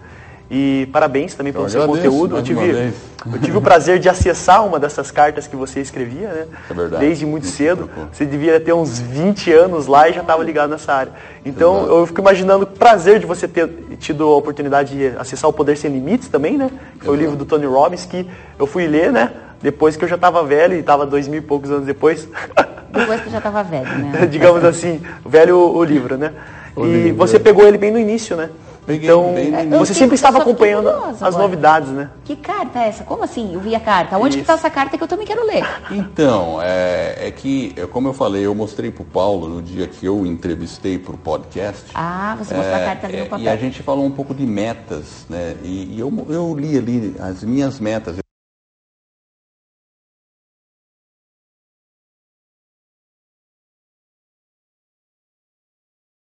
E 0.50 0.88
parabéns 0.92 1.34
também 1.34 1.52
pelo 1.52 1.66
Eu 1.66 1.68
seu 1.68 1.86
conteúdo. 1.86 2.36
Eu 2.36 2.42
tive, 2.42 2.92
eu 3.32 3.40
tive 3.42 3.58
o 3.58 3.60
prazer 3.60 3.98
de 3.98 4.08
acessar 4.08 4.66
uma 4.66 4.80
dessas 4.80 5.10
cartas 5.10 5.46
que 5.46 5.54
você 5.54 5.80
escrevia, 5.80 6.28
né? 6.28 6.46
É 6.70 6.74
verdade. 6.74 7.04
Desde 7.04 7.26
muito 7.26 7.46
cedo. 7.46 7.90
Você 8.10 8.24
devia 8.24 8.58
ter 8.58 8.72
uns 8.72 8.98
20 8.98 9.52
anos 9.52 9.86
lá 9.86 10.08
e 10.08 10.14
já 10.14 10.22
estava 10.22 10.42
ligado 10.42 10.70
nessa 10.70 10.94
área. 10.94 11.12
Então 11.44 11.80
Exato. 11.80 11.92
eu 11.92 12.06
fico 12.06 12.20
imaginando 12.22 12.64
o 12.64 12.66
prazer 12.66 13.20
de 13.20 13.26
você 13.26 13.46
ter 13.46 13.68
tido 14.00 14.24
a 14.24 14.36
oportunidade 14.36 14.96
de 14.96 15.08
acessar 15.18 15.50
o 15.50 15.52
Poder 15.52 15.76
Sem 15.76 15.92
Limites 15.92 16.28
também, 16.28 16.56
né? 16.56 16.70
Que 16.98 17.04
foi 17.04 17.14
o 17.14 17.18
livro 17.18 17.36
do 17.36 17.44
Tony 17.44 17.66
Robbins 17.66 18.06
que 18.06 18.26
eu 18.58 18.66
fui 18.66 18.86
ler, 18.86 19.12
né? 19.12 19.30
Depois 19.60 19.96
que 19.96 20.04
eu 20.04 20.08
já 20.08 20.14
estava 20.14 20.42
velho 20.44 20.74
e 20.74 20.80
estava 20.80 21.04
dois 21.04 21.26
mil 21.26 21.38
e 21.38 21.42
poucos 21.42 21.70
anos 21.70 21.86
depois. 21.86 22.28
Depois 22.90 23.20
que 23.20 23.30
já 23.30 23.38
estava 23.38 23.62
velho, 23.62 23.98
né? 23.98 24.26
digamos 24.30 24.64
assim, 24.64 25.02
velho 25.24 25.58
o, 25.58 25.84
livro, 25.84 26.16
né? 26.16 26.32
O 26.74 26.86
e 26.86 27.02
livro, 27.02 27.18
você 27.18 27.36
é. 27.36 27.38
pegou 27.38 27.66
ele 27.66 27.76
bem 27.76 27.90
no 27.90 27.98
início, 27.98 28.34
né? 28.34 28.48
Peguei 28.86 29.10
então, 29.10 29.32
no 29.32 29.38
é, 29.38 29.78
você 29.78 29.92
Eu 29.92 29.96
sempre 29.96 30.14
estava 30.14 30.38
acompanhando 30.38 30.88
as 30.88 31.22
agora. 31.22 31.42
novidades, 31.42 31.90
né? 31.90 32.08
Que 32.24 32.34
carta 32.34 32.78
é 32.78 32.88
essa? 32.88 33.04
Como 33.04 33.22
assim? 33.22 33.52
Eu 33.52 33.60
vi 33.60 33.74
a 33.74 33.80
carta. 33.80 34.16
Onde 34.16 34.38
que 34.38 34.42
Isso. 34.42 34.50
está 34.50 34.54
essa 34.54 34.70
carta 34.70 34.96
que 34.96 35.04
eu 35.04 35.08
também 35.08 35.26
quero 35.26 35.44
ler? 35.44 35.62
Então, 35.90 36.58
é, 36.62 37.28
é 37.28 37.30
que, 37.30 37.74
é, 37.76 37.84
como 37.84 38.08
eu 38.08 38.14
falei, 38.14 38.46
eu 38.46 38.54
mostrei 38.54 38.90
para 38.90 39.02
o 39.02 39.04
Paulo 39.04 39.46
no 39.46 39.60
dia 39.60 39.86
que 39.86 40.06
eu 40.06 40.24
entrevistei 40.24 40.98
para 40.98 41.14
o 41.14 41.18
podcast. 41.18 41.84
Ah, 41.94 42.34
você 42.38 42.54
mostrou 42.54 42.76
a 42.76 42.80
carta 42.80 43.06
ali 43.06 43.16
É, 43.16 43.20
no 43.20 43.26
é, 43.26 43.28
papel. 43.28 43.44
E 43.44 43.48
a 43.50 43.56
gente 43.56 43.82
falou 43.82 44.06
um 44.06 44.10
pouco 44.10 44.34
de 44.34 44.46
metas, 44.46 45.26
né? 45.28 45.54
E, 45.62 45.96
e 45.96 46.00
eu, 46.00 46.10
eu 46.30 46.56
li 46.58 46.78
ali 46.78 47.14
as 47.20 47.44
minhas 47.44 47.78
metas. 47.78 48.16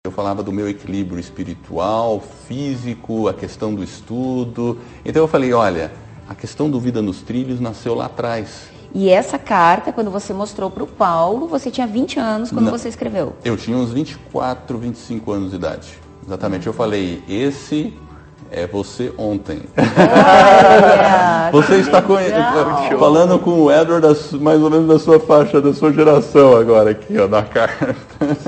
Eu 0.08 0.12
falava 0.12 0.42
do 0.42 0.50
meu 0.50 0.66
equilíbrio 0.66 1.20
espiritual, 1.20 2.22
físico, 2.46 3.28
a 3.28 3.34
questão 3.34 3.74
do 3.74 3.84
estudo. 3.84 4.78
Então 5.04 5.20
eu 5.20 5.28
falei, 5.28 5.52
olha, 5.52 5.92
a 6.26 6.34
questão 6.34 6.70
do 6.70 6.80
Vida 6.80 7.02
nos 7.02 7.20
Trilhos 7.20 7.60
nasceu 7.60 7.94
lá 7.94 8.06
atrás. 8.06 8.70
E 8.94 9.10
essa 9.10 9.38
carta, 9.38 9.92
quando 9.92 10.10
você 10.10 10.32
mostrou 10.32 10.70
para 10.70 10.82
o 10.82 10.86
Paulo, 10.86 11.46
você 11.46 11.70
tinha 11.70 11.86
20 11.86 12.18
anos 12.18 12.50
quando 12.50 12.64
Não. 12.64 12.72
você 12.72 12.88
escreveu. 12.88 13.34
Eu 13.44 13.54
tinha 13.58 13.76
uns 13.76 13.92
24, 13.92 14.78
25 14.78 15.30
anos 15.30 15.50
de 15.50 15.56
idade. 15.56 15.98
Exatamente. 16.26 16.66
Eu 16.66 16.72
falei, 16.72 17.22
esse 17.28 17.92
é 18.50 18.66
você 18.66 19.12
ontem. 19.18 19.62
Olha, 19.76 21.50
Você 21.52 21.76
está 21.76 22.02
falando 22.98 23.38
com 23.38 23.62
o 23.62 23.70
Edward 23.72 24.06
mais 24.40 24.60
ou 24.62 24.70
menos 24.70 24.88
da 24.88 24.98
sua 24.98 25.18
faixa, 25.20 25.60
da 25.60 25.72
sua 25.74 25.92
geração 25.92 26.56
agora 26.56 26.90
aqui, 26.90 27.16
ó, 27.18 27.26
na 27.28 27.42
carta. 27.42 27.94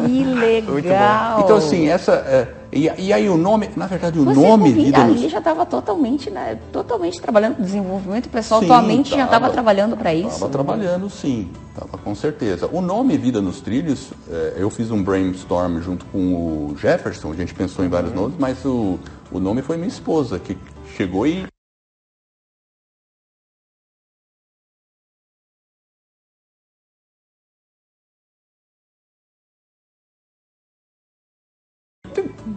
Que 0.07 0.25
legal. 0.71 1.41
Então 1.41 1.57
assim, 1.57 1.89
essa 1.89 2.13
é, 2.13 2.49
e, 2.73 2.91
e 2.99 3.13
aí 3.13 3.29
o 3.29 3.37
nome, 3.37 3.69
na 3.77 3.87
verdade 3.87 4.19
o 4.19 4.25
Você 4.25 4.41
nome 4.41 4.71
com 4.71 4.77
vi- 4.77 4.85
Vida 4.85 5.03
ali 5.03 5.29
já 5.29 5.39
estava 5.39 5.67
totalmente, 5.67 6.31
né, 6.31 6.59
totalmente 6.73 7.21
trabalhando 7.21 7.57
com 7.57 7.63
desenvolvimento 7.63 8.29
pessoal. 8.29 8.61
Sim, 8.61 8.67
Tua 8.67 8.83
mente 8.83 9.11
já 9.11 9.17
tava. 9.17 9.27
estava 9.37 9.51
trabalhando 9.51 9.97
para 9.97 10.15
isso. 10.15 10.29
Estava 10.29 10.53
trabalhando, 10.53 11.11
sim, 11.11 11.49
estava 11.75 11.99
com 11.99 12.15
certeza. 12.15 12.69
O 12.73 12.81
nome 12.81 13.17
Vida 13.17 13.41
nos 13.41 13.61
Trilhos, 13.61 14.09
é, 14.31 14.55
eu 14.59 14.71
fiz 14.71 14.91
um 14.91 15.03
brainstorm 15.03 15.81
junto 15.81 16.05
com 16.07 16.19
o 16.19 16.77
Jefferson, 16.79 17.33
a 17.33 17.35
gente 17.35 17.55
pensou 17.55 17.85
em 17.85 17.89
vários 17.89 18.13
nomes, 18.15 18.35
mas 18.39 18.65
o, 18.65 18.99
o 19.31 19.39
nome 19.39 19.63
foi 19.63 19.77
minha 19.77 19.89
esposa, 19.89 20.39
que 20.39 20.57
chegou 20.97 21.27
e. 21.27 21.47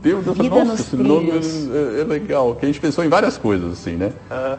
Deus, 0.01 0.27
essa, 0.27 0.33
Vida 0.33 0.49
nossa, 0.49 0.71
nos 0.71 0.79
esse 0.81 0.95
nome 0.97 1.27
trilhos. 1.27 1.69
é, 1.71 2.01
é 2.01 2.03
legal, 2.03 2.55
que 2.55 2.65
a 2.65 2.67
gente 2.67 2.81
pensou 2.81 3.05
em 3.05 3.07
várias 3.07 3.37
coisas, 3.37 3.71
assim, 3.71 3.95
né? 3.95 4.11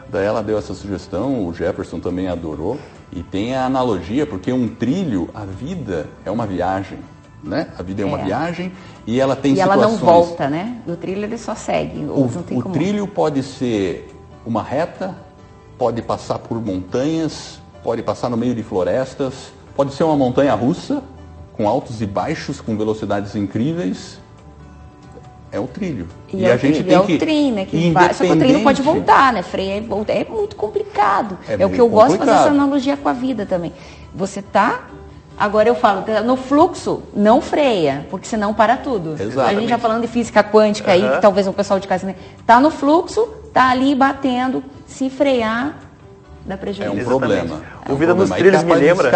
Daí 0.09 0.25
ela 0.25 0.41
deu 0.41 0.57
essa 0.57 0.73
sugestão, 0.73 1.45
o 1.45 1.53
Jefferson 1.53 1.99
também 1.99 2.27
adorou, 2.27 2.79
e 3.11 3.21
tem 3.21 3.55
a 3.55 3.65
analogia, 3.65 4.25
porque 4.25 4.51
um 4.51 4.67
trilho, 4.67 5.29
a 5.35 5.45
vida 5.45 6.07
é 6.25 6.31
uma 6.31 6.47
viagem, 6.47 6.97
né? 7.45 7.67
A 7.77 7.83
vida 7.83 8.01
é 8.01 8.05
uma 8.05 8.19
É. 8.19 8.23
viagem 8.25 8.71
e 9.05 9.19
ela 9.21 9.35
tem 9.35 9.53
E 9.53 9.59
ela 9.59 9.73
situações... 9.75 9.99
não 10.01 10.05
volta, 10.05 10.49
né? 10.49 10.77
O 10.87 10.95
trilho 10.95 11.23
ele 11.23 11.37
só 11.37 11.53
segue. 11.55 12.03
O, 12.05 12.27
tem 12.45 12.57
o 12.57 12.61
como. 12.63 12.73
trilho 12.73 13.07
pode 13.07 13.43
ser 13.43 14.09
uma 14.45 14.63
reta, 14.63 15.15
pode 15.77 16.01
passar 16.01 16.39
por 16.39 16.59
montanhas, 16.59 17.61
pode 17.83 18.01
passar 18.01 18.29
no 18.29 18.35
meio 18.37 18.55
de 18.55 18.63
florestas, 18.63 19.53
pode 19.75 19.93
ser 19.93 20.03
uma 20.03 20.15
montanha 20.17 20.53
russa, 20.55 21.03
com 21.53 21.69
altos 21.69 22.01
e 22.01 22.05
baixos, 22.05 22.59
com 22.59 22.75
velocidades 22.75 23.35
incríveis. 23.35 24.19
É 25.51 25.59
o 25.59 25.67
trilho. 25.67 26.07
E, 26.33 26.43
é, 26.45 26.53
o 26.53 26.59
trilho, 26.59 26.91
é 26.93 26.99
o 26.99 27.17
trem, 27.17 27.51
né? 27.51 27.65
Que 27.65 27.89
vai, 27.91 28.13
só 28.13 28.25
que 28.25 28.31
o 28.31 28.37
trem 28.37 28.53
não 28.53 28.63
pode 28.63 28.81
voltar, 28.81 29.31
né? 29.31 29.41
Freia 29.41 29.77
e 29.77 29.81
volta. 29.81 30.11
É 30.11 30.25
muito 30.25 30.55
complicado. 30.57 31.37
É 31.47 31.53
É, 31.61 31.65
o 31.65 31.69
que 31.69 31.79
eu 31.79 31.87
gosto 31.87 32.11
de 32.13 32.17
fazer 32.17 32.31
complicado. 32.31 32.41
essa 32.41 32.49
analogia 32.63 32.97
com 32.97 33.07
a 33.07 33.13
vida 33.13 33.45
também. 33.45 33.71
Você 34.13 34.41
tá. 34.41 34.81
Agora 35.37 35.67
eu 35.67 35.75
falo, 35.75 36.01
tá 36.03 36.21
no 36.21 36.37
fluxo, 36.37 37.03
não 37.13 37.41
freia, 37.41 38.07
porque 38.09 38.25
senão 38.25 38.53
para 38.53 38.77
tudo. 38.77 39.15
A 39.19 39.23
Exatamente. 39.23 39.59
gente 39.61 39.69
já 39.69 39.77
falando 39.77 40.01
de 40.01 40.07
física 40.07 40.43
quântica 40.43 40.91
aí, 40.93 41.01
que 41.01 41.21
talvez 41.21 41.45
o 41.47 41.53
pessoal 41.53 41.79
de 41.79 41.87
casa? 41.87 42.15
Tá 42.45 42.59
no 42.59 42.71
fluxo, 42.71 43.27
tá 43.53 43.69
ali 43.69 43.93
batendo, 43.93 44.63
se 44.87 45.09
frear, 45.09 45.75
dá 46.45 46.53
É 46.53 46.57
prejuízo. 46.57 46.91
um 46.93 46.97
Exatamente. 46.97 47.47
problema. 47.47 47.55
O 47.85 47.91
É 47.91 47.93
um 47.93 47.95
Vida 47.97 48.13
nos 48.13 48.29
problema. 48.29 48.35
Aí 48.35 48.41
Trilhos 48.41 48.63
me 48.63 48.73
de 48.73 48.79
lembra-. 48.79 49.11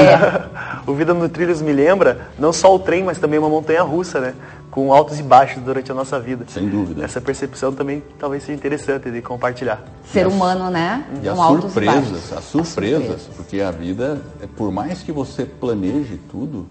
É. 0.00 0.66
O 0.86 0.94
Vida 0.94 1.12
no 1.12 1.28
Trilhos 1.28 1.60
me 1.60 1.72
lembra 1.72 2.28
não 2.38 2.52
só 2.52 2.72
o 2.72 2.78
trem, 2.78 3.02
mas 3.02 3.18
também 3.18 3.40
uma 3.40 3.48
montanha 3.48 3.82
russa, 3.82 4.20
né? 4.20 4.34
Com 4.76 4.92
altos 4.92 5.18
e 5.18 5.22
baixos 5.22 5.62
durante 5.62 5.90
a 5.90 5.94
nossa 5.94 6.20
vida. 6.20 6.44
Sem 6.48 6.68
dúvida. 6.68 7.02
Essa 7.02 7.18
percepção 7.18 7.72
também 7.72 8.02
talvez 8.18 8.42
seja 8.42 8.52
interessante 8.58 9.10
de 9.10 9.22
compartilhar. 9.22 9.82
Ser 10.12 10.26
humano, 10.26 10.68
né? 10.70 11.02
E 11.22 11.26
as 11.26 11.34
Com 11.38 11.56
e 11.58 11.60
surpresas, 11.62 12.10
baixos. 12.10 12.32
as 12.34 12.44
surpresas, 12.44 13.22
porque 13.34 13.62
a 13.62 13.70
vida, 13.70 14.20
é, 14.42 14.46
por 14.46 14.70
mais 14.70 15.02
que 15.02 15.10
você 15.10 15.46
planeje 15.46 16.20
tudo, 16.30 16.68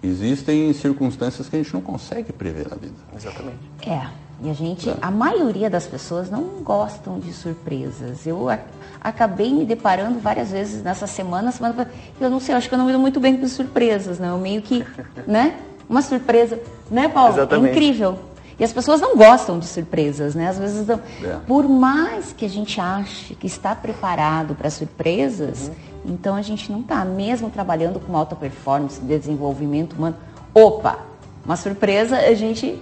existem 0.00 0.72
circunstâncias 0.72 1.48
que 1.48 1.56
a 1.56 1.58
gente 1.60 1.74
não 1.74 1.80
consegue 1.80 2.32
prever 2.32 2.68
na 2.70 2.76
vida. 2.76 2.94
Exatamente. 3.16 3.58
É, 3.84 4.06
e 4.42 4.48
a 4.48 4.52
gente, 4.54 4.94
a 5.02 5.10
maioria 5.10 5.68
das 5.68 5.88
pessoas 5.88 6.30
não 6.30 6.62
gostam 6.62 7.18
de 7.18 7.32
surpresas. 7.32 8.28
Eu 8.28 8.48
a- 8.48 8.60
acabei 9.00 9.52
me 9.52 9.64
deparando 9.64 10.20
várias 10.20 10.52
vezes 10.52 10.84
nessa 10.84 11.08
semana, 11.08 11.50
semana 11.50 11.90
eu 12.20 12.30
não 12.30 12.38
sei, 12.38 12.54
eu 12.54 12.58
acho 12.58 12.68
que 12.68 12.74
eu 12.76 12.78
não 12.78 12.86
me 12.86 12.92
dou 12.92 13.00
muito 13.00 13.18
bem 13.18 13.36
com 13.36 13.48
surpresas, 13.48 14.20
né? 14.20 14.28
Eu 14.28 14.38
meio 14.38 14.62
que, 14.62 14.84
né? 15.26 15.56
Uma 15.90 16.02
surpresa, 16.02 16.60
né, 16.88 17.08
Paulo? 17.08 17.34
Exatamente. 17.34 17.68
É 17.68 17.72
incrível. 17.72 18.16
E 18.60 18.62
as 18.62 18.72
pessoas 18.72 19.00
não 19.00 19.16
gostam 19.16 19.58
de 19.58 19.66
surpresas, 19.66 20.36
né? 20.36 20.48
Às 20.48 20.56
vezes, 20.56 20.86
não. 20.86 21.00
É. 21.24 21.38
por 21.48 21.68
mais 21.68 22.32
que 22.32 22.44
a 22.44 22.48
gente 22.48 22.80
ache 22.80 23.34
que 23.34 23.48
está 23.48 23.74
preparado 23.74 24.54
para 24.54 24.70
surpresas, 24.70 25.72
então 26.04 26.36
a 26.36 26.42
gente 26.42 26.70
não 26.70 26.80
está, 26.80 27.04
mesmo 27.04 27.50
trabalhando 27.50 27.98
com 27.98 28.16
alta 28.16 28.36
performance, 28.36 29.00
desenvolvimento 29.00 29.94
humano. 29.94 30.14
Opa, 30.54 31.00
uma 31.44 31.56
surpresa 31.56 32.16
a 32.18 32.34
gente 32.34 32.80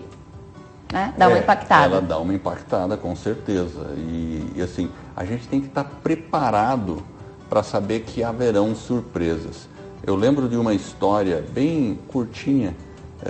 né, 0.92 1.14
dá 1.16 1.29
uma 1.29 1.38
É, 1.38 1.40
impactada. 1.40 1.85
Ela 1.87 2.03
dá 2.03 2.18
uma 2.18 2.35
impactada, 2.35 2.97
com 2.99 3.16
certeza. 3.16 3.94
E, 3.97 4.53
e, 4.57 4.61
assim, 4.61 4.90
a 5.16 5.25
gente 5.25 5.49
tem 5.49 5.61
que 5.62 5.68
estar 5.68 5.85
preparado 5.85 7.03
para 7.49 7.62
saber 7.62 8.01
que 8.01 8.23
haverão 8.23 8.75
surpresas. 8.75 9.66
Eu 10.05 10.14
lembro 10.14 10.47
de 10.47 10.57
uma 10.57 10.75
história 10.75 11.42
bem 11.55 11.99
curtinha 12.09 12.75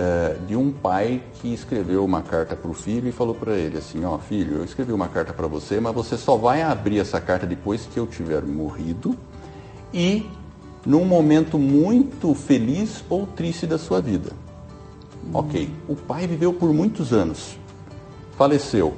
eh, 0.01 0.37
de 0.47 0.55
um 0.55 0.71
pai 0.71 1.21
que 1.41 1.53
escreveu 1.53 2.05
uma 2.05 2.21
carta 2.21 2.55
para 2.55 2.71
o 2.71 2.73
filho 2.73 3.09
e 3.09 3.11
falou 3.11 3.35
para 3.35 3.57
ele 3.57 3.77
assim, 3.77 4.05
ó 4.05 4.17
filho, 4.17 4.59
eu 4.59 4.63
escrevi 4.63 4.93
uma 4.93 5.09
carta 5.09 5.33
para 5.33 5.45
você, 5.45 5.77
mas 5.81 5.93
você 5.93 6.15
só 6.15 6.37
vai 6.37 6.61
abrir 6.61 6.99
essa 6.99 7.19
carta 7.19 7.45
depois 7.45 7.85
que 7.85 7.99
eu 7.99 8.07
tiver 8.07 8.41
morrido 8.43 9.13
e 9.93 10.25
num 10.85 11.03
momento 11.03 11.59
muito 11.59 12.33
feliz 12.33 13.03
ou 13.09 13.27
triste 13.27 13.67
da 13.67 13.77
sua 13.77 13.99
vida. 13.99 14.31
Ok, 15.33 15.69
o 15.85 15.97
pai 15.97 16.25
viveu 16.25 16.53
por 16.53 16.73
muitos 16.73 17.11
anos, 17.11 17.57
faleceu. 18.37 18.95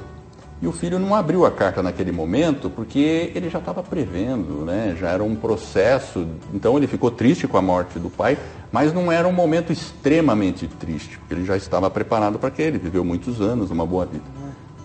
E 0.62 0.68
o 0.68 0.72
filho 0.72 1.00
não 1.00 1.16
abriu 1.16 1.44
a 1.44 1.50
carta 1.50 1.82
naquele 1.82 2.12
momento 2.12 2.70
porque 2.70 3.32
ele 3.34 3.50
já 3.50 3.58
estava 3.58 3.82
prevendo, 3.82 4.64
né? 4.64 4.96
já 5.00 5.10
era 5.10 5.24
um 5.24 5.36
processo. 5.36 6.28
Então 6.54 6.78
ele 6.78 6.86
ficou 6.86 7.10
triste 7.10 7.48
com 7.48 7.58
a 7.58 7.62
morte 7.64 7.98
do 7.98 8.12
pai, 8.12 8.38
mas 8.72 8.94
não 8.94 9.12
era 9.12 9.28
um 9.28 9.34
momento 9.34 9.72
extremamente 9.72 10.68
triste, 10.68 11.18
porque 11.18 11.34
ele 11.34 11.46
já 11.46 11.58
estava 11.58 11.90
preparado 11.90 12.40
para 12.40 12.48
aquele, 12.48 12.78
viveu 12.78 13.04
muitos 13.04 13.42
anos, 13.42 13.72
uma 13.72 13.86
boa 13.86 14.06
vida. 14.06 14.26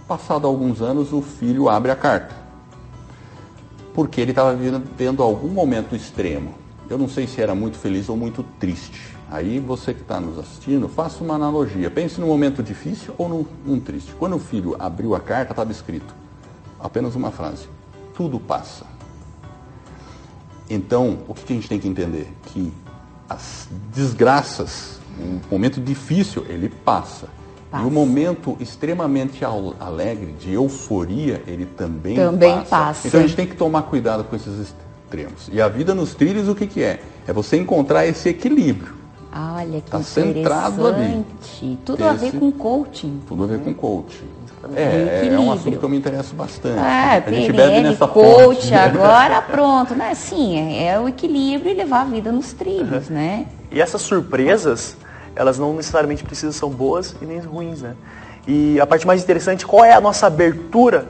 Passado 0.08 0.46
alguns 0.46 0.82
anos, 0.82 1.12
o 1.12 1.22
filho 1.22 1.68
abre 1.68 1.90
a 1.90 1.96
carta 1.96 2.46
porque 3.96 4.20
ele 4.20 4.32
estava 4.32 4.54
vivendo 4.54 5.22
algum 5.22 5.48
momento 5.48 5.96
extremo. 5.96 6.54
Eu 6.86 6.98
não 6.98 7.08
sei 7.08 7.26
se 7.26 7.40
era 7.40 7.54
muito 7.54 7.78
feliz 7.78 8.10
ou 8.10 8.16
muito 8.16 8.42
triste. 8.60 9.16
Aí 9.30 9.58
você 9.58 9.94
que 9.94 10.02
está 10.02 10.20
nos 10.20 10.38
assistindo, 10.38 10.86
faça 10.86 11.24
uma 11.24 11.34
analogia. 11.34 11.90
Pense 11.90 12.20
num 12.20 12.26
momento 12.26 12.62
difícil 12.62 13.14
ou 13.16 13.26
num, 13.26 13.46
num 13.64 13.80
triste. 13.80 14.14
Quando 14.18 14.36
o 14.36 14.38
filho 14.38 14.76
abriu 14.78 15.14
a 15.14 15.20
carta, 15.20 15.54
estava 15.54 15.72
escrito 15.72 16.14
apenas 16.78 17.14
uma 17.14 17.30
frase: 17.30 17.70
tudo 18.14 18.38
passa. 18.38 18.84
Então, 20.68 21.20
o 21.26 21.32
que 21.32 21.54
a 21.54 21.56
gente 21.56 21.66
tem 21.66 21.78
que 21.78 21.88
entender? 21.88 22.28
Que 22.44 22.70
as 23.28 23.68
desgraças, 23.94 25.00
um 25.20 25.40
momento 25.50 25.80
difícil, 25.80 26.44
ele 26.48 26.68
passa. 26.68 27.28
E 27.74 27.84
o 27.84 27.90
momento 27.90 28.56
extremamente 28.58 29.44
alegre, 29.44 30.32
de 30.32 30.52
euforia, 30.52 31.42
ele 31.46 31.66
também, 31.66 32.16
também 32.16 32.54
passa. 32.54 32.70
passa. 32.70 33.08
Então 33.08 33.20
a 33.20 33.22
gente 33.22 33.36
tem 33.36 33.46
que 33.46 33.56
tomar 33.56 33.82
cuidado 33.82 34.24
com 34.24 34.34
esses 34.34 34.72
extremos. 35.06 35.50
E 35.52 35.60
a 35.60 35.68
vida 35.68 35.94
nos 35.94 36.14
trilhos, 36.14 36.48
o 36.48 36.54
que, 36.54 36.66
que 36.66 36.82
é? 36.82 37.02
É 37.26 37.32
você 37.32 37.56
encontrar 37.56 38.06
esse 38.06 38.28
equilíbrio. 38.30 38.94
Olha 39.34 39.80
que 39.82 39.90
tá 39.90 40.02
centrado 40.02 40.86
ali. 40.86 41.26
Tudo 41.84 42.02
esse, 42.02 42.08
a 42.08 42.12
ver 42.14 42.38
com 42.38 42.50
coaching. 42.50 43.20
Tudo 43.28 43.44
a 43.44 43.46
ver 43.46 43.60
com 43.60 43.74
coaching. 43.74 44.28
É, 44.74 45.26
é 45.26 45.38
um 45.38 45.52
assunto 45.52 45.78
que 45.78 45.84
eu 45.84 45.88
me 45.88 45.96
interesso 45.96 46.34
bastante. 46.34 46.78
É, 46.78 47.22
a 47.26 47.30
gente 47.30 47.52
bebe 47.52 47.80
nessa 47.82 48.08
coach, 48.08 48.62
fonte. 48.62 48.74
agora 48.74 49.42
pronto, 49.42 49.94
né? 49.94 50.14
Sim, 50.14 50.58
é, 50.58 50.88
é, 50.88 51.00
o 51.00 51.08
equilíbrio 51.08 51.72
e 51.72 51.74
levar 51.74 52.02
a 52.02 52.04
vida 52.04 52.32
nos 52.32 52.52
trilhos, 52.52 53.08
uhum. 53.08 53.14
né? 53.14 53.46
E 53.70 53.80
essas 53.80 54.00
surpresas, 54.02 54.96
elas 55.34 55.58
não 55.58 55.74
necessariamente 55.74 56.24
precisam 56.24 56.52
ser 56.52 56.74
boas 56.74 57.14
e 57.20 57.24
nem 57.24 57.38
ruins, 57.40 57.82
né? 57.82 57.94
E 58.46 58.80
a 58.80 58.86
parte 58.86 59.06
mais 59.06 59.22
interessante, 59.22 59.66
qual 59.66 59.84
é 59.84 59.92
a 59.92 60.00
nossa 60.00 60.26
abertura 60.26 61.06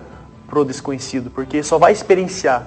pro 0.48 0.64
desconhecido? 0.64 1.30
Porque 1.30 1.62
só 1.62 1.78
vai 1.78 1.92
experienciar 1.92 2.66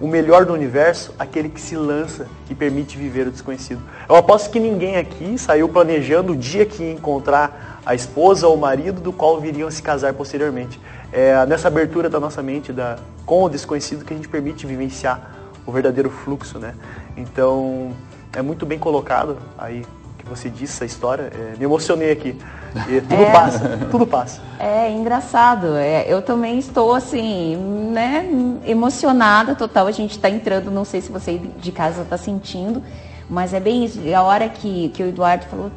o 0.00 0.06
melhor 0.06 0.44
do 0.44 0.52
universo 0.52 1.14
aquele 1.18 1.48
que 1.48 1.60
se 1.60 1.76
lança 1.76 2.26
e 2.50 2.54
permite 2.54 2.96
viver 2.96 3.26
o 3.26 3.30
desconhecido. 3.30 3.80
Eu 4.08 4.16
aposto 4.16 4.50
que 4.50 4.60
ninguém 4.60 4.96
aqui 4.96 5.38
saiu 5.38 5.68
planejando 5.68 6.32
o 6.32 6.36
dia 6.36 6.66
que 6.66 6.82
ia 6.82 6.92
encontrar 6.92 7.73
a 7.84 7.94
esposa 7.94 8.48
ou 8.48 8.54
o 8.54 8.58
marido 8.58 9.00
do 9.00 9.12
qual 9.12 9.40
viriam 9.40 9.70
se 9.70 9.82
casar 9.82 10.14
posteriormente. 10.14 10.80
É 11.12 11.44
nessa 11.46 11.68
abertura 11.68 12.08
da 12.08 12.18
nossa 12.18 12.42
mente 12.42 12.72
da, 12.72 12.96
com 13.24 13.44
o 13.44 13.48
desconhecido 13.48 14.04
que 14.04 14.12
a 14.12 14.16
gente 14.16 14.28
permite 14.28 14.66
vivenciar 14.66 15.30
o 15.66 15.72
verdadeiro 15.72 16.10
fluxo, 16.10 16.58
né? 16.58 16.74
Então, 17.16 17.92
é 18.32 18.42
muito 18.42 18.66
bem 18.66 18.78
colocado 18.78 19.38
aí 19.56 19.84
que 20.18 20.28
você 20.28 20.48
disse 20.48 20.74
essa 20.74 20.84
história. 20.84 21.30
É, 21.32 21.56
me 21.56 21.64
emocionei 21.64 22.10
aqui. 22.10 22.36
E 22.88 23.00
tudo 23.06 23.22
é, 23.22 23.32
passa, 23.32 23.78
tudo 23.90 24.06
passa. 24.06 24.40
É 24.58 24.90
engraçado. 24.90 25.76
É, 25.76 26.04
eu 26.08 26.22
também 26.22 26.58
estou 26.58 26.94
assim, 26.94 27.56
né, 27.92 28.26
emocionada 28.66 29.54
total. 29.54 29.86
A 29.86 29.92
gente 29.92 30.12
está 30.12 30.28
entrando, 30.28 30.70
não 30.70 30.84
sei 30.84 31.00
se 31.00 31.12
você 31.12 31.38
de 31.38 31.70
casa 31.70 32.02
está 32.02 32.16
sentindo, 32.16 32.82
mas 33.28 33.54
é 33.54 33.60
bem 33.60 33.84
isso. 33.84 34.00
A 34.14 34.22
hora 34.22 34.48
que, 34.48 34.88
que 34.88 35.02
o 35.02 35.08
Eduardo 35.08 35.44
falou, 35.46 35.70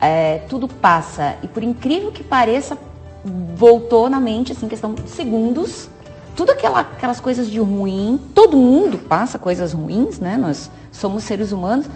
é, 0.00 0.38
tudo 0.48 0.68
passa. 0.68 1.36
E 1.42 1.48
por 1.48 1.62
incrível 1.62 2.12
que 2.12 2.22
pareça, 2.22 2.76
voltou 3.54 4.08
na 4.08 4.20
mente, 4.20 4.52
assim, 4.52 4.68
questão 4.68 4.94
de 4.94 5.08
segundos. 5.08 5.88
Tudo 6.34 6.52
aquela, 6.52 6.80
aquelas 6.80 7.18
coisas 7.18 7.50
de 7.50 7.58
ruim, 7.58 8.20
todo 8.34 8.56
mundo 8.56 8.98
passa 8.98 9.38
coisas 9.38 9.72
ruins, 9.72 10.18
né? 10.18 10.36
Nós 10.36 10.70
somos 10.92 11.24
seres 11.24 11.50
humanos. 11.50 11.86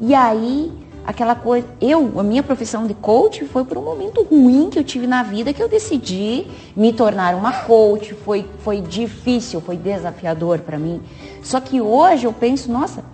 E 0.00 0.14
aí 0.14 0.72
aquela 1.06 1.34
coisa. 1.34 1.66
Eu, 1.80 2.18
a 2.18 2.22
minha 2.22 2.42
profissão 2.42 2.86
de 2.86 2.94
coach 2.94 3.44
foi 3.44 3.64
por 3.64 3.78
um 3.78 3.82
momento 3.82 4.22
ruim 4.22 4.70
que 4.70 4.78
eu 4.78 4.84
tive 4.84 5.06
na 5.06 5.22
vida 5.22 5.52
que 5.52 5.62
eu 5.62 5.68
decidi 5.68 6.46
me 6.74 6.92
tornar 6.92 7.34
uma 7.34 7.52
coach. 7.52 8.14
Foi, 8.14 8.46
foi 8.60 8.80
difícil, 8.80 9.60
foi 9.60 9.76
desafiador 9.76 10.60
para 10.60 10.78
mim. 10.78 11.00
Só 11.42 11.60
que 11.60 11.80
hoje 11.80 12.24
eu 12.24 12.32
penso, 12.32 12.72
nossa, 12.72 13.04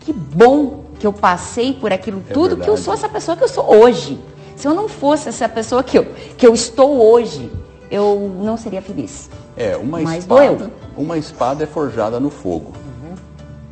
que 0.00 0.12
bom 0.12 0.85
que 1.06 1.08
eu 1.08 1.12
passei 1.12 1.72
por 1.72 1.92
aquilo 1.92 2.22
é 2.28 2.32
tudo, 2.32 2.48
verdade. 2.48 2.62
que 2.64 2.70
eu 2.70 2.76
sou 2.76 2.92
essa 2.92 3.08
pessoa 3.08 3.36
que 3.36 3.44
eu 3.44 3.48
sou 3.48 3.72
hoje. 3.72 4.18
Se 4.56 4.66
eu 4.66 4.74
não 4.74 4.88
fosse 4.88 5.28
essa 5.28 5.48
pessoa 5.48 5.82
que 5.82 5.96
eu, 5.96 6.06
que 6.36 6.46
eu 6.46 6.52
estou 6.52 7.00
hoje, 7.00 7.50
eu 7.90 8.32
não 8.42 8.56
seria 8.56 8.82
feliz. 8.82 9.30
É, 9.56 9.76
uma 9.76 10.00
Mas 10.00 10.20
espada, 10.20 10.70
uma 10.96 11.16
espada 11.16 11.62
é 11.62 11.66
forjada 11.66 12.18
no 12.18 12.30
fogo. 12.30 12.72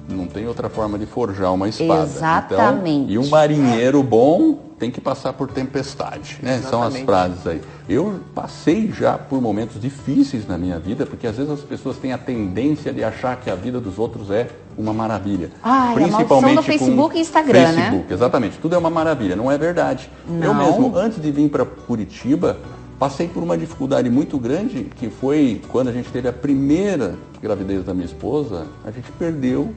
Não 0.08 0.26
tem 0.26 0.46
outra 0.46 0.68
forma 0.68 0.98
de 0.98 1.06
forjar 1.06 1.52
uma 1.52 1.68
espada. 1.68 2.02
Exatamente. 2.04 3.12
Então, 3.12 3.24
e 3.24 3.26
um 3.26 3.28
marinheiro 3.28 4.02
bom 4.02 4.58
tem 4.84 4.90
que 4.90 5.00
passar 5.00 5.32
por 5.32 5.50
tempestade, 5.50 6.38
né? 6.42 6.60
São 6.68 6.82
as 6.82 6.94
frases 6.98 7.46
aí. 7.46 7.62
Eu 7.88 8.20
passei 8.34 8.92
já 8.92 9.16
por 9.16 9.40
momentos 9.40 9.80
difíceis 9.80 10.46
na 10.46 10.58
minha 10.58 10.78
vida, 10.78 11.06
porque 11.06 11.26
às 11.26 11.38
vezes 11.38 11.50
as 11.50 11.60
pessoas 11.60 11.96
têm 11.96 12.12
a 12.12 12.18
tendência 12.18 12.92
de 12.92 13.02
achar 13.02 13.34
que 13.40 13.48
a 13.48 13.54
vida 13.54 13.80
dos 13.80 13.98
outros 13.98 14.30
é 14.30 14.46
uma 14.76 14.92
maravilha. 14.92 15.50
Ah, 15.62 15.92
Principalmente 15.94 16.58
a 16.58 16.60
do 16.60 16.62
Facebook 16.62 17.16
e 17.16 17.20
Instagram, 17.20 17.72
né? 17.72 17.72
Facebook, 17.72 18.08
né? 18.08 18.14
exatamente. 18.14 18.58
Tudo 18.58 18.74
é 18.74 18.78
uma 18.78 18.90
maravilha, 18.90 19.34
não 19.34 19.50
é 19.50 19.56
verdade. 19.56 20.10
Não. 20.28 20.48
Eu 20.48 20.54
mesmo, 20.54 20.94
antes 20.98 21.20
de 21.20 21.30
vir 21.30 21.48
para 21.48 21.64
Curitiba, 21.64 22.58
passei 22.98 23.26
por 23.26 23.42
uma 23.42 23.56
dificuldade 23.56 24.10
muito 24.10 24.38
grande, 24.38 24.90
que 24.96 25.08
foi 25.08 25.62
quando 25.68 25.88
a 25.88 25.92
gente 25.92 26.10
teve 26.10 26.28
a 26.28 26.32
primeira 26.32 27.14
gravidez 27.40 27.84
da 27.84 27.94
minha 27.94 28.06
esposa, 28.06 28.66
a 28.84 28.90
gente 28.90 29.10
perdeu 29.12 29.74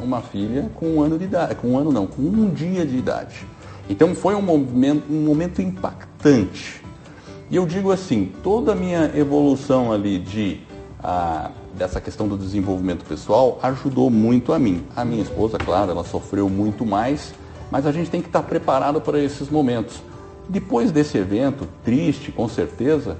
uma 0.00 0.20
filha 0.20 0.70
com 0.74 0.96
um 0.96 1.00
ano 1.00 1.16
de 1.16 1.24
idade, 1.24 1.54
com 1.56 1.68
um 1.68 1.78
ano 1.78 1.92
não, 1.92 2.06
com 2.06 2.22
um 2.22 2.50
dia 2.50 2.84
de 2.84 2.96
idade. 2.96 3.46
Então 3.88 4.14
foi 4.14 4.34
um 4.34 4.42
momento, 4.42 5.04
um 5.10 5.24
momento 5.24 5.62
impactante. 5.62 6.82
E 7.50 7.56
eu 7.56 7.64
digo 7.64 7.92
assim, 7.92 8.32
toda 8.42 8.72
a 8.72 8.74
minha 8.74 9.12
evolução 9.14 9.92
ali 9.92 10.18
de 10.18 10.60
a, 11.02 11.50
dessa 11.74 12.00
questão 12.00 12.26
do 12.26 12.36
desenvolvimento 12.36 13.04
pessoal 13.04 13.58
ajudou 13.62 14.10
muito 14.10 14.52
a 14.52 14.58
mim. 14.58 14.84
A 14.96 15.04
minha 15.04 15.22
esposa, 15.22 15.56
claro, 15.58 15.90
ela 15.90 16.04
sofreu 16.04 16.48
muito 16.48 16.84
mais, 16.84 17.32
mas 17.70 17.86
a 17.86 17.92
gente 17.92 18.10
tem 18.10 18.20
que 18.20 18.28
estar 18.28 18.42
preparado 18.42 19.00
para 19.00 19.20
esses 19.20 19.48
momentos. 19.48 20.02
Depois 20.48 20.90
desse 20.90 21.18
evento, 21.18 21.68
triste, 21.84 22.32
com 22.32 22.48
certeza, 22.48 23.16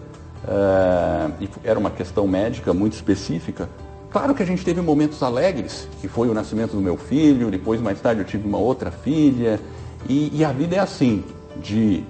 e 1.40 1.48
era 1.62 1.78
uma 1.78 1.90
questão 1.90 2.26
médica 2.26 2.72
muito 2.72 2.94
específica, 2.94 3.68
Claro 4.16 4.34
que 4.34 4.42
a 4.42 4.46
gente 4.46 4.64
teve 4.64 4.80
momentos 4.80 5.22
alegres, 5.22 5.86
que 6.00 6.08
foi 6.08 6.30
o 6.30 6.32
nascimento 6.32 6.72
do 6.72 6.80
meu 6.80 6.96
filho, 6.96 7.50
depois 7.50 7.82
mais 7.82 8.00
tarde 8.00 8.22
eu 8.22 8.24
tive 8.24 8.48
uma 8.48 8.56
outra 8.56 8.90
filha, 8.90 9.60
e, 10.08 10.38
e 10.38 10.44
a 10.44 10.52
vida 10.52 10.76
é 10.76 10.78
assim, 10.78 11.24
de 11.62 12.04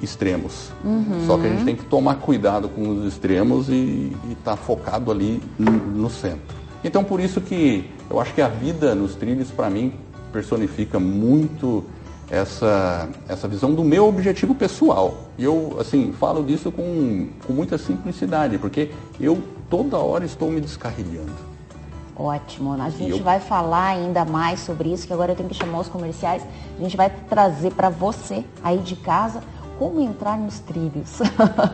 extremos. 0.00 0.70
Uhum. 0.84 1.26
Só 1.26 1.38
que 1.38 1.46
a 1.46 1.50
gente 1.50 1.64
tem 1.64 1.76
que 1.76 1.84
tomar 1.84 2.16
cuidado 2.16 2.68
com 2.68 2.88
os 2.88 3.12
extremos 3.12 3.68
e 3.68 4.12
estar 4.30 4.52
tá 4.52 4.56
focado 4.56 5.10
ali 5.10 5.42
no, 5.58 5.72
no, 5.72 6.10
centro. 6.10 6.56
Então 6.82 7.02
por 7.02 7.20
isso 7.20 7.40
que 7.40 7.88
eu 8.10 8.20
acho 8.20 8.34
que 8.34 8.42
a 8.42 8.48
vida 8.48 8.94
nos 8.94 9.14
trilhos, 9.14 9.50
para 9.50 9.70
mim, 9.70 9.94
personifica 10.32 10.98
muito 10.98 11.84
essa, 12.30 13.08
essa 13.28 13.48
visão 13.48 13.72
do 13.74 13.84
meu 13.84 14.06
objetivo 14.06 14.54
pessoal. 14.54 15.30
E 15.38 15.44
eu, 15.44 15.76
assim, 15.80 16.12
falo 16.12 16.42
disso 16.42 16.70
com, 16.70 17.28
com 17.46 17.52
muita 17.52 17.78
simplicidade, 17.78 18.58
porque 18.58 18.90
eu 19.20 19.42
toda 19.70 19.96
hora 19.96 20.24
estou 20.24 20.50
me 20.50 20.60
descarrilhando. 20.60 21.53
Ótimo. 22.16 22.80
A 22.80 22.90
gente 22.90 23.18
eu... 23.18 23.24
vai 23.24 23.40
falar 23.40 23.88
ainda 23.88 24.24
mais 24.24 24.60
sobre 24.60 24.92
isso, 24.92 25.06
que 25.06 25.12
agora 25.12 25.32
eu 25.32 25.36
tenho 25.36 25.48
que 25.48 25.54
chamar 25.54 25.80
os 25.80 25.88
comerciais. 25.88 26.46
A 26.78 26.82
gente 26.82 26.96
vai 26.96 27.10
trazer 27.10 27.72
para 27.72 27.88
você 27.88 28.44
aí 28.62 28.78
de 28.78 28.94
casa 28.96 29.42
como 29.78 30.00
entrar 30.00 30.38
nos 30.38 30.60
trilhos. 30.60 31.20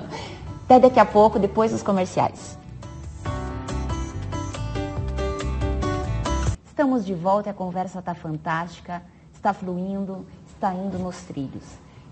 Até 0.65 0.79
daqui 0.79 1.01
a 1.01 1.05
pouco, 1.05 1.39
depois 1.39 1.73
dos 1.73 1.83
comerciais. 1.83 2.59
Estamos 6.65 7.05
de 7.05 7.13
volta, 7.13 7.51
a 7.51 7.53
conversa 7.55 7.99
está 7.99 8.15
fantástica, 8.15 9.03
está 9.35 9.53
fluindo, 9.53 10.25
está 10.49 10.73
indo 10.73 10.99
nos 10.99 11.17
trilhos. 11.23 11.65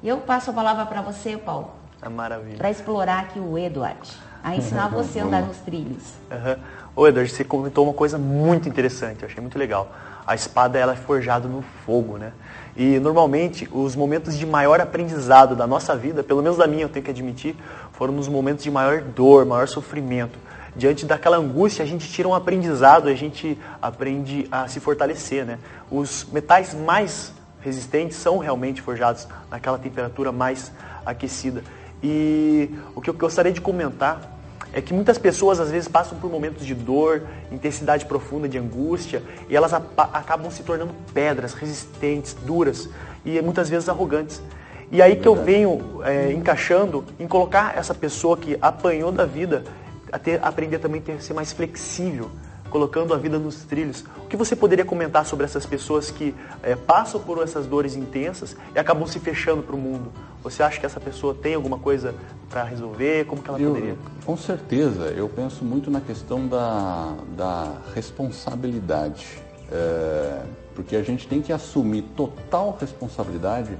Eu 0.02 0.18
passo 0.18 0.50
a 0.50 0.52
palavra 0.52 0.84
para 0.84 1.00
você, 1.00 1.38
Paulo. 1.38 1.70
É 2.02 2.08
maravilha. 2.08 2.58
Para 2.58 2.70
explorar 2.70 3.20
aqui 3.20 3.40
o 3.40 3.56
Edward 3.56 3.98
a 4.42 4.54
ensinar 4.54 4.88
você 4.92 5.20
a 5.20 5.24
andar 5.24 5.42
nos 5.42 5.56
trilhos. 5.58 6.14
Uhum. 6.30 6.62
Ô 6.98 7.06
Edward, 7.06 7.30
você 7.30 7.44
comentou 7.44 7.84
uma 7.84 7.94
coisa 7.94 8.18
muito 8.18 8.68
interessante, 8.68 9.22
eu 9.22 9.28
achei 9.28 9.40
muito 9.40 9.56
legal. 9.56 9.94
A 10.26 10.34
espada 10.34 10.80
ela 10.80 10.94
é 10.94 10.96
forjada 10.96 11.46
no 11.46 11.62
fogo, 11.86 12.18
né? 12.18 12.32
E 12.76 12.98
normalmente 12.98 13.68
os 13.70 13.94
momentos 13.94 14.36
de 14.36 14.44
maior 14.44 14.80
aprendizado 14.80 15.54
da 15.54 15.64
nossa 15.64 15.94
vida, 15.94 16.24
pelo 16.24 16.42
menos 16.42 16.58
da 16.58 16.66
minha, 16.66 16.82
eu 16.82 16.88
tenho 16.88 17.04
que 17.04 17.10
admitir, 17.12 17.54
foram 17.92 18.12
nos 18.12 18.26
momentos 18.26 18.64
de 18.64 18.70
maior 18.72 19.00
dor, 19.00 19.46
maior 19.46 19.68
sofrimento. 19.68 20.36
Diante 20.74 21.06
daquela 21.06 21.36
angústia, 21.36 21.84
a 21.84 21.86
gente 21.86 22.08
tira 22.08 22.26
um 22.26 22.34
aprendizado, 22.34 23.06
a 23.06 23.14
gente 23.14 23.56
aprende 23.80 24.48
a 24.50 24.66
se 24.66 24.80
fortalecer, 24.80 25.46
né? 25.46 25.60
Os 25.88 26.26
metais 26.32 26.74
mais 26.74 27.32
resistentes 27.60 28.16
são 28.16 28.38
realmente 28.38 28.82
forjados 28.82 29.28
naquela 29.48 29.78
temperatura 29.78 30.32
mais 30.32 30.72
aquecida. 31.06 31.62
E 32.02 32.68
o 32.92 33.00
que 33.00 33.08
eu 33.08 33.14
gostaria 33.14 33.52
de 33.52 33.60
comentar 33.60 34.37
é 34.72 34.80
que 34.80 34.92
muitas 34.92 35.18
pessoas 35.18 35.60
às 35.60 35.70
vezes 35.70 35.88
passam 35.88 36.18
por 36.18 36.30
momentos 36.30 36.66
de 36.66 36.74
dor, 36.74 37.22
intensidade 37.50 38.04
profunda 38.04 38.48
de 38.48 38.58
angústia, 38.58 39.22
e 39.48 39.56
elas 39.56 39.72
acabam 39.72 40.50
se 40.50 40.62
tornando 40.62 40.94
pedras 41.12 41.54
resistentes, 41.54 42.34
duras 42.34 42.88
e 43.24 43.40
muitas 43.40 43.68
vezes 43.68 43.88
arrogantes. 43.88 44.42
E 44.90 45.02
aí 45.02 45.16
que 45.16 45.28
eu 45.28 45.34
venho 45.34 46.00
é, 46.02 46.32
encaixando 46.32 47.04
em 47.18 47.26
colocar 47.26 47.76
essa 47.76 47.94
pessoa 47.94 48.36
que 48.36 48.56
apanhou 48.60 49.12
da 49.12 49.26
vida 49.26 49.64
a 50.10 50.18
ter, 50.18 50.40
aprender 50.42 50.78
também 50.78 51.02
a 51.16 51.20
ser 51.20 51.34
mais 51.34 51.52
flexível, 51.52 52.30
colocando 52.68 53.14
a 53.14 53.16
vida 53.16 53.38
nos 53.38 53.64
trilhos. 53.64 54.04
O 54.24 54.28
que 54.28 54.36
você 54.36 54.54
poderia 54.54 54.84
comentar 54.84 55.24
sobre 55.26 55.44
essas 55.44 55.66
pessoas 55.66 56.10
que 56.10 56.34
é, 56.62 56.76
passam 56.76 57.20
por 57.20 57.42
essas 57.42 57.66
dores 57.66 57.96
intensas 57.96 58.56
e 58.74 58.78
acabam 58.78 59.06
se 59.06 59.18
fechando 59.18 59.62
para 59.62 59.74
o 59.74 59.78
mundo? 59.78 60.12
Você 60.42 60.62
acha 60.62 60.78
que 60.78 60.86
essa 60.86 61.00
pessoa 61.00 61.34
tem 61.34 61.54
alguma 61.54 61.78
coisa 61.78 62.14
para 62.48 62.62
resolver? 62.62 63.26
Como 63.26 63.42
que 63.42 63.48
ela 63.48 63.60
eu, 63.60 63.72
poderia? 63.72 63.96
Com 64.24 64.36
certeza, 64.36 65.06
eu 65.06 65.28
penso 65.28 65.64
muito 65.64 65.90
na 65.90 66.00
questão 66.00 66.46
da, 66.46 67.14
da 67.36 67.72
responsabilidade. 67.94 69.42
É, 69.70 70.42
porque 70.74 70.96
a 70.96 71.02
gente 71.02 71.26
tem 71.26 71.42
que 71.42 71.52
assumir 71.52 72.02
total 72.16 72.76
responsabilidade 72.80 73.76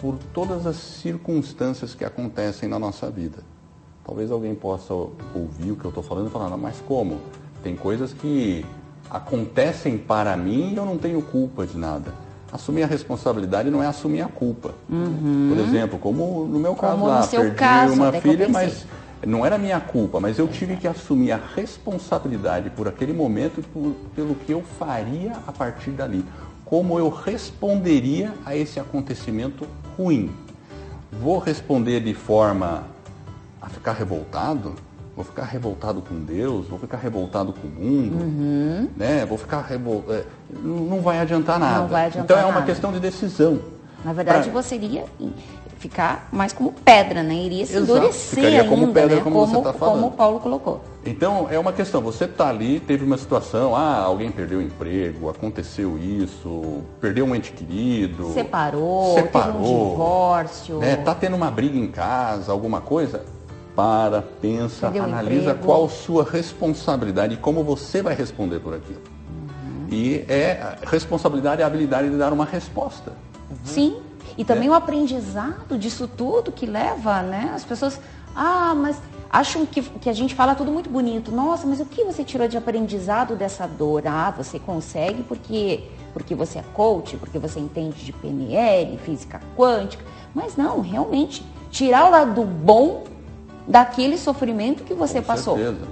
por 0.00 0.18
todas 0.34 0.66
as 0.66 0.76
circunstâncias 0.76 1.94
que 1.94 2.04
acontecem 2.04 2.68
na 2.68 2.78
nossa 2.78 3.10
vida. 3.10 3.38
Talvez 4.04 4.30
alguém 4.30 4.54
possa 4.54 4.92
ouvir 4.92 5.72
o 5.72 5.76
que 5.76 5.84
eu 5.84 5.88
estou 5.88 6.02
falando 6.02 6.28
e 6.28 6.30
falar, 6.30 6.56
mas 6.56 6.80
como? 6.86 7.20
Tem 7.66 7.74
coisas 7.74 8.12
que 8.12 8.64
acontecem 9.10 9.98
para 9.98 10.36
mim 10.36 10.72
e 10.72 10.76
eu 10.76 10.86
não 10.86 10.96
tenho 10.96 11.20
culpa 11.20 11.66
de 11.66 11.76
nada. 11.76 12.14
Assumir 12.52 12.84
a 12.84 12.86
responsabilidade 12.86 13.72
não 13.72 13.82
é 13.82 13.88
assumir 13.88 14.20
a 14.20 14.28
culpa. 14.28 14.72
Uhum. 14.88 15.52
Por 15.52 15.58
exemplo, 15.58 15.98
como 15.98 16.46
no 16.46 16.60
meu 16.60 16.76
caso 16.76 16.92
como 16.92 17.08
lá, 17.08 17.26
perdi 17.26 17.56
caso, 17.56 17.94
uma 17.94 18.12
filha, 18.12 18.48
mas 18.48 18.86
não 19.26 19.44
era 19.44 19.58
minha 19.58 19.80
culpa, 19.80 20.20
mas 20.20 20.38
eu 20.38 20.46
tive 20.46 20.76
que 20.76 20.86
assumir 20.86 21.32
a 21.32 21.40
responsabilidade 21.56 22.70
por 22.70 22.86
aquele 22.86 23.12
momento 23.12 23.58
e 23.58 23.64
por, 23.64 23.96
pelo 24.14 24.36
que 24.36 24.52
eu 24.52 24.62
faria 24.78 25.32
a 25.44 25.50
partir 25.50 25.90
dali. 25.90 26.24
Como 26.64 27.00
eu 27.00 27.08
responderia 27.08 28.32
a 28.44 28.54
esse 28.54 28.78
acontecimento 28.78 29.66
ruim. 29.98 30.30
Vou 31.20 31.40
responder 31.40 31.98
de 31.98 32.14
forma 32.14 32.84
a 33.60 33.68
ficar 33.68 33.94
revoltado? 33.94 34.85
Vou 35.16 35.24
ficar 35.24 35.44
revoltado 35.44 36.02
com 36.02 36.14
Deus? 36.14 36.66
Vou 36.68 36.78
ficar 36.78 36.98
revoltado 36.98 37.50
com 37.50 37.66
o 37.66 37.70
mundo? 37.70 38.22
Uhum. 38.22 38.88
Né? 38.94 39.24
Vou 39.24 39.38
ficar 39.38 39.62
revoltado. 39.62 40.12
É, 40.12 40.24
não 40.62 41.00
vai 41.00 41.18
adiantar 41.18 41.58
nada. 41.58 41.80
Não 41.80 41.88
vai 41.88 42.04
adiantar 42.04 42.24
então 42.24 42.38
é 42.38 42.44
uma 42.44 42.60
nada. 42.60 42.66
questão 42.66 42.92
de 42.92 43.00
decisão. 43.00 43.58
Na 44.04 44.12
verdade, 44.12 44.50
pra... 44.50 44.62
você 44.62 44.76
iria 44.76 45.06
ficar 45.78 46.28
mais 46.30 46.52
como 46.52 46.70
pedra, 46.70 47.22
né? 47.22 47.34
Iria 47.34 47.64
se 47.64 47.78
endurecer 47.78 48.36
Ficaria 48.36 48.60
ainda, 48.60 48.68
como 48.68 48.92
pedra, 48.92 49.16
né? 49.16 49.22
como, 49.22 49.36
como, 49.36 49.46
você 49.46 49.58
está 49.58 49.72
falando. 49.72 49.94
como 49.94 50.06
o 50.08 50.10
Paulo 50.10 50.38
colocou. 50.38 50.84
Então, 51.04 51.48
é 51.50 51.58
uma 51.58 51.72
questão, 51.72 52.02
você 52.02 52.24
está 52.24 52.48
ali, 52.48 52.78
teve 52.78 53.04
uma 53.04 53.16
situação, 53.16 53.74
ah, 53.74 53.98
alguém 53.98 54.30
perdeu 54.30 54.58
o 54.58 54.62
emprego, 54.62 55.30
aconteceu 55.30 55.96
isso, 55.98 56.82
perdeu 57.00 57.24
um 57.24 57.34
ente 57.34 57.52
querido. 57.52 58.32
Separou, 58.34 59.14
separou 59.14 59.52
teve 59.52 59.64
um 59.64 59.90
divórcio. 59.90 60.78
Né, 60.78 60.96
tá 60.96 61.14
tendo 61.14 61.36
uma 61.36 61.50
briga 61.50 61.78
em 61.78 61.86
casa, 61.86 62.52
alguma 62.52 62.80
coisa. 62.80 63.24
Para, 63.76 64.22
pensa, 64.40 64.88
analisa 64.88 65.50
emprego. 65.50 65.66
qual 65.66 65.88
sua 65.88 66.24
responsabilidade 66.24 67.34
e 67.34 67.36
como 67.36 67.62
você 67.62 68.00
vai 68.00 68.14
responder 68.14 68.58
por 68.58 68.72
aquilo. 68.74 69.02
Uhum. 69.28 69.86
E 69.90 70.24
é 70.28 70.78
responsabilidade 70.86 71.60
é 71.60 71.64
a 71.64 71.66
habilidade 71.68 72.08
de 72.08 72.16
dar 72.16 72.32
uma 72.32 72.46
resposta. 72.46 73.12
Sim. 73.64 73.98
E 74.38 74.44
também 74.44 74.68
É. 74.68 74.70
o 74.70 74.74
aprendizado 74.74 75.78
disso 75.78 76.08
tudo 76.08 76.50
que 76.50 76.64
leva, 76.64 77.22
né? 77.22 77.52
As 77.54 77.64
pessoas, 77.64 78.00
ah, 78.34 78.74
mas 78.74 78.98
acham 79.30 79.66
que, 79.66 79.82
que 79.82 80.08
a 80.08 80.12
gente 80.12 80.34
fala 80.34 80.54
tudo 80.54 80.72
muito 80.72 80.88
bonito. 80.88 81.30
Nossa, 81.30 81.66
mas 81.66 81.78
o 81.78 81.84
que 81.84 82.02
você 82.04 82.24
tirou 82.24 82.48
de 82.48 82.56
aprendizado 82.56 83.36
dessa 83.36 83.66
dor? 83.66 84.02
Ah, 84.06 84.30
você 84.34 84.58
consegue 84.58 85.22
porque, 85.22 85.84
porque 86.14 86.34
você 86.34 86.58
é 86.60 86.64
coach, 86.74 87.16
porque 87.18 87.38
você 87.38 87.60
entende 87.60 88.02
de 88.04 88.12
PNL, 88.12 88.96
física 88.98 89.40
quântica. 89.54 90.02
Mas 90.34 90.56
não, 90.56 90.80
realmente, 90.80 91.44
tirar 91.70 92.06
o 92.06 92.10
lado 92.10 92.42
bom 92.42 93.04
daquele 93.66 94.16
sofrimento 94.18 94.84
que 94.84 94.94
você 94.94 95.20
Com 95.20 95.26
passou. 95.26 95.56
certeza. 95.56 95.86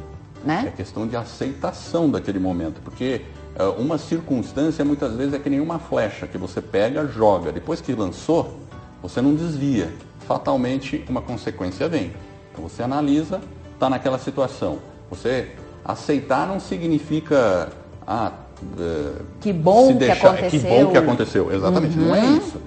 Né? 0.44 0.64
É 0.66 0.70
questão 0.76 1.06
de 1.06 1.16
aceitação 1.16 2.10
daquele 2.10 2.38
momento, 2.38 2.80
porque 2.84 3.22
é, 3.56 3.62
uma 3.78 3.96
circunstância 3.96 4.84
muitas 4.84 5.14
vezes 5.14 5.32
é 5.34 5.38
que 5.38 5.48
nem 5.48 5.60
uma 5.60 5.78
flecha 5.78 6.26
que 6.26 6.36
você 6.36 6.60
pega, 6.60 7.06
joga. 7.06 7.50
Depois 7.50 7.80
que 7.80 7.92
lançou, 7.94 8.58
você 9.02 9.22
não 9.22 9.34
desvia. 9.34 9.92
Fatalmente 10.26 11.04
uma 11.08 11.22
consequência 11.22 11.88
vem. 11.88 12.12
Então 12.52 12.68
você 12.68 12.82
analisa, 12.82 13.40
está 13.72 13.88
naquela 13.88 14.18
situação. 14.18 14.78
Você 15.10 15.50
aceitar 15.84 16.46
não 16.46 16.60
significa 16.60 17.70
ah, 18.06 18.32
é, 18.78 19.12
Que 19.40 19.52
bom 19.52 19.86
se 19.88 19.92
que 19.94 19.98
deixar- 19.98 20.28
aconteceu. 20.28 20.60
Que 20.60 20.68
bom 20.84 20.90
que 20.90 20.98
aconteceu. 20.98 21.52
Exatamente, 21.52 21.96
não 21.98 22.14
é 22.14 22.24
isso. 22.26 22.60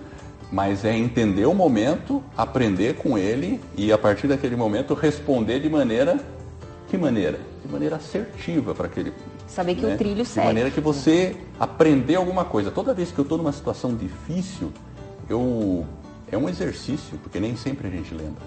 Mas 0.52 0.86
é 0.86 0.96
entender 0.96 1.46
o 1.46 1.54
momento, 1.54 2.24
aprender 2.38 2.96
com 2.96 3.18
ele 3.18 3.60
e 3.76 3.92
a 3.92 3.98
partir 3.98 4.28
daquele 4.28 4.56
momento 4.56 4.94
responder 4.94 5.60
de 5.60 5.70
maneira 5.70 6.18
que 6.88 6.98
maneira? 6.98 7.40
De 7.66 7.72
maneira 7.72 7.98
assertiva 7.98 8.74
para 8.74 8.88
aquele. 8.88 9.12
Saber 9.46 9.76
que 9.76 9.86
o 9.86 9.98
trilho 9.98 10.24
De 10.24 10.26
segue. 10.26 10.48
maneira 10.48 10.72
que 10.72 10.80
você 10.80 11.36
aprendeu 11.60 12.22
alguma 12.22 12.46
coisa. 12.46 12.72
Toda 12.72 12.94
vez 12.94 13.12
que 13.12 13.20
eu 13.20 13.24
estou 13.24 13.38
numa 13.38 13.52
situação 13.52 13.94
difícil, 13.94 14.72
eu 15.30 15.86
é 16.32 16.38
um 16.38 16.48
exercício, 16.48 17.18
porque 17.22 17.40
nem 17.40 17.56
sempre 17.56 17.88
a 17.88 17.92
gente 17.92 18.14
lembra. 18.14 18.42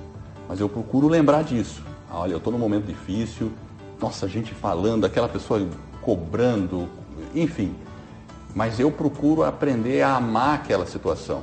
Mas 0.49 0.59
eu 0.61 0.69
procuro 0.69 1.07
lembrar 1.07 1.45
disso. 1.45 1.83
Ah, 2.11 2.21
Olha, 2.21 2.33
eu 2.33 2.39
estou 2.39 2.53
num 2.53 2.59
momento 2.59 2.87
difícil, 2.87 3.53
nossa, 4.01 4.27
gente 4.27 4.55
falando, 4.55 5.05
aquela 5.05 5.29
pessoa 5.29 5.67
cobrando, 6.01 6.89
enfim. 7.35 7.75
Mas 8.55 8.81
eu 8.81 8.91
procuro 8.91 9.45
aprender 9.45 10.03
a 10.03 10.17
amar 10.17 10.57
aquela 10.57 10.87
situação. 10.87 11.43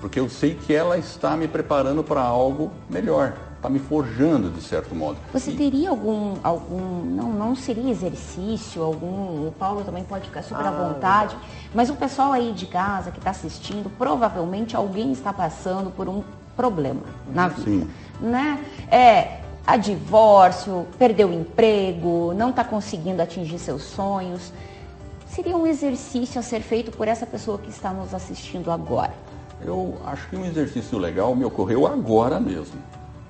Porque 0.00 0.20
eu 0.20 0.28
sei 0.28 0.54
que 0.54 0.72
ela 0.72 0.96
está 0.96 1.36
me 1.36 1.48
preparando 1.48 2.04
para 2.04 2.20
algo 2.20 2.70
melhor, 2.88 3.32
está 3.56 3.68
me 3.68 3.80
forjando 3.80 4.48
de 4.48 4.60
certo 4.60 4.94
modo. 4.94 5.18
Você 5.32 5.50
E- 5.50 5.56
teria 5.56 5.90
algum, 5.90 6.34
algum 6.44 7.02
não, 7.04 7.32
não 7.32 7.54
seria 7.56 7.90
exercício, 7.90 8.80
algum, 8.82 9.48
o 9.48 9.54
Paulo 9.58 9.82
também 9.82 10.04
pode 10.04 10.26
ficar 10.26 10.42
super 10.42 10.64
à 10.64 10.68
Ah, 10.68 10.70
vontade, 10.70 11.36
mas 11.74 11.90
o 11.90 11.96
pessoal 11.96 12.30
aí 12.32 12.52
de 12.52 12.66
casa 12.66 13.10
que 13.10 13.18
está 13.18 13.30
assistindo, 13.30 13.90
provavelmente 13.98 14.76
alguém 14.76 15.10
está 15.10 15.32
passando 15.32 15.90
por 15.90 16.08
um 16.08 16.22
problema 16.56 17.00
na 17.34 17.48
vida, 17.48 17.62
Sim. 17.64 17.90
né? 18.20 18.64
É, 18.92 19.40
a 19.66 19.76
divórcio, 19.76 20.86
perdeu 20.96 21.30
o 21.30 21.32
emprego, 21.32 22.32
não 22.36 22.50
está 22.50 22.62
conseguindo 22.62 23.20
atingir 23.20 23.58
seus 23.58 23.82
sonhos. 23.82 24.52
Seria 25.38 25.56
um 25.56 25.68
exercício 25.68 26.40
a 26.40 26.42
ser 26.42 26.62
feito 26.62 26.90
por 26.90 27.06
essa 27.06 27.24
pessoa 27.24 27.58
que 27.58 27.70
está 27.70 27.92
nos 27.92 28.12
assistindo 28.12 28.72
agora. 28.72 29.14
Eu 29.64 29.96
acho 30.04 30.28
que 30.28 30.34
um 30.34 30.44
exercício 30.44 30.98
legal 30.98 31.32
me 31.36 31.44
ocorreu 31.44 31.86
agora 31.86 32.40
mesmo. 32.40 32.74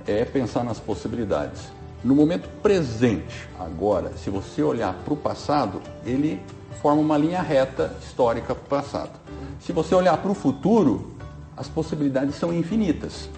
É 0.06 0.24
pensar 0.24 0.64
nas 0.64 0.80
possibilidades. 0.80 1.64
No 2.02 2.14
momento 2.14 2.48
presente, 2.62 3.46
agora, 3.60 4.10
se 4.16 4.30
você 4.30 4.62
olhar 4.62 4.94
para 4.94 5.12
o 5.12 5.18
passado, 5.18 5.82
ele 6.02 6.40
forma 6.80 7.02
uma 7.02 7.18
linha 7.18 7.42
reta 7.42 7.94
histórica 8.02 8.54
para 8.54 8.64
o 8.64 8.68
passado. 8.80 9.12
Se 9.60 9.70
você 9.70 9.94
olhar 9.94 10.16
para 10.16 10.30
o 10.30 10.34
futuro, 10.34 11.12
as 11.54 11.68
possibilidades 11.68 12.36
são 12.36 12.54
infinitas. 12.54 13.28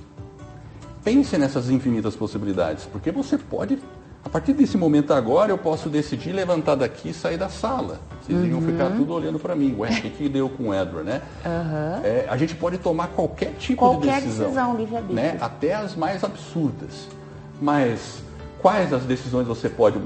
Pense 1.02 1.36
nessas 1.36 1.70
infinitas 1.70 2.14
possibilidades, 2.14 2.86
porque 2.86 3.10
você 3.10 3.36
pode, 3.36 3.80
a 4.24 4.28
partir 4.28 4.52
desse 4.52 4.76
momento 4.76 5.12
agora, 5.14 5.50
eu 5.50 5.58
posso 5.58 5.88
decidir 5.88 6.32
levantar 6.32 6.74
daqui 6.74 7.08
e 7.10 7.14
sair 7.14 7.36
da 7.38 7.48
sala. 7.48 7.98
Vocês 8.22 8.44
iam 8.44 8.60
ficar 8.60 8.90
tudo 8.90 9.14
olhando 9.14 9.38
para 9.38 9.56
mim. 9.56 9.74
Ué, 9.78 9.90
o 9.90 10.02
que, 10.02 10.10
que 10.10 10.28
deu 10.28 10.48
com 10.48 10.68
o 10.68 10.74
Edward, 10.74 11.08
né? 11.08 11.22
É, 12.04 12.26
a 12.28 12.36
gente 12.36 12.54
pode 12.54 12.78
tomar 12.78 13.08
qualquer 13.08 13.54
tipo 13.54 13.78
Qualquer 13.78 14.16
de 14.20 14.26
decisão. 14.26 14.44
decisão, 14.46 14.76
livre-arbítrio. 14.76 15.16
né? 15.16 15.38
Até 15.40 15.74
as 15.74 15.96
mais 15.96 16.22
absurdas. 16.22 17.08
Mas 17.60 18.22
quais 18.60 18.92
as 18.92 19.02
decisões 19.04 19.46
você 19.46 19.68
pode 19.68 19.98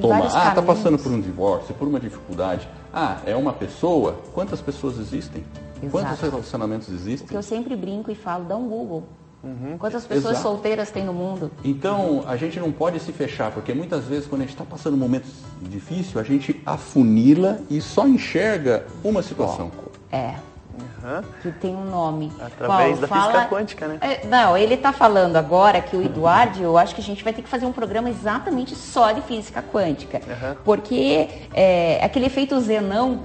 tomar? 0.00 0.18
vários 0.18 0.34
Ah, 0.34 0.38
está 0.38 0.54
caminhos. 0.54 0.76
passando 0.78 0.98
por 0.98 1.12
um 1.12 1.20
divórcio, 1.20 1.74
por 1.74 1.88
uma 1.88 2.00
dificuldade. 2.00 2.68
Ah, 2.94 3.18
é 3.26 3.34
uma 3.34 3.52
pessoa? 3.52 4.16
Quantas 4.32 4.60
pessoas 4.60 4.98
existem? 4.98 5.44
Quantos 5.90 6.12
Exato. 6.12 6.30
relacionamentos 6.30 6.86
O 6.86 6.90
que 6.92 6.96
existem? 6.96 7.36
eu 7.36 7.42
sempre 7.42 7.74
brinco 7.74 8.10
e 8.10 8.14
falo, 8.14 8.44
dá 8.44 8.56
um 8.56 8.68
Google. 8.68 9.02
Quantas 9.78 10.04
pessoas 10.04 10.34
Exato. 10.34 10.42
solteiras 10.42 10.90
tem 10.90 11.04
no 11.04 11.12
mundo? 11.12 11.50
Então, 11.64 12.22
a 12.28 12.36
gente 12.36 12.60
não 12.60 12.70
pode 12.70 13.00
se 13.00 13.12
fechar, 13.12 13.50
porque 13.50 13.74
muitas 13.74 14.04
vezes 14.04 14.26
quando 14.26 14.42
a 14.42 14.44
gente 14.44 14.54
está 14.54 14.64
passando 14.64 14.96
momentos 14.96 15.30
difíceis, 15.60 16.16
a 16.16 16.22
gente 16.22 16.60
afunila 16.64 17.60
e 17.68 17.80
só 17.80 18.06
enxerga 18.06 18.86
uma 19.02 19.22
situação. 19.22 19.72
É, 20.12 20.34
Aham. 21.04 21.22
que 21.42 21.50
tem 21.52 21.74
um 21.74 21.84
nome. 21.84 22.32
Através 22.40 22.98
da 22.98 23.06
Fala- 23.08 23.32
física 23.32 23.46
quântica, 23.48 23.88
né? 23.88 23.98
É, 24.00 24.26
não, 24.26 24.56
ele 24.56 24.74
está 24.74 24.92
falando 24.92 25.36
agora 25.36 25.80
que 25.80 25.96
o 25.96 26.02
Eduardo, 26.02 26.62
eu 26.62 26.78
acho 26.78 26.94
que 26.94 27.00
a 27.00 27.04
gente 27.04 27.22
vai 27.24 27.32
ter 27.32 27.42
que 27.42 27.48
fazer 27.48 27.66
um 27.66 27.72
programa 27.72 28.08
exatamente 28.08 28.74
só 28.74 29.10
de 29.12 29.20
física 29.22 29.62
quântica. 29.62 30.20
Aham. 30.30 30.56
Porque 30.64 31.28
é, 31.52 32.00
aquele 32.02 32.26
efeito 32.26 32.58
zenão 32.60 33.18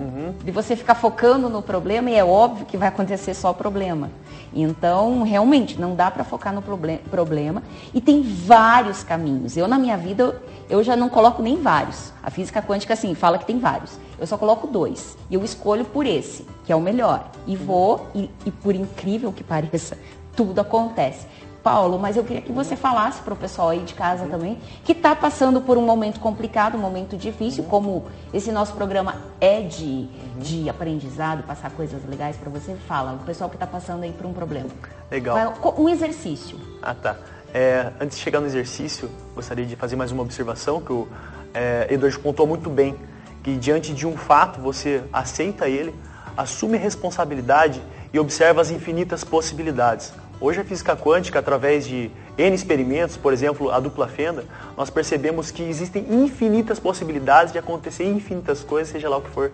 de 0.44 0.52
você 0.52 0.76
ficar 0.76 0.96
focando 0.96 1.50
no 1.50 1.62
problema 1.62 2.10
e 2.10 2.16
é 2.16 2.24
óbvio 2.26 2.66
que 2.66 2.78
vai 2.78 2.88
acontecer 2.88 3.34
só 3.34 3.52
o 3.52 3.54
problema. 3.54 4.10
Então, 4.54 5.24
realmente, 5.24 5.80
não 5.80 5.94
dá 5.94 6.10
para 6.10 6.24
focar 6.24 6.54
no 6.54 6.62
proble- 6.62 7.02
problema. 7.12 7.62
E 7.94 8.02
tem 8.02 8.24
vários 8.24 9.04
caminhos. 9.04 9.56
Eu, 9.58 9.68
na 9.68 9.78
minha 9.78 9.98
vida, 9.98 10.36
eu 10.70 10.82
já 10.82 10.96
não 10.96 11.10
coloco 11.10 11.42
nem 11.44 11.62
vários. 11.62 12.12
A 12.28 12.30
física 12.30 12.62
quântica, 12.62 12.94
assim, 12.94 13.16
fala 13.16 13.38
que 13.38 13.46
tem 13.46 13.58
vários. 13.58 13.98
Eu 14.20 14.28
só 14.28 14.38
coloco 14.38 14.68
dois. 14.68 15.18
E 15.30 15.36
eu 15.36 15.46
escolho 15.46 15.86
por 15.86 16.06
esse, 16.06 16.46
que 16.66 16.74
é 16.74 16.76
o 16.76 16.82
melhor. 16.82 17.32
E 17.48 17.56
vou, 17.56 18.06
e, 18.14 18.30
e 18.46 18.52
por 18.52 18.76
incrível 18.76 19.32
que 19.32 19.46
pareça, 19.46 19.98
tudo 20.36 20.60
acontece. 20.60 21.26
Paulo, 21.64 21.98
mas 21.98 22.18
eu 22.18 22.26
queria 22.26 22.42
que 22.42 22.52
você 22.52 22.76
falasse 22.76 23.22
para 23.22 23.34
o 23.34 23.38
pessoal 23.38 23.70
aí 23.70 23.80
de 23.80 23.94
casa 23.94 24.26
também, 24.26 24.58
que 24.84 24.92
está 24.92 25.16
passando 25.16 25.62
por 25.62 25.78
um 25.78 25.82
momento 25.86 26.20
complicado, 26.20 26.76
um 26.76 26.82
momento 26.82 27.16
difícil, 27.16 27.64
como 27.64 28.06
esse 28.34 28.52
nosso 28.52 28.74
programa 28.74 29.16
é 29.40 29.62
de, 29.62 30.08
de 30.38 30.70
aprendizado, 30.70 31.44
passar 31.44 31.72
coisas 31.72 32.02
legais 32.10 32.36
para 32.36 32.50
você. 32.50 32.76
Fala, 32.90 33.14
o 33.14 33.20
pessoal 33.20 33.50
que 33.50 33.56
está 33.56 33.66
passando 33.66 34.04
aí 34.04 34.12
por 34.12 34.26
um 34.26 34.34
problema. 34.34 34.70
Legal. 35.10 35.34
Vai- 35.62 35.74
Um 35.78 35.88
exercício. 35.88 36.60
Ah, 36.82 36.94
tá. 36.94 37.16
É, 37.54 37.92
antes 38.02 38.18
de 38.18 38.24
chegar 38.24 38.42
no 38.42 38.46
exercício, 38.48 39.10
gostaria 39.34 39.66
de 39.66 39.78
fazer 39.78 39.96
mais 39.96 40.12
uma 40.12 40.24
observação 40.24 40.82
que 40.82 40.92
o 40.92 41.08
é, 41.54 41.88
contou 42.22 42.48
muito 42.48 42.70
bem. 42.70 42.96
Que 43.44 43.56
diante 43.56 43.94
de 43.94 44.06
um 44.06 44.18
fato, 44.18 44.60
você 44.60 45.02
aceita 45.12 45.70
ele, 45.70 45.96
assume 46.36 46.78
responsabilidade 46.78 47.82
e 48.14 48.20
observa 48.20 48.62
as 48.62 48.72
infinitas 48.72 49.24
possibilidades. 49.24 50.14
Hoje 50.40 50.62
a 50.62 50.64
física 50.64 50.96
quântica, 50.96 51.40
através 51.40 51.88
de 51.88 52.12
N 52.38 52.56
experimentos, 52.56 53.18
por 53.18 53.34
exemplo, 53.34 53.72
a 53.72 53.80
dupla 53.80 54.08
fenda, 54.08 54.46
nós 54.78 54.90
percebemos 54.90 55.50
que 55.50 55.64
existem 55.64 56.06
infinitas 56.14 56.80
possibilidades 56.80 57.52
de 57.52 57.58
acontecer 57.58 58.04
infinitas 58.06 58.64
coisas, 58.64 58.92
seja 58.92 59.10
lá 59.10 59.18
o 59.18 59.22
que 59.22 59.32
for 59.32 59.52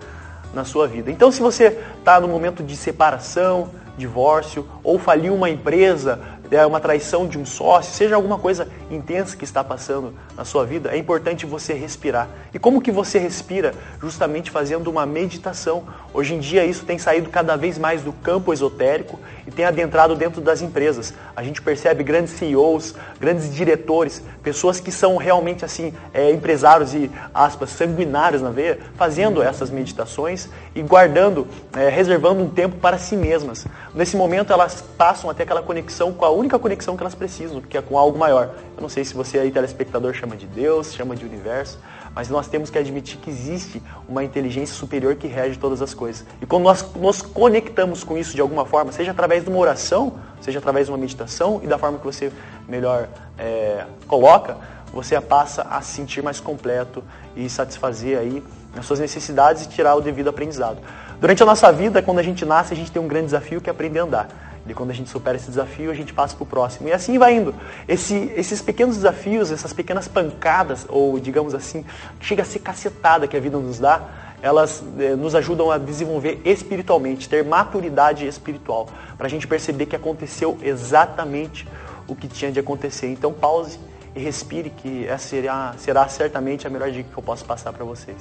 na 0.53 0.65
sua 0.65 0.87
vida. 0.87 1.09
Então, 1.09 1.31
se 1.31 1.41
você 1.41 1.79
está 1.99 2.19
no 2.19 2.27
momento 2.27 2.61
de 2.61 2.75
separação, 2.75 3.69
divórcio, 3.97 4.67
ou 4.83 4.99
faliu 4.99 5.33
uma 5.33 5.49
empresa, 5.49 6.19
é 6.55 6.65
uma 6.65 6.79
traição 6.79 7.27
de 7.27 7.37
um 7.37 7.45
sócio, 7.45 7.93
seja 7.93 8.15
alguma 8.15 8.37
coisa 8.37 8.67
intensa 8.89 9.35
que 9.35 9.43
está 9.43 9.63
passando 9.63 10.13
na 10.35 10.45
sua 10.45 10.65
vida, 10.65 10.91
é 10.91 10.97
importante 10.97 11.45
você 11.45 11.73
respirar. 11.73 12.27
E 12.53 12.59
como 12.59 12.81
que 12.81 12.91
você 12.91 13.17
respira? 13.17 13.73
Justamente 14.01 14.51
fazendo 14.51 14.89
uma 14.89 15.05
meditação. 15.05 15.83
Hoje 16.13 16.35
em 16.35 16.39
dia 16.39 16.65
isso 16.65 16.85
tem 16.85 16.97
saído 16.97 17.29
cada 17.29 17.55
vez 17.55 17.77
mais 17.77 18.01
do 18.01 18.13
campo 18.13 18.53
esotérico 18.53 19.19
e 19.47 19.51
tem 19.51 19.65
adentrado 19.65 20.15
dentro 20.15 20.41
das 20.41 20.61
empresas. 20.61 21.13
A 21.35 21.43
gente 21.43 21.61
percebe 21.61 22.03
grandes 22.03 22.33
CEOs, 22.33 22.95
grandes 23.19 23.53
diretores, 23.53 24.23
pessoas 24.41 24.79
que 24.79 24.91
são 24.91 25.17
realmente 25.17 25.65
assim 25.65 25.93
é, 26.13 26.31
empresários 26.31 26.93
e 26.93 27.09
aspas 27.33 27.71
sanguinários 27.71 28.41
na 28.41 28.49
veia, 28.49 28.79
fazendo 28.95 29.41
essas 29.41 29.69
meditações 29.69 30.49
e 30.75 30.81
guardando, 30.81 31.47
é, 31.75 31.89
reservando 31.89 32.43
um 32.43 32.49
tempo 32.49 32.77
para 32.77 32.97
si 32.97 33.15
mesmas. 33.15 33.65
Nesse 33.93 34.15
momento 34.15 34.51
elas 34.51 34.83
passam 34.97 35.29
até 35.29 35.43
aquela 35.43 35.61
conexão 35.61 36.11
com 36.11 36.25
a 36.25 36.29
única 36.43 36.59
conexão 36.59 36.97
que 36.97 37.03
elas 37.03 37.15
precisam, 37.15 37.61
que 37.61 37.77
é 37.77 37.81
com 37.81 37.97
algo 37.97 38.19
maior. 38.19 38.49
Eu 38.75 38.81
não 38.81 38.89
sei 38.89 39.05
se 39.05 39.13
você 39.13 39.39
aí 39.39 39.49
telespectador 39.49 40.13
chama 40.13 40.35
de 40.35 40.45
Deus, 40.45 40.93
chama 40.93 41.15
de 41.15 41.25
universo, 41.25 41.79
mas 42.13 42.29
nós 42.29 42.47
temos 42.47 42.69
que 42.69 42.77
admitir 42.77 43.17
que 43.17 43.29
existe 43.29 43.81
uma 44.09 44.23
inteligência 44.23 44.75
superior 44.75 45.15
que 45.15 45.25
rege 45.25 45.57
todas 45.57 45.81
as 45.81 45.93
coisas. 45.93 46.25
E 46.41 46.45
quando 46.45 46.63
nós 46.63 46.85
nos 46.95 47.21
conectamos 47.21 48.03
com 48.03 48.17
isso 48.17 48.35
de 48.35 48.41
alguma 48.41 48.65
forma, 48.65 48.91
seja 48.91 49.11
através 49.11 49.43
de 49.45 49.49
uma 49.49 49.57
oração, 49.57 50.13
seja 50.41 50.59
através 50.59 50.87
de 50.87 50.91
uma 50.91 50.97
meditação 50.97 51.61
e 51.63 51.67
da 51.67 51.77
forma 51.77 51.97
que 51.97 52.05
você 52.05 52.29
melhor 52.67 53.07
é, 53.39 53.85
coloca, 54.05 54.57
você 54.91 55.19
passa 55.21 55.63
a 55.63 55.81
se 55.81 55.93
sentir 55.95 56.21
mais 56.21 56.41
completo 56.41 57.01
e 57.35 57.49
satisfazer 57.49 58.19
aí 58.19 58.43
as 58.77 58.85
suas 58.85 58.99
necessidades 58.99 59.63
e 59.63 59.69
tirar 59.69 59.95
o 59.95 60.01
devido 60.01 60.27
aprendizado. 60.27 60.79
Durante 61.21 61.41
a 61.41 61.45
nossa 61.45 61.71
vida, 61.71 62.01
quando 62.01 62.19
a 62.19 62.23
gente 62.23 62.43
nasce, 62.43 62.73
a 62.73 62.75
gente 62.75 62.91
tem 62.91 63.01
um 63.01 63.07
grande 63.07 63.27
desafio 63.27 63.61
que 63.61 63.69
é 63.69 63.71
aprender 63.71 63.99
a 63.99 64.03
andar. 64.03 64.52
E 64.67 64.73
quando 64.73 64.91
a 64.91 64.93
gente 64.93 65.09
supera 65.09 65.35
esse 65.35 65.47
desafio, 65.47 65.91
a 65.91 65.93
gente 65.93 66.13
passa 66.13 66.35
para 66.35 66.43
o 66.43 66.45
próximo. 66.45 66.87
E 66.87 66.93
assim 66.93 67.17
vai 67.17 67.35
indo. 67.35 67.53
Esse, 67.87 68.31
esses 68.35 68.61
pequenos 68.61 68.95
desafios, 68.95 69.51
essas 69.51 69.73
pequenas 69.73 70.07
pancadas, 70.07 70.85
ou 70.87 71.19
digamos 71.19 71.53
assim, 71.53 71.85
chega 72.21 72.43
a 72.43 72.45
ser 72.45 72.59
cacetada 72.59 73.27
que 73.27 73.35
a 73.35 73.39
vida 73.39 73.57
nos 73.57 73.79
dá, 73.79 74.01
elas 74.41 74.83
eh, 74.99 75.15
nos 75.15 75.35
ajudam 75.35 75.71
a 75.71 75.77
desenvolver 75.77 76.41
espiritualmente, 76.45 77.29
ter 77.29 77.43
maturidade 77.43 78.27
espiritual, 78.27 78.87
para 79.17 79.27
a 79.27 79.29
gente 79.29 79.47
perceber 79.47 79.85
que 79.85 79.95
aconteceu 79.95 80.57
exatamente 80.61 81.67
o 82.07 82.15
que 82.15 82.27
tinha 82.27 82.51
de 82.51 82.59
acontecer. 82.59 83.07
Então 83.07 83.33
pause 83.33 83.79
e 84.15 84.19
respire, 84.19 84.69
que 84.69 85.07
essa 85.07 85.29
será, 85.29 85.73
será 85.77 86.07
certamente 86.07 86.67
a 86.67 86.69
melhor 86.69 86.91
dica 86.91 87.09
que 87.11 87.17
eu 87.17 87.23
posso 87.23 87.43
passar 87.45 87.73
para 87.73 87.83
vocês. 87.83 88.17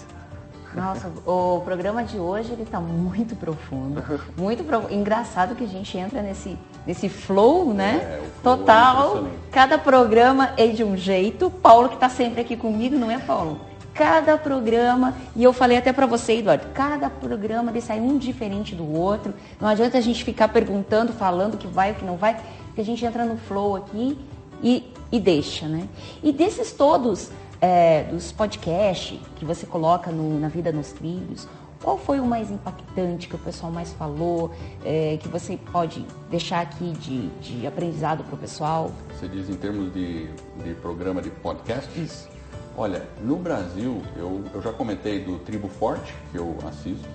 Nossa, 0.75 1.13
o 1.27 1.61
programa 1.61 2.03
de 2.03 2.19
hoje 2.19 2.53
ele 2.53 2.63
está 2.63 2.81
muito 2.81 3.37
profundo, 3.37 4.03
muito 4.37 4.65
profundo. 4.65 4.95
engraçado 4.95 5.55
que 5.55 5.65
a 5.65 5.69
gente 5.69 5.97
entra 5.99 6.23
nesse 6.23 6.57
nesse 6.87 7.09
flow, 7.09 7.73
né? 7.73 7.97
É, 7.97 8.17
flow 8.41 8.55
é 8.55 8.57
Total. 8.57 9.27
É 9.27 9.31
cada 9.51 9.79
programa 9.79 10.53
é 10.57 10.67
de 10.69 10.83
um 10.83 10.97
jeito. 10.97 11.51
Paulo 11.51 11.89
que 11.89 11.95
está 11.95 12.09
sempre 12.09 12.41
aqui 12.41 12.57
comigo, 12.57 12.97
não 12.97 13.11
é 13.11 13.19
Paulo? 13.19 13.61
Cada 13.95 14.39
programa, 14.39 15.15
e 15.37 15.45
eu 15.45 15.53
falei 15.53 15.77
até 15.77 15.93
para 15.93 16.07
você, 16.07 16.39
Eduardo, 16.39 16.67
cada 16.73 17.11
programa 17.11 17.71
ele 17.71 17.83
sai 17.83 18.01
um 18.01 18.17
diferente 18.17 18.75
do 18.75 18.91
outro. 18.91 19.35
Não 19.61 19.69
adianta 19.69 19.99
a 19.99 20.01
gente 20.01 20.25
ficar 20.25 20.49
perguntando, 20.49 21.13
falando 21.13 21.55
o 21.55 21.59
que 21.59 21.67
vai, 21.67 21.93
o 21.93 21.95
que 21.95 22.05
não 22.05 22.17
vai, 22.17 22.41
porque 22.67 22.81
a 22.81 22.85
gente 22.85 23.05
entra 23.05 23.27
no 23.27 23.37
flow 23.37 23.77
aqui 23.77 24.19
e, 24.63 24.91
e 25.11 25.21
deixa, 25.21 25.67
né? 25.67 25.87
E 26.23 26.33
desses 26.33 26.73
todos, 26.73 27.31
é, 27.63 28.03
dos 28.11 28.33
podcasts 28.33 29.21
que 29.37 29.45
você 29.45 29.65
coloca 29.65 30.11
no, 30.11 30.41
na 30.41 30.49
Vida 30.49 30.73
nos 30.73 30.91
Trilhos, 30.91 31.47
qual 31.81 31.97
foi 31.97 32.19
o 32.19 32.27
mais 32.27 32.51
impactante 32.51 33.29
que 33.29 33.37
o 33.37 33.39
pessoal 33.39 33.71
mais 33.71 33.93
falou, 33.93 34.53
é, 34.85 35.17
que 35.21 35.29
você 35.29 35.57
pode 35.57 36.05
deixar 36.29 36.61
aqui 36.61 36.93
de, 36.93 37.29
de 37.41 37.67
aprendizado 37.67 38.25
para 38.25 38.35
o 38.35 38.39
pessoal? 38.39 38.91
Você 39.17 39.29
diz 39.29 39.49
em 39.49 39.55
termos 39.55 39.93
de, 39.93 40.27
de 40.65 40.75
programa 40.81 41.23
de 41.23 41.31
podcast? 41.31 41.89
Isso. 41.99 42.29
Olha, 42.77 43.07
no 43.21 43.37
Brasil, 43.37 44.03
eu, 44.17 44.43
eu 44.53 44.61
já 44.61 44.73
comentei 44.73 45.21
do 45.21 45.39
Tribo 45.39 45.69
Forte, 45.69 46.15
que 46.33 46.39
eu 46.39 46.57
assisto, 46.67 47.09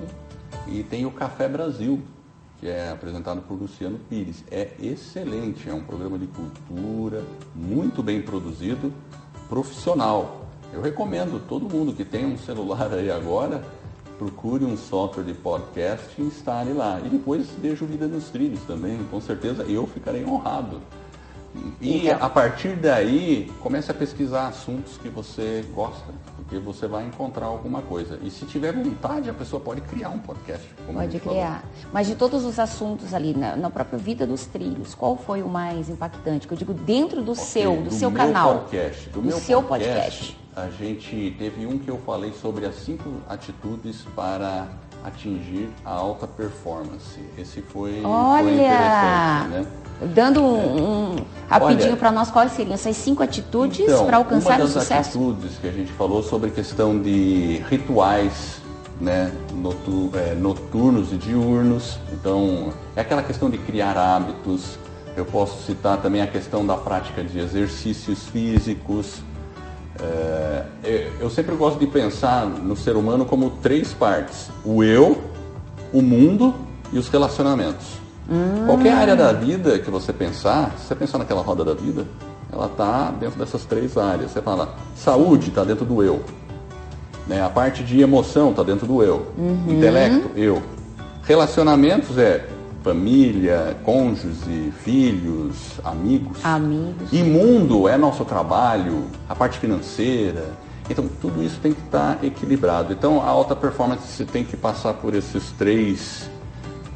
e 0.67 0.83
tem 0.83 1.05
o 1.05 1.11
Café 1.11 1.49
Brasil, 1.49 2.01
que 2.57 2.67
é 2.67 2.89
apresentado 2.89 3.41
por 3.41 3.55
Luciano 3.55 3.99
Pires. 4.09 4.43
É 4.51 4.69
excelente, 4.79 5.69
é 5.69 5.73
um 5.73 5.83
programa 5.83 6.17
de 6.17 6.27
cultura, 6.27 7.23
muito 7.55 8.03
bem 8.03 8.21
produzido 8.21 8.93
profissional. 9.47 10.36
Eu 10.73 10.81
recomendo 10.81 11.41
todo 11.47 11.69
mundo 11.69 11.93
que 11.93 12.03
tem 12.03 12.25
um 12.25 12.37
celular 12.37 12.91
aí 12.93 13.09
agora, 13.09 13.63
procure 14.17 14.65
um 14.65 14.75
software 14.75 15.23
de 15.23 15.33
podcast 15.33 16.09
e 16.19 16.23
instale 16.23 16.73
lá. 16.73 16.99
E 17.03 17.09
depois 17.09 17.47
veja 17.61 17.85
o 17.85 17.87
Vida 17.87 18.07
nos 18.07 18.29
Trilhos 18.29 18.61
também, 18.63 18.99
com 19.09 19.21
certeza 19.21 19.63
eu 19.63 19.87
ficarei 19.87 20.25
honrado. 20.25 20.81
E 21.79 22.07
então, 22.07 22.17
a 22.25 22.29
partir 22.29 22.75
daí, 22.75 23.51
comece 23.61 23.91
a 23.91 23.93
pesquisar 23.93 24.47
assuntos 24.47 24.97
que 24.97 25.09
você 25.09 25.65
gosta, 25.73 26.13
porque 26.35 26.57
você 26.57 26.87
vai 26.87 27.05
encontrar 27.05 27.45
alguma 27.45 27.81
coisa. 27.81 28.19
E 28.21 28.29
se 28.31 28.45
tiver 28.45 28.73
vontade, 28.73 29.29
a 29.29 29.33
pessoa 29.33 29.61
pode 29.61 29.81
criar 29.81 30.09
um 30.09 30.19
podcast. 30.19 30.67
pode 30.91 31.19
criar. 31.19 31.61
Falou. 31.61 31.91
Mas 31.93 32.07
de 32.07 32.15
todos 32.15 32.45
os 32.45 32.59
assuntos 32.59 33.13
ali, 33.13 33.35
na, 33.35 33.55
na, 33.55 33.69
própria 33.69 33.99
vida 33.99 34.25
dos 34.25 34.45
trilhos, 34.45 34.95
qual 34.95 35.17
foi 35.17 35.41
o 35.41 35.47
mais 35.47 35.89
impactante? 35.89 36.47
Que 36.47 36.53
eu 36.53 36.57
digo 36.57 36.73
dentro 36.73 37.21
do 37.21 37.33
okay, 37.33 37.43
seu, 37.43 37.75
do, 37.77 37.83
do 37.83 37.91
seu 37.91 38.11
canal. 38.11 38.59
Podcast, 38.59 39.09
do, 39.09 39.21
do 39.21 39.27
meu 39.27 39.37
seu 39.37 39.61
podcast, 39.61 40.33
podcast. 40.33 40.47
A 40.55 40.69
gente 40.69 41.35
teve 41.37 41.67
um 41.67 41.77
que 41.77 41.89
eu 41.89 41.99
falei 41.99 42.33
sobre 42.33 42.65
as 42.65 42.75
cinco 42.75 43.21
atitudes 43.29 44.03
para 44.15 44.67
atingir 45.03 45.69
a 45.85 45.91
alta 45.91 46.27
performance. 46.27 47.19
Esse 47.37 47.61
foi, 47.61 48.01
Olha, 48.03 48.43
foi 48.43 48.53
interessante, 48.53 49.49
né? 49.49 49.65
Dando 50.13 50.43
um, 50.43 51.13
um 51.13 51.15
rapidinho 51.49 51.97
para 51.97 52.11
nós, 52.11 52.29
quais 52.29 52.51
seriam 52.51 52.75
essas 52.75 52.95
cinco 52.95 53.23
atitudes 53.23 53.79
então, 53.79 54.05
para 54.05 54.17
alcançar 54.17 54.59
o 54.61 54.67
sucesso? 54.67 55.17
Uma 55.17 55.33
das 55.33 55.37
atitudes 55.37 55.59
que 55.59 55.67
a 55.67 55.71
gente 55.71 55.91
falou 55.93 56.21
sobre 56.21 56.51
questão 56.51 56.99
de 56.99 57.63
rituais 57.69 58.61
né, 58.99 59.31
é, 60.13 60.35
noturnos 60.35 61.11
e 61.13 61.17
diurnos. 61.17 61.99
Então, 62.11 62.73
é 62.95 63.01
aquela 63.01 63.23
questão 63.23 63.49
de 63.49 63.57
criar 63.57 63.97
hábitos. 63.97 64.77
Eu 65.15 65.25
posso 65.25 65.63
citar 65.63 65.99
também 65.99 66.21
a 66.21 66.27
questão 66.27 66.65
da 66.65 66.75
prática 66.75 67.23
de 67.23 67.39
exercícios 67.39 68.27
físicos. 68.27 69.21
É, 70.01 71.07
eu 71.19 71.29
sempre 71.29 71.55
gosto 71.55 71.79
de 71.79 71.87
pensar 71.87 72.45
no 72.45 72.75
ser 72.75 72.95
humano 72.95 73.25
como 73.25 73.49
três 73.61 73.93
partes: 73.93 74.49
o 74.63 74.83
eu, 74.83 75.21
o 75.91 76.01
mundo 76.01 76.53
e 76.91 76.97
os 76.97 77.07
relacionamentos. 77.09 77.97
Hum. 78.29 78.65
Qualquer 78.65 78.93
área 78.93 79.15
da 79.15 79.31
vida 79.31 79.79
que 79.79 79.89
você 79.89 80.11
pensar, 80.11 80.75
se 80.77 80.87
você 80.87 80.95
pensar 80.95 81.17
naquela 81.17 81.41
roda 81.41 81.63
da 81.63 81.73
vida, 81.73 82.05
ela 82.51 82.67
está 82.67 83.11
dentro 83.11 83.39
dessas 83.39 83.65
três 83.65 83.97
áreas. 83.97 84.31
Você 84.31 84.41
fala, 84.41 84.75
saúde 84.95 85.49
está 85.49 85.63
dentro 85.63 85.85
do 85.85 86.03
eu. 86.03 86.21
Né? 87.25 87.43
A 87.43 87.49
parte 87.49 87.83
de 87.83 88.01
emoção 88.01 88.51
está 88.51 88.63
dentro 88.63 88.85
do 88.85 89.03
eu. 89.03 89.27
Uhum. 89.37 89.65
Intelecto, 89.67 90.31
eu. 90.35 90.61
Relacionamentos 91.23 92.17
é 92.17 92.47
família, 92.83 93.77
cônjuge, 93.83 94.71
filhos, 94.83 95.79
amigos. 95.83 96.43
Amigos. 96.43 97.11
E 97.11 97.23
mundo 97.23 97.87
é 97.87 97.97
nosso 97.97 98.23
trabalho, 98.23 99.05
a 99.27 99.35
parte 99.35 99.59
financeira. 99.59 100.45
Então, 100.89 101.07
tudo 101.21 101.43
isso 101.43 101.59
tem 101.61 101.73
que 101.73 101.81
estar 101.81 102.23
equilibrado. 102.23 102.93
Então, 102.93 103.21
a 103.21 103.27
alta 103.27 103.55
performance 103.55 104.23
tem 104.25 104.43
que 104.43 104.55
passar 104.55 104.93
por 104.93 105.13
esses 105.13 105.51
três 105.51 106.29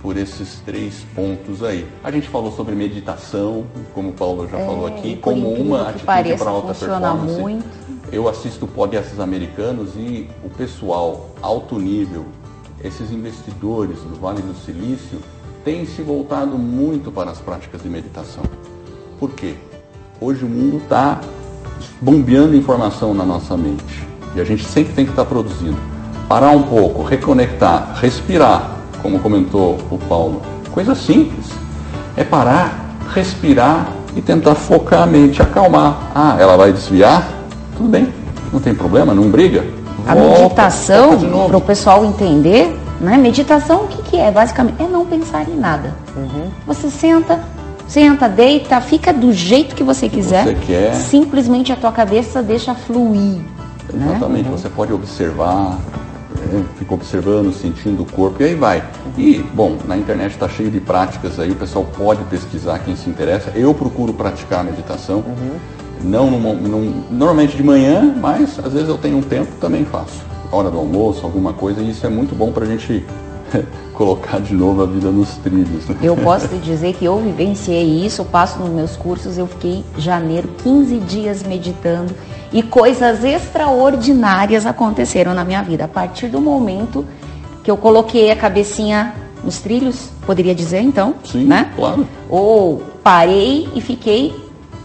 por 0.01 0.17
esses 0.17 0.59
três 0.65 1.05
pontos 1.13 1.63
aí. 1.63 1.87
A 2.03 2.09
gente 2.09 2.27
falou 2.27 2.51
sobre 2.51 2.73
meditação, 2.73 3.65
como 3.93 4.09
o 4.09 4.13
Paulo 4.13 4.47
já 4.49 4.57
é, 4.57 4.65
falou 4.65 4.87
aqui, 4.87 5.15
como 5.17 5.53
uma 5.53 5.89
atitude 5.89 6.37
para 6.37 6.49
alta 6.49 6.73
performance. 6.73 7.39
Muito. 7.39 7.65
Eu 8.11 8.27
assisto 8.27 8.65
podcasts 8.67 9.19
americanos 9.19 9.95
e 9.95 10.27
o 10.43 10.49
pessoal 10.49 11.29
alto 11.41 11.79
nível, 11.79 12.25
esses 12.83 13.11
investidores 13.11 13.99
do 13.99 14.15
Vale 14.19 14.41
do 14.41 14.55
Silício, 14.55 15.19
têm 15.63 15.85
se 15.85 16.01
voltado 16.01 16.57
muito 16.57 17.11
para 17.11 17.31
as 17.31 17.39
práticas 17.39 17.83
de 17.83 17.89
meditação. 17.89 18.43
Por 19.19 19.31
quê? 19.31 19.53
Hoje 20.19 20.43
o 20.43 20.49
mundo 20.49 20.77
está 20.77 21.19
bombeando 22.01 22.55
informação 22.55 23.13
na 23.13 23.23
nossa 23.23 23.55
mente 23.55 24.07
e 24.35 24.41
a 24.41 24.43
gente 24.43 24.65
sempre 24.65 24.93
tem 24.93 25.05
que 25.05 25.11
estar 25.11 25.23
tá 25.23 25.29
produzindo. 25.29 25.77
Parar 26.27 26.51
um 26.51 26.63
pouco, 26.63 27.03
reconectar, 27.03 27.95
respirar, 27.99 28.77
como 29.01 29.19
comentou 29.19 29.77
o 29.91 29.97
Paulo. 29.97 30.41
Coisa 30.71 30.95
simples. 30.95 31.47
É 32.15 32.23
parar, 32.23 32.97
respirar 33.13 33.91
e 34.15 34.21
tentar 34.21 34.55
focar 34.55 35.03
a 35.03 35.05
mente, 35.05 35.41
acalmar. 35.41 36.11
Ah, 36.15 36.37
ela 36.39 36.55
vai 36.57 36.71
desviar? 36.71 37.27
Tudo 37.75 37.89
bem, 37.89 38.13
não 38.51 38.59
tem 38.59 38.73
problema, 38.73 39.13
não 39.13 39.29
briga. 39.29 39.65
A 40.07 40.15
Volta, 40.15 40.41
meditação, 40.41 41.47
para 41.47 41.57
o 41.57 41.61
pessoal 41.61 42.03
entender, 42.05 42.75
Né? 43.01 43.17
Meditação, 43.17 43.85
o 43.85 43.87
que, 43.87 44.01
que 44.03 44.17
é? 44.17 44.31
Basicamente, 44.31 44.81
é 44.81 44.87
não 44.87 45.05
pensar 45.05 45.47
em 45.49 45.55
nada. 45.57 45.91
Você 46.67 46.89
senta, 46.91 47.39
senta, 47.87 48.29
deita, 48.29 48.79
fica 48.79 49.11
do 49.11 49.33
jeito 49.33 49.75
que 49.75 49.83
você 49.83 50.07
quiser. 50.07 50.43
você 50.43 50.53
quer. 50.55 50.93
Simplesmente 50.93 51.71
a 51.71 51.75
tua 51.75 51.91
cabeça 51.91 52.43
deixa 52.43 52.75
fluir. 52.75 53.39
né? 53.91 54.05
Exatamente, 54.11 54.47
você 54.49 54.69
pode 54.69 54.93
observar, 54.93 55.79
né, 56.51 56.63
fica 56.77 56.93
observando, 56.93 57.51
sentindo 57.51 58.03
o 58.03 58.05
corpo 58.05 58.41
e 58.43 58.45
aí 58.45 58.55
vai. 58.55 58.83
E, 59.17 59.43
bom, 59.53 59.77
na 59.87 59.97
internet 59.97 60.31
está 60.33 60.47
cheio 60.47 60.69
de 60.69 60.79
práticas 60.79 61.39
aí, 61.39 61.49
o 61.51 61.55
pessoal 61.55 61.83
pode 61.97 62.23
pesquisar 62.25 62.77
quem 62.79 62.95
se 62.95 63.09
interessa. 63.09 63.51
Eu 63.55 63.73
procuro 63.73 64.13
praticar 64.13 64.59
a 64.59 64.63
meditação, 64.63 65.23
não 66.03 66.29
num- 66.29 66.53
num- 66.55 67.03
normalmente 67.09 67.57
de 67.57 67.63
manhã, 67.63 68.13
mas 68.21 68.59
às 68.63 68.71
vezes 68.73 68.87
eu 68.89 68.97
tenho 68.99 69.17
um 69.17 69.21
tempo, 69.23 69.51
também 69.59 69.83
faço. 69.85 70.29
Hora 70.51 70.69
do 70.69 70.77
almoço, 70.77 71.25
alguma 71.25 71.53
coisa, 71.53 71.81
e 71.81 71.91
isso 71.91 72.05
é 72.05 72.09
muito 72.09 72.35
bom 72.35 72.51
para 72.51 72.65
a 72.65 72.67
gente 72.67 73.05
colocar 73.93 74.39
de 74.39 74.53
novo 74.53 74.83
a 74.83 74.85
vida 74.85 75.09
nos 75.09 75.37
trilhos. 75.37 75.87
né? 75.87 75.95
Eu 76.01 76.15
posso 76.17 76.47
te 76.47 76.57
dizer 76.57 76.93
que 76.93 77.05
eu 77.05 77.17
vivenciei 77.19 78.05
isso, 78.05 78.21
eu 78.21 78.25
passo 78.25 78.59
nos 78.59 78.69
meus 78.69 78.95
cursos, 78.95 79.37
eu 79.37 79.47
fiquei 79.47 79.83
janeiro 79.97 80.49
15 80.63 80.97
dias 80.99 81.43
meditando 81.43 82.13
e 82.51 82.61
coisas 82.61 83.23
extraordinárias 83.23 84.65
aconteceram 84.65 85.33
na 85.33 85.45
minha 85.45 85.61
vida. 85.61 85.85
A 85.85 85.87
partir 85.87 86.27
do 86.27 86.41
momento 86.41 87.05
que 87.63 87.71
eu 87.71 87.77
coloquei 87.77 88.31
a 88.31 88.35
cabecinha 88.35 89.13
nos 89.43 89.59
trilhos, 89.59 90.09
poderia 90.25 90.53
dizer 90.53 90.81
então, 90.81 91.15
Sim, 91.23 91.45
né? 91.45 91.71
claro. 91.75 92.07
Ou 92.29 92.83
parei 93.03 93.69
e 93.73 93.81
fiquei 93.81 94.35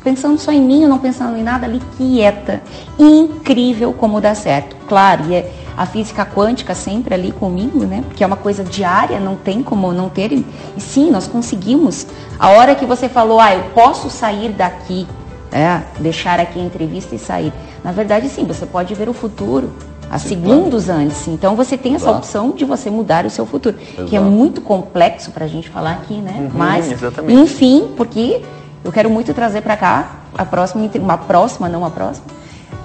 pensando 0.07 0.38
só 0.38 0.52
em 0.52 0.62
mim, 0.62 0.84
eu 0.84 0.88
não 0.88 1.00
pensando 1.00 1.36
em 1.36 1.42
nada 1.42 1.66
ali, 1.66 1.82
quieta. 1.96 2.62
Incrível 2.96 3.92
como 3.92 4.20
dá 4.20 4.36
certo. 4.36 4.76
Claro, 4.86 5.24
e 5.28 5.34
é 5.34 5.52
a 5.76 5.84
física 5.84 6.24
quântica 6.24 6.76
sempre 6.76 7.12
ali 7.12 7.32
comigo, 7.32 7.84
né? 7.84 8.04
Porque 8.07 8.22
é 8.22 8.26
uma 8.26 8.36
coisa 8.36 8.62
diária, 8.62 9.18
não 9.18 9.34
tem 9.34 9.64
como 9.64 9.92
não 9.92 10.09
ter. 10.09 10.30
E 10.32 10.44
sim, 10.78 11.11
nós 11.11 11.26
conseguimos. 11.26 12.07
A 12.38 12.50
hora 12.50 12.76
que 12.76 12.86
você 12.86 13.09
falou, 13.09 13.40
ah, 13.40 13.52
eu 13.52 13.64
posso 13.74 14.09
sair 14.09 14.52
daqui, 14.52 15.09
é, 15.50 15.82
deixar 15.98 16.38
aqui 16.38 16.61
a 16.61 16.62
entrevista 16.62 17.16
e 17.16 17.18
sair. 17.18 17.52
Na 17.82 17.90
verdade, 17.90 18.28
sim, 18.28 18.44
você 18.44 18.64
pode 18.64 18.94
ver 18.94 19.09
o 19.09 19.12
futuro. 19.12 19.72
Há 20.09 20.20
segundos 20.20 20.88
antes. 20.88 21.26
Então 21.26 21.57
você 21.57 21.76
tem 21.76 21.96
essa 21.96 22.04
Exato. 22.04 22.18
opção 22.18 22.50
de 22.52 22.64
você 22.64 22.88
mudar 22.88 23.26
o 23.26 23.30
seu 23.30 23.44
futuro. 23.44 23.76
Que 23.76 24.14
é 24.14 24.20
Exato. 24.20 24.30
muito 24.30 24.61
complexo 24.61 25.32
para 25.32 25.46
a 25.46 25.48
gente 25.48 25.68
falar 25.68 25.94
aqui, 25.94 26.14
né? 26.18 26.48
Mas, 26.54 26.92
exatamente. 26.92 27.40
enfim, 27.40 27.88
porque 27.96 28.40
eu 28.87 28.93
quero 28.93 29.11
muito 29.11 29.34
trazer 29.34 29.62
para 29.62 29.76
cá 29.76 30.12
a 30.39 30.45
próxima, 30.45 30.89
uma 30.95 31.18
próxima, 31.18 31.68
não 31.68 31.84
a 31.84 31.91
próxima, 31.91 32.26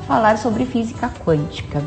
falar 0.07 0.39
sobre 0.39 0.65
física 0.65 1.11
quântica. 1.23 1.79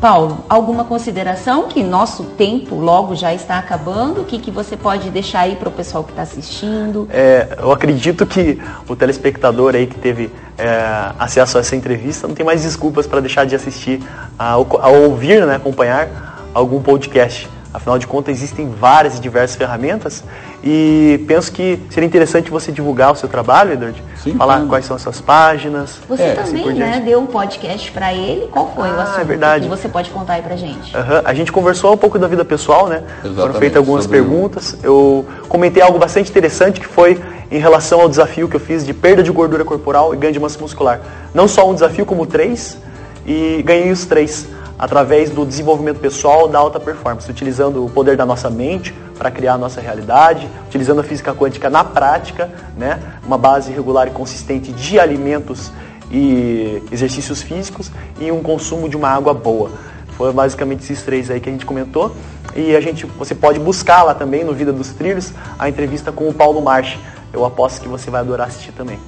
Paulo, 0.00 0.44
alguma 0.48 0.84
consideração 0.84 1.68
que 1.68 1.82
nosso 1.82 2.24
tempo 2.24 2.74
logo 2.74 3.14
já 3.14 3.34
está 3.34 3.58
acabando? 3.58 4.22
O 4.22 4.24
que, 4.24 4.38
que 4.38 4.50
você 4.50 4.78
pode 4.78 5.10
deixar 5.10 5.40
aí 5.40 5.56
para 5.56 5.68
o 5.68 5.72
pessoal 5.72 6.02
que 6.02 6.10
está 6.10 6.22
assistindo? 6.22 7.06
É, 7.10 7.58
eu 7.60 7.70
acredito 7.70 8.26
que 8.26 8.58
o 8.88 8.96
telespectador 8.96 9.74
aí 9.74 9.86
que 9.86 9.98
teve 9.98 10.30
é, 10.56 11.12
acesso 11.18 11.58
a 11.58 11.60
essa 11.60 11.76
entrevista 11.76 12.26
não 12.26 12.34
tem 12.34 12.44
mais 12.44 12.62
desculpas 12.62 13.06
para 13.06 13.20
deixar 13.20 13.44
de 13.44 13.54
assistir, 13.54 14.02
a, 14.38 14.52
a 14.52 14.88
ouvir, 14.88 15.46
né, 15.46 15.56
acompanhar 15.56 16.48
algum 16.54 16.82
podcast. 16.82 17.48
Afinal 17.74 17.98
de 17.98 18.06
contas, 18.06 18.36
existem 18.36 18.70
várias 18.70 19.18
e 19.18 19.20
diversas 19.20 19.56
ferramentas 19.56 20.22
e 20.62 21.24
penso 21.26 21.50
que 21.50 21.80
seria 21.90 22.06
interessante 22.06 22.48
você 22.48 22.70
divulgar 22.70 23.10
o 23.10 23.16
seu 23.16 23.28
trabalho, 23.28 23.72
Edward. 23.72 24.00
Sim, 24.22 24.34
falar 24.36 24.54
claro. 24.54 24.68
quais 24.68 24.84
são 24.84 24.94
as 24.94 25.02
suas 25.02 25.20
páginas. 25.20 25.98
Você 26.08 26.22
É, 26.22 26.38
assim 26.38 26.58
também, 26.58 26.74
né, 26.76 27.02
deu 27.04 27.18
um 27.18 27.26
podcast 27.26 27.90
para 27.90 28.14
ele. 28.14 28.46
Qual 28.52 28.72
foi 28.76 28.88
o 28.88 28.92
Ah, 28.94 29.02
assunto 29.02 29.20
é 29.20 29.24
verdade. 29.24 29.64
que 29.64 29.68
você 29.68 29.88
pode 29.88 30.08
contar 30.10 30.34
aí 30.34 30.42
pra 30.42 30.54
gente? 30.54 30.96
Aham, 30.96 31.22
A 31.24 31.34
gente 31.34 31.50
conversou 31.50 31.92
um 31.92 31.96
pouco 31.96 32.16
da 32.16 32.28
vida 32.28 32.44
pessoal, 32.44 32.86
né? 32.86 33.02
Foram 33.20 33.32
Exatamente, 33.32 33.58
feitas 33.58 33.76
algumas 33.78 34.04
sobre 34.04 34.18
perguntas. 34.20 34.76
Eu 34.80 35.26
comentei 35.48 35.82
algo 35.82 35.98
bastante 35.98 36.30
interessante 36.30 36.78
que 36.78 36.86
foi 36.86 37.20
em 37.50 37.58
relação 37.58 38.00
ao 38.00 38.08
desafio 38.08 38.48
que 38.48 38.54
eu 38.54 38.60
fiz 38.60 38.86
de 38.86 38.94
perda 38.94 39.20
de 39.20 39.32
gordura 39.32 39.64
corporal 39.64 40.14
e 40.14 40.16
ganho 40.16 40.32
de 40.32 40.38
massa 40.38 40.60
muscular. 40.60 41.00
Não 41.34 41.48
só 41.48 41.68
um 41.68 41.74
desafio, 41.74 42.06
como 42.06 42.24
três, 42.24 42.78
e 43.26 43.62
ganhei 43.64 43.90
os 43.90 44.06
três 44.06 44.46
através 44.78 45.30
do 45.30 45.44
desenvolvimento 45.44 45.98
pessoal 45.98 46.48
da 46.48 46.58
alta 46.58 46.80
performance, 46.80 47.30
utilizando 47.30 47.84
o 47.84 47.90
poder 47.90 48.16
da 48.16 48.26
nossa 48.26 48.50
mente 48.50 48.94
para 49.16 49.30
criar 49.30 49.54
a 49.54 49.58
nossa 49.58 49.80
realidade, 49.80 50.48
utilizando 50.66 51.00
a 51.00 51.04
física 51.04 51.32
quântica 51.34 51.70
na 51.70 51.84
prática, 51.84 52.50
né? 52.76 53.00
Uma 53.24 53.38
base 53.38 53.72
regular 53.72 54.08
e 54.08 54.10
consistente 54.10 54.72
de 54.72 54.98
alimentos 54.98 55.70
e 56.10 56.82
exercícios 56.90 57.42
físicos 57.42 57.90
e 58.20 58.30
um 58.30 58.42
consumo 58.42 58.88
de 58.88 58.96
uma 58.96 59.08
água 59.08 59.32
boa. 59.32 59.70
Foi 60.16 60.32
basicamente 60.32 60.82
esses 60.84 61.02
três 61.02 61.30
aí 61.30 61.40
que 61.40 61.48
a 61.48 61.52
gente 61.52 61.66
comentou. 61.66 62.14
E 62.54 62.76
a 62.76 62.80
gente, 62.80 63.04
você 63.18 63.34
pode 63.34 63.58
buscar 63.58 64.04
lá 64.04 64.14
também 64.14 64.44
no 64.44 64.52
Vida 64.52 64.72
dos 64.72 64.90
Trilhos 64.90 65.32
a 65.58 65.68
entrevista 65.68 66.12
com 66.12 66.28
o 66.28 66.34
Paulo 66.34 66.62
Marchi. 66.62 66.98
Eu 67.32 67.44
aposto 67.44 67.80
que 67.80 67.88
você 67.88 68.10
vai 68.10 68.20
adorar 68.20 68.46
assistir 68.46 68.72
também. 68.72 68.98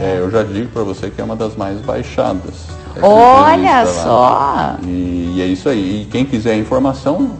É, 0.00 0.18
eu 0.18 0.30
já 0.30 0.42
digo 0.42 0.68
para 0.70 0.82
você 0.82 1.10
que 1.10 1.20
é 1.20 1.24
uma 1.24 1.36
das 1.36 1.54
mais 1.54 1.80
baixadas. 1.80 2.79
Essa 2.96 3.06
Olha 3.06 3.82
entrevista 3.82 4.02
só! 4.02 4.76
E, 4.82 5.34
e 5.36 5.42
é 5.42 5.46
isso 5.46 5.68
aí. 5.68 6.02
E 6.02 6.06
quem 6.06 6.24
quiser 6.24 6.56
informação, 6.56 7.30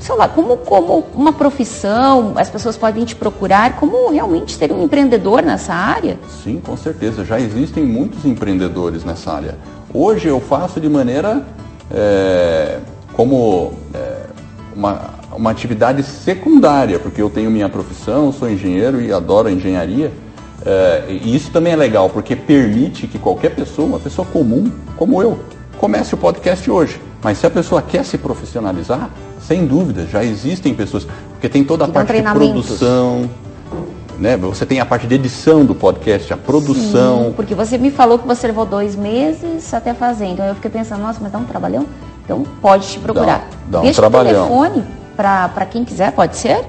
sei 0.00 0.14
lá, 0.16 0.28
como, 0.28 0.56
como 0.56 1.06
uma 1.14 1.32
profissão, 1.32 2.32
as 2.36 2.50
pessoas 2.50 2.76
podem 2.76 3.04
te 3.04 3.14
procurar, 3.14 3.76
como 3.76 4.10
realmente 4.10 4.56
ser 4.56 4.72
um 4.72 4.82
empreendedor 4.82 5.42
nessa 5.42 5.72
área? 5.72 6.18
Sim, 6.42 6.60
com 6.60 6.76
certeza. 6.76 7.24
Já 7.24 7.38
existem 7.38 7.84
muitos 7.84 8.24
empreendedores 8.24 9.04
nessa 9.04 9.32
área. 9.32 9.56
Hoje 9.94 10.26
eu 10.26 10.40
faço 10.40 10.80
de 10.80 10.88
maneira 10.88 11.46
é, 11.90 12.78
como 13.12 13.74
é, 13.94 14.22
uma, 14.74 15.00
uma 15.36 15.50
atividade 15.50 16.02
secundária, 16.02 16.98
porque 16.98 17.22
eu 17.22 17.30
tenho 17.30 17.50
minha 17.50 17.68
profissão, 17.68 18.32
sou 18.32 18.50
engenheiro 18.50 19.00
e 19.00 19.12
adoro 19.12 19.48
a 19.48 19.52
engenharia. 19.52 20.10
É, 20.64 21.04
e 21.08 21.34
isso 21.34 21.50
também 21.50 21.72
é 21.72 21.76
legal, 21.76 22.08
porque 22.08 22.36
permite 22.36 23.06
que 23.06 23.18
qualquer 23.18 23.50
pessoa, 23.54 23.88
uma 23.88 23.98
pessoa 23.98 24.26
comum, 24.26 24.70
como 24.96 25.20
eu, 25.22 25.38
comece 25.78 26.14
o 26.14 26.16
podcast 26.16 26.70
hoje. 26.70 27.00
Mas 27.22 27.38
se 27.38 27.46
a 27.46 27.50
pessoa 27.50 27.82
quer 27.82 28.04
se 28.04 28.18
profissionalizar, 28.18 29.10
sem 29.40 29.66
dúvida, 29.66 30.06
já 30.06 30.24
existem 30.24 30.74
pessoas, 30.74 31.06
porque 31.30 31.48
tem 31.48 31.64
toda 31.64 31.84
a 31.84 31.88
parte 31.88 32.12
de 32.12 32.22
produção, 32.22 33.28
né? 34.18 34.36
Você 34.36 34.64
tem 34.64 34.80
a 34.80 34.86
parte 34.86 35.06
de 35.06 35.14
edição 35.14 35.64
do 35.64 35.74
podcast, 35.74 36.32
a 36.32 36.36
produção. 36.36 37.26
Sim, 37.26 37.32
porque 37.34 37.54
você 37.54 37.78
me 37.78 37.90
falou 37.90 38.18
que 38.18 38.26
você 38.26 38.46
levou 38.46 38.64
dois 38.66 38.94
meses 38.94 39.72
até 39.74 39.94
fazer. 39.94 40.26
Então 40.26 40.44
eu 40.46 40.54
fiquei 40.54 40.70
pensando, 40.70 41.02
nossa, 41.02 41.18
mas 41.20 41.32
dá 41.32 41.38
um 41.38 41.44
trabalhão? 41.44 41.86
Então 42.24 42.44
pode 42.60 42.86
te 42.88 42.98
procurar. 42.98 43.26
Dá- 43.26 43.56
dá 43.68 43.80
um 43.80 43.82
Deixa 43.82 44.00
trabalhão. 44.00 44.44
o 44.46 44.62
telefone 44.62 44.84
para 45.16 45.66
quem 45.66 45.84
quiser, 45.84 46.12
pode 46.12 46.36
ser? 46.36 46.64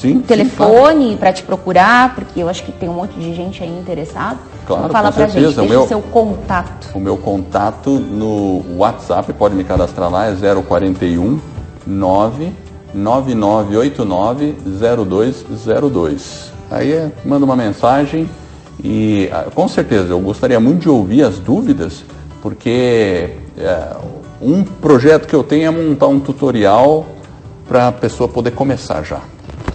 Sim, 0.00 0.20
telefone 0.20 1.16
para 1.16 1.32
te 1.32 1.42
procurar, 1.42 2.14
porque 2.14 2.38
eu 2.40 2.48
acho 2.48 2.62
que 2.62 2.70
tem 2.70 2.88
um 2.88 2.92
monte 2.94 3.14
de 3.18 3.34
gente 3.34 3.64
aí 3.64 3.68
interessado. 3.68 4.38
Claro, 4.64 4.84
então 4.84 4.92
fala 4.92 5.08
com 5.08 5.14
pra 5.16 5.26
certeza. 5.28 5.48
gente, 5.48 5.58
O 5.58 5.62
deixa 5.62 5.74
meu- 5.74 5.82
o 5.84 5.88
seu 5.88 6.00
contato. 6.00 6.88
O 6.94 7.00
meu 7.00 7.16
contato 7.16 7.90
no 7.90 8.62
WhatsApp, 8.76 9.32
pode 9.32 9.56
me 9.56 9.64
cadastrar 9.64 10.08
lá, 10.08 10.26
é 10.26 10.36
041 10.62 11.40
99989 11.86 14.54
0202. 14.64 16.52
Aí 16.70 16.92
é, 16.92 17.10
manda 17.24 17.44
uma 17.44 17.56
mensagem 17.56 18.30
e 18.82 19.28
ah, 19.32 19.46
com 19.52 19.66
certeza 19.66 20.10
eu 20.10 20.20
gostaria 20.20 20.60
muito 20.60 20.82
de 20.82 20.88
ouvir 20.88 21.24
as 21.24 21.40
dúvidas, 21.40 22.04
porque 22.40 23.30
é, 23.58 23.96
um 24.40 24.62
projeto 24.62 25.26
que 25.26 25.34
eu 25.34 25.42
tenho 25.42 25.66
é 25.66 25.70
montar 25.70 26.06
um 26.06 26.20
tutorial 26.20 27.04
para 27.66 27.88
a 27.88 27.92
pessoa 27.92 28.28
poder 28.28 28.52
começar 28.52 29.02
já. 29.02 29.18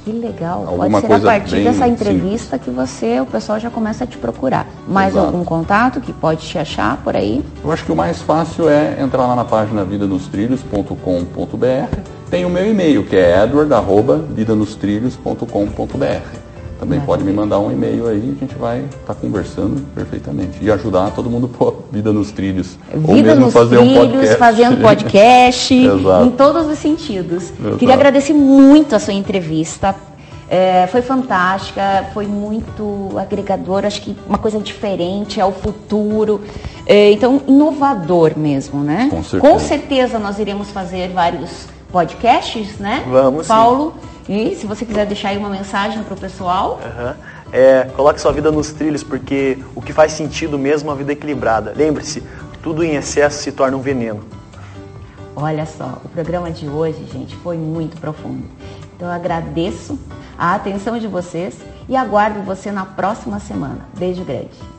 Que 0.03 0.11
legal. 0.11 0.65
Alguma 0.67 1.01
Pode 1.01 1.07
ser 1.07 1.13
a 1.13 1.19
partir 1.19 1.55
bem 1.55 1.63
dessa 1.63 1.87
entrevista 1.87 2.59
que 2.59 2.69
você, 2.69 3.21
o 3.21 3.25
pessoal 3.25 3.57
já 3.59 3.69
começa 3.69 4.03
a 4.03 4.07
te 4.07 4.17
procurar. 4.17 4.67
Mais 4.87 5.13
Exato. 5.13 5.27
algum 5.27 5.45
contato 5.45 6.01
que 6.01 6.11
pode 6.11 6.45
te 6.45 6.57
achar 6.57 6.97
por 6.97 7.15
aí? 7.15 7.41
Eu 7.63 7.71
acho 7.71 7.85
que 7.85 7.91
o 7.91 7.95
mais 7.95 8.19
fácil 8.21 8.67
é 8.67 9.01
entrar 9.01 9.25
lá 9.25 9.35
na 9.35 9.45
página 9.45 9.85
vidanostrilhos.com.br. 9.85 11.97
Tem 12.29 12.45
o 12.45 12.49
meu 12.49 12.69
e-mail, 12.69 13.05
que 13.05 13.15
é 13.15 13.41
edward.vidanostrilhos.com.br. 13.43 16.42
também 16.83 16.99
pode 16.99 17.23
me 17.23 17.31
mandar 17.31 17.59
um 17.59 17.71
e-mail 17.71 18.07
aí, 18.07 18.35
a 18.35 18.39
gente 18.39 18.55
vai 18.55 18.79
estar 18.81 19.13
tá 19.13 19.15
conversando 19.15 19.81
perfeitamente. 19.95 20.57
E 20.61 20.69
ajudar 20.69 21.11
todo 21.11 21.29
mundo 21.29 21.49
a 21.53 21.57
pôr 21.57 21.83
vida 21.91 22.11
nos 22.11 22.31
trilhos. 22.31 22.77
Vida 22.93 23.07
Ou 23.07 23.15
mesmo 23.15 23.45
nos 23.45 23.53
fazer 23.53 23.77
trilhos, 23.77 23.97
um 23.97 23.99
podcast. 24.01 24.37
fazendo 24.37 24.81
podcast, 24.81 25.73
em 26.25 26.29
todos 26.31 26.67
os 26.67 26.77
sentidos. 26.77 27.53
Exato. 27.57 27.77
Queria 27.77 27.93
agradecer 27.93 28.33
muito 28.33 28.95
a 28.95 28.99
sua 28.99 29.13
entrevista. 29.13 29.95
É, 30.49 30.85
foi 30.87 31.01
fantástica, 31.01 32.09
foi 32.13 32.27
muito 32.27 33.11
agregador, 33.17 33.85
acho 33.85 34.01
que 34.01 34.15
uma 34.27 34.37
coisa 34.37 34.59
diferente, 34.59 35.39
é 35.39 35.45
o 35.45 35.51
futuro. 35.51 36.41
É, 36.85 37.11
então, 37.11 37.41
inovador 37.47 38.33
mesmo, 38.37 38.83
né? 38.83 39.07
Com 39.09 39.23
certeza. 39.23 39.53
Com 39.53 39.59
certeza 39.59 40.19
nós 40.19 40.37
iremos 40.37 40.69
fazer 40.69 41.09
vários 41.09 41.65
podcasts, 41.91 42.77
né? 42.77 43.03
Vamos. 43.07 43.47
Paulo. 43.47 43.93
Sim. 44.01 44.12
E 44.27 44.55
se 44.55 44.65
você 44.65 44.85
quiser 44.85 45.05
deixar 45.05 45.29
aí 45.29 45.37
uma 45.37 45.49
mensagem 45.49 46.03
para 46.03 46.13
o 46.13 46.17
pessoal. 46.17 46.79
Uhum. 46.83 47.13
É, 47.51 47.83
coloque 47.95 48.19
sua 48.19 48.31
vida 48.31 48.51
nos 48.51 48.71
trilhos, 48.71 49.03
porque 49.03 49.59
o 49.75 49.81
que 49.81 49.93
faz 49.93 50.13
sentido 50.13 50.57
mesmo 50.57 50.89
é 50.89 50.91
uma 50.91 50.97
vida 50.97 51.11
equilibrada. 51.11 51.73
Lembre-se, 51.75 52.23
tudo 52.63 52.83
em 52.83 52.95
excesso 52.95 53.43
se 53.43 53.51
torna 53.51 53.77
um 53.77 53.81
veneno. 53.81 54.23
Olha 55.35 55.65
só, 55.65 55.99
o 56.03 56.09
programa 56.09 56.49
de 56.49 56.67
hoje, 56.67 57.05
gente, 57.11 57.35
foi 57.37 57.57
muito 57.57 57.99
profundo. 57.99 58.45
Então 58.95 59.07
eu 59.07 59.13
agradeço 59.13 59.99
a 60.37 60.55
atenção 60.55 60.97
de 60.97 61.07
vocês 61.07 61.57
e 61.87 61.95
aguardo 61.95 62.41
você 62.41 62.71
na 62.71 62.85
próxima 62.85 63.39
semana. 63.39 63.87
Beijo 63.97 64.23
grande. 64.23 64.72